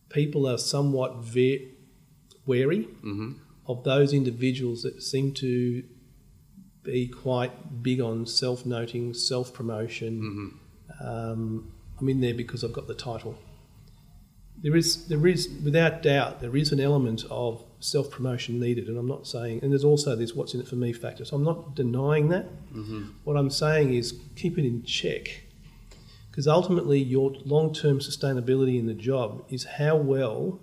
people 0.09 0.47
are 0.49 0.59
somewhat 0.59 1.11
ve- 1.35 1.69
wary 2.47 2.85
Mm-hmm. 3.05 3.33
of 3.67 3.85
those 3.85 4.13
individuals 4.21 4.83
that 4.83 5.03
seem 5.03 5.33
to 5.35 5.83
be 6.83 7.07
quite 7.09 7.53
big 7.83 8.01
on 8.01 8.25
self 8.27 8.65
noting, 8.65 9.13
self 9.15 9.53
promotion. 9.53 10.59
Um, 11.01 11.73
I'm 12.01 12.09
in 12.09 12.21
there 12.21 12.35
because 12.35 12.65
I've 12.65 12.73
got 12.73 12.87
the 12.87 12.95
title. 12.95 13.37
There 14.61 14.75
is, 14.75 15.07
there 15.07 15.25
is, 15.27 15.49
without 15.63 16.03
doubt, 16.03 16.41
there 16.41 16.57
is 16.57 16.73
an 16.73 16.81
element 16.81 17.25
of 17.31 17.63
self 17.81 18.11
promotion 18.11 18.59
needed, 18.59 18.89
and 18.89 18.97
I'm 18.99 19.07
not 19.07 19.27
saying, 19.27 19.61
and 19.63 19.71
there's 19.71 19.85
also 19.85 20.17
this 20.17 20.35
what's 20.35 20.55
in 20.55 20.61
it 20.61 20.67
for 20.69 20.77
me 20.77 20.93
factor. 20.93 21.25
So 21.25 21.37
I'm 21.37 21.45
not 21.45 21.75
denying 21.77 22.29
that. 22.31 22.47
What 23.25 23.37
I'm 23.37 23.51
saying 23.51 23.93
is 23.95 24.19
keep 24.35 24.59
it 24.59 24.65
in 24.65 24.83
check, 24.85 25.45
because 26.39 26.47
ultimately 26.47 27.01
your 27.01 27.33
long 27.45 27.75
term 27.75 27.99
sustainability 27.99 28.79
in 28.79 28.87
the 28.87 28.95
job 28.95 29.45
is 29.49 29.65
how 29.65 29.97
well 29.97 30.61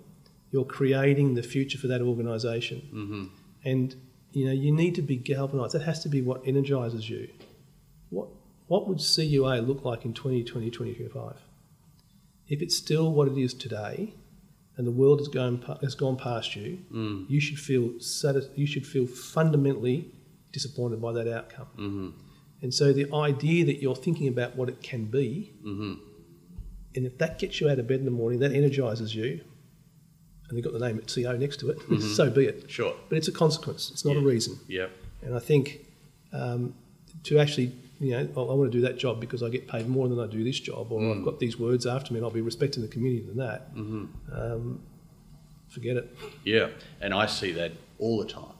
you're 0.49 0.63
creating 0.63 1.33
the 1.33 1.43
future 1.43 1.77
for 1.77 1.87
that 1.87 2.01
organisation. 2.01 2.81
Mm-hmm. 2.93 3.25
And 3.65 3.93
you 4.31 4.45
know, 4.45 4.53
you 4.53 4.71
need 4.71 4.95
to 4.95 5.01
be 5.01 5.17
galvanised. 5.17 5.73
That 5.73 5.81
has 5.81 6.01
to 6.03 6.07
be 6.07 6.21
what 6.21 6.45
energises 6.45 7.09
you. 7.09 7.27
What 8.09 8.29
what 8.67 8.87
would 8.87 8.99
CUA 8.99 9.55
look 9.63 9.83
like 9.83 10.05
in 10.05 10.13
2020, 10.13 10.71
2025? 10.71 11.41
If 12.47 12.61
it's 12.61 12.77
still 12.77 13.11
what 13.11 13.27
it 13.27 13.37
is 13.37 13.53
today, 13.53 14.13
and 14.77 14.87
the 14.87 14.91
world 14.91 15.19
has 15.19 15.27
gone 15.27 15.61
has 15.81 15.93
gone 15.93 16.15
past 16.15 16.55
you, 16.55 16.85
Mm. 16.89 17.29
you 17.29 17.41
should 17.41 17.59
feel 17.59 17.91
you 18.55 18.65
should 18.65 18.87
feel 18.87 19.07
fundamentally 19.07 20.09
disappointed 20.53 21.01
by 21.01 21.11
that 21.11 21.27
outcome. 21.27 21.67
Mm-hmm. 21.77 22.09
And 22.61 22.73
so 22.73 22.93
the 22.93 23.11
idea 23.13 23.65
that 23.65 23.81
you're 23.81 23.95
thinking 23.95 24.27
about 24.27 24.55
what 24.55 24.69
it 24.69 24.81
can 24.81 25.05
be, 25.05 25.53
Mm-hmm. 25.65 25.93
and 26.95 27.05
if 27.05 27.17
that 27.19 27.37
gets 27.39 27.59
you 27.61 27.69
out 27.69 27.79
of 27.79 27.87
bed 27.87 27.99
in 27.99 28.05
the 28.05 28.11
morning, 28.11 28.39
that 28.39 28.51
energises 28.51 29.13
you, 29.13 29.41
and 30.47 30.57
they've 30.57 30.63
got 30.63 30.73
the 30.73 30.79
name 30.79 30.97
at 30.97 31.07
CO 31.13 31.35
next 31.37 31.57
to 31.61 31.69
it, 31.71 32.01
so 32.15 32.29
be 32.29 32.45
it. 32.45 32.69
Sure. 32.69 32.93
But 33.09 33.17
it's 33.17 33.27
a 33.27 33.31
consequence. 33.31 33.91
It's 33.91 34.05
not 34.05 34.15
a 34.15 34.21
reason. 34.21 34.57
Yep. 34.67 34.91
And 35.23 35.35
I 35.35 35.39
think 35.39 35.85
um, 36.33 36.73
to 37.23 37.39
actually 37.39 37.71
you 37.99 38.11
know, 38.11 38.27
I, 38.35 38.39
I 38.41 38.53
want 38.53 38.71
to 38.71 38.77
do 38.77 38.81
that 38.81 38.97
job 38.97 39.19
because 39.21 39.41
I 39.41 39.49
get 39.49 39.67
paid 39.67 39.87
more 39.87 40.07
than 40.09 40.19
I 40.19 40.27
do 40.27 40.43
this 40.43 40.59
job, 40.59 40.91
or 40.91 41.13
I've 41.15 41.23
got 41.23 41.39
these 41.39 41.57
words 41.57 41.85
after 41.85 42.13
me, 42.13 42.19
and 42.19 42.25
I'll 42.25 42.31
be 42.31 42.41
respecting 42.41 42.81
the 42.83 42.89
community 42.89 43.25
than 43.25 43.37
that. 43.37 43.69
Um, 44.33 44.81
forget 45.69 45.95
it. 45.97 46.15
Yeah, 46.43 46.69
and 47.01 47.13
I 47.13 47.25
see 47.25 47.51
that 47.53 47.71
all 47.99 48.17
the 48.17 48.25
time. 48.25 48.53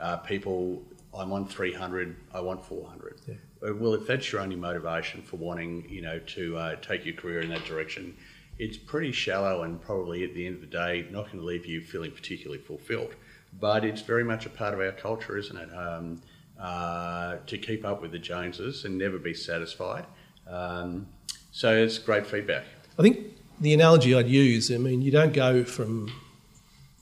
Uh, 0.00 0.16
people, 0.18 0.82
I 1.16 1.24
want 1.24 1.50
300, 1.50 2.16
I 2.32 2.40
want 2.40 2.64
400. 2.64 3.20
Yeah. 3.26 3.34
Well, 3.72 3.94
if 3.94 4.06
that's 4.06 4.30
your 4.30 4.40
only 4.40 4.56
motivation 4.56 5.22
for 5.22 5.36
wanting, 5.36 5.86
you 5.88 6.02
know, 6.02 6.18
to 6.18 6.56
uh, 6.56 6.76
take 6.76 7.04
your 7.04 7.14
career 7.14 7.40
in 7.40 7.50
that 7.50 7.64
direction, 7.64 8.16
it's 8.58 8.76
pretty 8.76 9.12
shallow 9.12 9.62
and 9.62 9.80
probably 9.80 10.22
at 10.24 10.34
the 10.34 10.46
end 10.46 10.56
of 10.56 10.60
the 10.60 10.66
day 10.66 11.06
not 11.10 11.26
going 11.26 11.38
to 11.38 11.44
leave 11.44 11.66
you 11.66 11.80
feeling 11.80 12.10
particularly 12.10 12.62
fulfilled. 12.62 13.14
But 13.58 13.84
it's 13.84 14.02
very 14.02 14.22
much 14.22 14.46
a 14.46 14.50
part 14.50 14.74
of 14.74 14.80
our 14.80 14.92
culture, 14.92 15.36
isn't 15.36 15.56
it? 15.56 15.68
Um, 15.74 16.22
uh, 16.60 17.38
to 17.46 17.58
keep 17.58 17.84
up 17.84 18.02
with 18.02 18.12
the 18.12 18.18
Joneses 18.18 18.84
and 18.84 18.98
never 18.98 19.18
be 19.18 19.34
satisfied. 19.34 20.04
Um, 20.46 21.08
so 21.52 21.74
it's 21.74 21.98
great 21.98 22.26
feedback. 22.26 22.64
I 22.98 23.02
think 23.02 23.18
the 23.60 23.74
analogy 23.74 24.14
I'd 24.14 24.28
use, 24.28 24.70
I 24.70 24.76
mean, 24.76 25.02
you 25.02 25.10
don't 25.10 25.32
go 25.32 25.64
from 25.64 26.12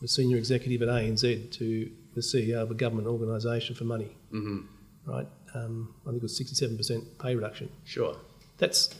a 0.02 0.08
senior 0.08 0.36
executive 0.36 0.80
at 0.82 0.88
ANZ 0.88 1.50
to 1.52 1.90
the 2.18 2.22
CEO 2.22 2.60
of 2.62 2.70
a 2.70 2.74
government 2.74 3.08
organisation 3.08 3.74
for 3.74 3.84
money, 3.84 4.16
hmm 4.30 4.60
right? 5.06 5.26
Um, 5.54 5.94
I 6.06 6.10
think 6.10 6.18
it 6.18 6.22
was 6.22 6.38
67% 6.38 7.18
pay 7.18 7.34
reduction. 7.34 7.70
Sure. 7.84 8.14
That's 8.58 8.94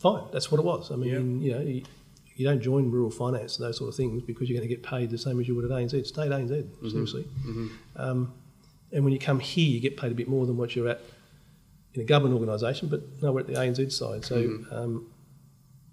fine. 0.00 0.24
That's 0.32 0.50
what 0.50 0.58
it 0.58 0.64
was. 0.64 0.90
I 0.90 0.96
mean, 0.96 1.40
you 1.40 1.52
know, 1.52 1.60
you, 1.60 1.84
you 2.34 2.44
don't 2.44 2.60
join 2.60 2.90
rural 2.90 3.10
finance 3.10 3.58
and 3.58 3.66
those 3.66 3.76
sort 3.78 3.88
of 3.90 3.94
things 3.94 4.22
because 4.22 4.48
you're 4.48 4.58
going 4.58 4.68
to 4.68 4.74
get 4.74 4.82
paid 4.82 5.10
the 5.10 5.18
same 5.18 5.38
as 5.38 5.46
you 5.46 5.54
would 5.54 5.64
at 5.64 5.70
ANZ. 5.70 6.04
Stay 6.06 6.22
at 6.22 6.32
ANZ, 6.32 6.66
seriously. 6.90 7.26
Um, 7.96 8.34
and 8.92 9.04
when 9.04 9.12
you 9.12 9.20
come 9.20 9.38
here, 9.38 9.68
you 9.70 9.78
get 9.78 9.96
paid 9.96 10.10
a 10.10 10.14
bit 10.16 10.26
more 10.26 10.46
than 10.46 10.56
what 10.56 10.74
you're 10.74 10.88
at 10.88 11.00
in 11.94 12.00
a 12.00 12.04
government 12.04 12.34
organisation, 12.40 12.88
but 12.88 13.02
no, 13.22 13.30
we're 13.32 13.40
at 13.40 13.46
the 13.46 13.52
ANZ 13.54 13.92
side. 13.92 14.24
So 14.24 14.36
um, 14.72 15.06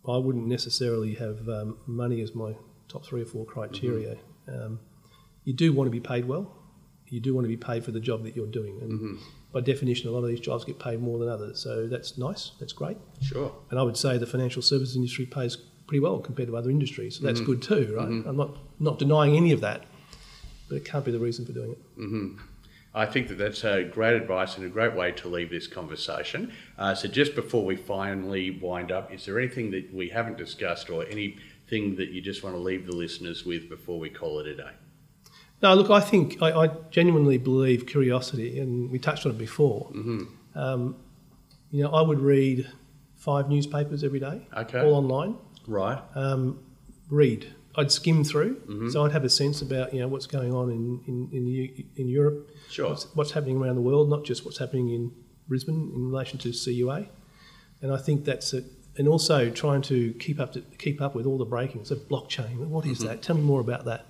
I 0.07 0.17
wouldn't 0.17 0.47
necessarily 0.47 1.13
have 1.15 1.47
um, 1.49 1.77
money 1.85 2.21
as 2.21 2.33
my 2.33 2.55
top 2.87 3.05
three 3.05 3.21
or 3.21 3.25
four 3.25 3.45
criteria. 3.45 4.15
Um, 4.47 4.79
you 5.47 5.53
do 5.53 5.71
want 5.71 5.87
to 5.87 5.91
be 5.91 6.01
paid 6.01 6.25
well. 6.25 6.51
You 7.07 7.21
do 7.21 7.33
want 7.33 7.45
to 7.45 7.47
be 7.47 7.55
paid 7.55 7.85
for 7.85 7.91
the 7.91 8.01
job 8.01 8.25
that 8.25 8.35
you're 8.35 8.47
doing. 8.47 8.79
And 8.81 8.91
mm-hmm. 8.91 9.15
by 9.53 9.61
definition, 9.61 10.09
a 10.09 10.11
lot 10.11 10.19
of 10.19 10.27
these 10.27 10.41
jobs 10.41 10.65
get 10.65 10.77
paid 10.77 11.01
more 11.01 11.17
than 11.19 11.29
others. 11.29 11.61
So 11.61 11.87
that's 11.87 12.17
nice. 12.17 12.51
That's 12.59 12.73
great. 12.73 12.97
Sure. 13.21 13.55
And 13.71 13.79
I 13.79 13.83
would 13.83 13.95
say 13.95 14.17
the 14.17 14.25
financial 14.25 14.61
services 14.61 14.97
industry 14.97 15.25
pays 15.25 15.55
pretty 15.55 16.01
well 16.01 16.19
compared 16.19 16.49
to 16.49 16.57
other 16.57 16.69
industries. 16.69 17.15
So 17.15 17.25
that's 17.25 17.39
mm-hmm. 17.39 17.53
good 17.53 17.61
too, 17.61 17.95
right? 17.95 18.09
Mm-hmm. 18.09 18.27
I'm 18.27 18.35
not, 18.35 18.57
not 18.81 18.99
denying 18.99 19.37
any 19.37 19.53
of 19.53 19.61
that, 19.61 19.85
but 20.67 20.75
it 20.75 20.83
can't 20.83 21.05
be 21.05 21.13
the 21.13 21.19
reason 21.19 21.45
for 21.45 21.53
doing 21.53 21.71
it. 21.71 21.77
I 22.93 23.05
think 23.05 23.29
that 23.29 23.37
that's 23.37 23.63
a 23.63 23.85
great 23.85 24.15
advice 24.21 24.57
and 24.57 24.65
a 24.65 24.69
great 24.69 24.95
way 24.95 25.13
to 25.13 25.29
leave 25.29 25.49
this 25.49 25.67
conversation. 25.67 26.51
Uh, 26.77 26.93
so, 26.93 27.07
just 27.07 27.35
before 27.35 27.63
we 27.63 27.77
finally 27.77 28.51
wind 28.51 28.91
up, 28.91 29.13
is 29.13 29.23
there 29.25 29.39
anything 29.39 29.71
that 29.71 29.93
we 29.93 30.09
haven't 30.09 30.37
discussed 30.37 30.89
or 30.89 31.05
anything 31.05 31.95
that 31.95 32.09
you 32.09 32.19
just 32.19 32.43
want 32.43 32.55
to 32.55 32.59
leave 32.59 32.85
the 32.85 32.95
listeners 32.95 33.45
with 33.45 33.69
before 33.69 33.97
we 33.97 34.09
call 34.09 34.39
it 34.39 34.47
a 34.47 34.55
day? 34.55 34.71
No, 35.61 35.73
look, 35.73 35.89
I 35.89 35.99
think 35.99 36.41
I, 36.41 36.51
I 36.65 36.67
genuinely 36.91 37.37
believe 37.37 37.87
curiosity, 37.87 38.59
and 38.59 38.91
we 38.91 38.99
touched 38.99 39.25
on 39.25 39.31
it 39.31 39.37
before. 39.37 39.89
Um, 40.55 40.95
you 41.71 41.83
know, 41.83 41.89
I 41.91 42.01
would 42.01 42.19
read 42.19 42.67
five 43.15 43.49
newspapers 43.49 44.03
every 44.03 44.19
day, 44.19 44.47
Okay. 44.55 44.79
all 44.81 44.93
online. 44.95 45.35
Right. 45.67 45.99
Um, 46.15 46.59
read. 47.09 47.53
I'd 47.75 47.91
skim 47.91 48.23
through, 48.23 48.89
so 48.91 49.05
I'd 49.05 49.11
have 49.11 49.23
a 49.23 49.29
sense 49.29 49.61
about 49.61 49.93
you 49.93 49.99
know 49.99 50.07
what's 50.07 50.25
going 50.25 50.51
on 50.53 50.71
in 50.71 50.99
in 51.07 51.29
in, 51.31 51.45
the, 51.45 51.85
in 51.95 52.07
Europe, 52.07 52.49
Sure. 52.69 52.89
what's, 52.89 53.03
what's 53.15 53.31
happening 53.31 53.57
around 53.57 53.75
the 53.75 53.81
world, 53.81 54.09
not 54.09 54.23
just 54.25 54.45
what's 54.45 54.57
happening 54.57 54.89
in 54.89 55.11
Brisbane 55.47 55.91
in 55.95 56.07
relation 56.09 56.39
to 56.39 56.51
CUA, 56.51 57.07
and 57.81 57.91
I 57.93 57.97
think 57.97 58.25
that's 58.25 58.53
it. 58.53 58.65
And 58.97 59.07
also 59.07 59.51
trying 59.51 59.83
to 59.83 60.13
keep 60.13 60.39
up 60.39 60.53
to 60.53 60.61
keep 60.79 61.01
up 61.01 61.13
with 61.13 61.27
all 61.27 61.37
the 61.37 61.45
breakings 61.45 61.91
of 61.91 61.99
blockchain. 62.09 62.57
What 62.67 62.87
is 62.87 62.97
that? 62.99 63.21
Tell 63.21 63.35
me 63.35 63.43
more 63.43 63.61
about 63.61 63.85
that. 63.85 64.05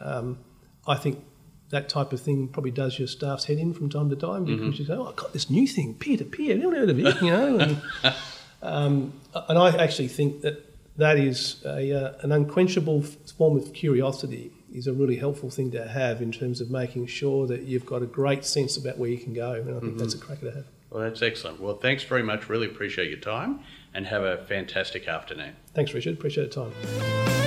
Um, 0.00 0.38
I 0.86 0.96
think 0.96 1.24
that 1.70 1.88
type 1.88 2.12
of 2.12 2.20
thing 2.20 2.48
probably 2.48 2.70
does 2.70 2.98
your 2.98 3.08
staff's 3.08 3.44
head 3.44 3.58
in 3.58 3.74
from 3.74 3.88
time 3.90 4.08
to 4.10 4.16
time 4.16 4.44
because 4.44 4.78
you 4.78 4.86
go, 4.86 5.02
"Oh, 5.02 5.10
I 5.10 5.12
got 5.14 5.32
this 5.32 5.50
new 5.50 5.66
thing, 5.66 5.94
peer 5.94 6.16
to 6.16 6.24
peer. 6.24 6.56
Never 6.56 6.76
heard 6.76 6.90
of 6.90 6.98
it," 6.98 7.20
you 7.22 7.30
know. 7.30 7.58
And, 7.58 7.82
um, 8.62 9.12
and 9.48 9.58
I 9.58 9.76
actually 9.76 10.08
think 10.08 10.42
that 10.42 10.62
that 10.96 11.18
is 11.18 11.62
a, 11.64 11.92
uh, 11.92 12.14
an 12.22 12.32
unquenchable 12.32 13.02
form 13.02 13.56
of 13.56 13.72
curiosity. 13.72 14.52
Is 14.72 14.86
a 14.86 14.92
really 14.92 15.16
helpful 15.16 15.48
thing 15.48 15.70
to 15.70 15.88
have 15.88 16.20
in 16.20 16.32
terms 16.32 16.60
of 16.60 16.70
making 16.70 17.06
sure 17.06 17.46
that 17.46 17.62
you've 17.62 17.86
got 17.86 18.02
a 18.02 18.06
great 18.06 18.44
sense 18.44 18.76
about 18.76 18.98
where 18.98 19.08
you 19.08 19.16
can 19.16 19.32
go, 19.32 19.52
and 19.52 19.74
I 19.74 19.80
think 19.80 19.96
that's 19.96 20.14
a 20.14 20.18
cracker 20.18 20.50
to 20.50 20.52
have. 20.52 20.64
Well, 20.90 21.02
that's 21.02 21.22
excellent. 21.22 21.60
Well, 21.60 21.76
thanks 21.76 22.04
very 22.04 22.22
much. 22.22 22.48
Really 22.48 22.66
appreciate 22.66 23.08
your 23.08 23.20
time 23.20 23.60
and 23.94 24.06
have 24.06 24.22
a 24.22 24.38
fantastic 24.44 25.08
afternoon. 25.08 25.56
Thanks, 25.74 25.94
Richard. 25.94 26.14
Appreciate 26.14 26.52
the 26.52 26.70
time. 26.70 27.45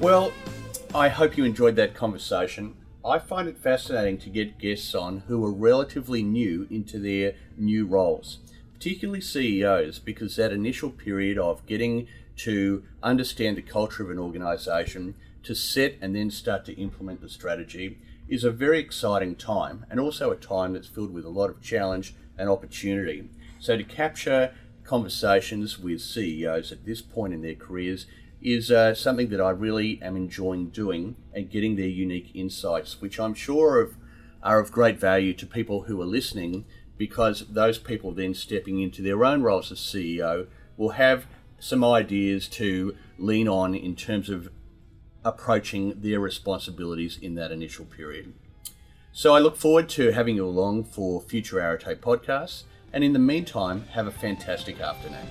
Well, 0.00 0.32
I 0.94 1.08
hope 1.08 1.36
you 1.36 1.42
enjoyed 1.44 1.74
that 1.74 1.92
conversation. 1.92 2.76
I 3.04 3.18
find 3.18 3.48
it 3.48 3.58
fascinating 3.58 4.18
to 4.18 4.30
get 4.30 4.56
guests 4.56 4.94
on 4.94 5.24
who 5.26 5.44
are 5.44 5.50
relatively 5.50 6.22
new 6.22 6.68
into 6.70 7.00
their 7.00 7.34
new 7.56 7.84
roles, 7.84 8.38
particularly 8.72 9.20
CEOs, 9.20 9.98
because 9.98 10.36
that 10.36 10.52
initial 10.52 10.90
period 10.90 11.36
of 11.36 11.66
getting 11.66 12.06
to 12.36 12.84
understand 13.02 13.56
the 13.56 13.62
culture 13.62 14.04
of 14.04 14.10
an 14.10 14.20
organization, 14.20 15.16
to 15.42 15.56
set 15.56 15.96
and 16.00 16.14
then 16.14 16.30
start 16.30 16.64
to 16.66 16.80
implement 16.80 17.20
the 17.20 17.28
strategy, 17.28 17.98
is 18.28 18.44
a 18.44 18.52
very 18.52 18.78
exciting 18.78 19.34
time 19.34 19.84
and 19.90 19.98
also 19.98 20.30
a 20.30 20.36
time 20.36 20.74
that's 20.74 20.86
filled 20.86 21.12
with 21.12 21.24
a 21.24 21.28
lot 21.28 21.50
of 21.50 21.60
challenge 21.60 22.14
and 22.38 22.48
opportunity. 22.48 23.28
So, 23.58 23.76
to 23.76 23.82
capture 23.82 24.54
conversations 24.84 25.78
with 25.78 26.00
CEOs 26.00 26.70
at 26.70 26.86
this 26.86 27.02
point 27.02 27.34
in 27.34 27.42
their 27.42 27.56
careers 27.56 28.06
is 28.40 28.70
uh, 28.70 28.94
something 28.94 29.28
that 29.28 29.40
I 29.40 29.50
really 29.50 30.00
am 30.02 30.16
enjoying 30.16 30.70
doing 30.70 31.16
and 31.34 31.50
getting 31.50 31.76
their 31.76 31.86
unique 31.86 32.30
insights, 32.34 33.00
which 33.00 33.18
I'm 33.18 33.34
sure 33.34 33.80
of, 33.80 33.96
are 34.42 34.60
of 34.60 34.70
great 34.70 34.98
value 34.98 35.34
to 35.34 35.46
people 35.46 35.82
who 35.82 36.00
are 36.00 36.06
listening 36.06 36.64
because 36.96 37.46
those 37.48 37.78
people 37.78 38.12
then 38.12 38.34
stepping 38.34 38.80
into 38.80 39.02
their 39.02 39.24
own 39.24 39.42
roles 39.42 39.72
as 39.72 39.78
CEO 39.78 40.46
will 40.76 40.90
have 40.90 41.26
some 41.58 41.84
ideas 41.84 42.48
to 42.48 42.94
lean 43.18 43.48
on 43.48 43.74
in 43.74 43.96
terms 43.96 44.28
of 44.28 44.48
approaching 45.24 46.00
their 46.00 46.20
responsibilities 46.20 47.18
in 47.20 47.34
that 47.34 47.50
initial 47.50 47.84
period. 47.84 48.32
So 49.12 49.34
I 49.34 49.40
look 49.40 49.56
forward 49.56 49.88
to 49.90 50.12
having 50.12 50.36
you 50.36 50.46
along 50.46 50.84
for 50.84 51.20
future 51.20 51.60
Arete 51.60 52.00
podcasts, 52.00 52.62
and 52.92 53.02
in 53.02 53.12
the 53.12 53.18
meantime, 53.18 53.84
have 53.92 54.06
a 54.06 54.12
fantastic 54.12 54.80
afternoon. 54.80 55.26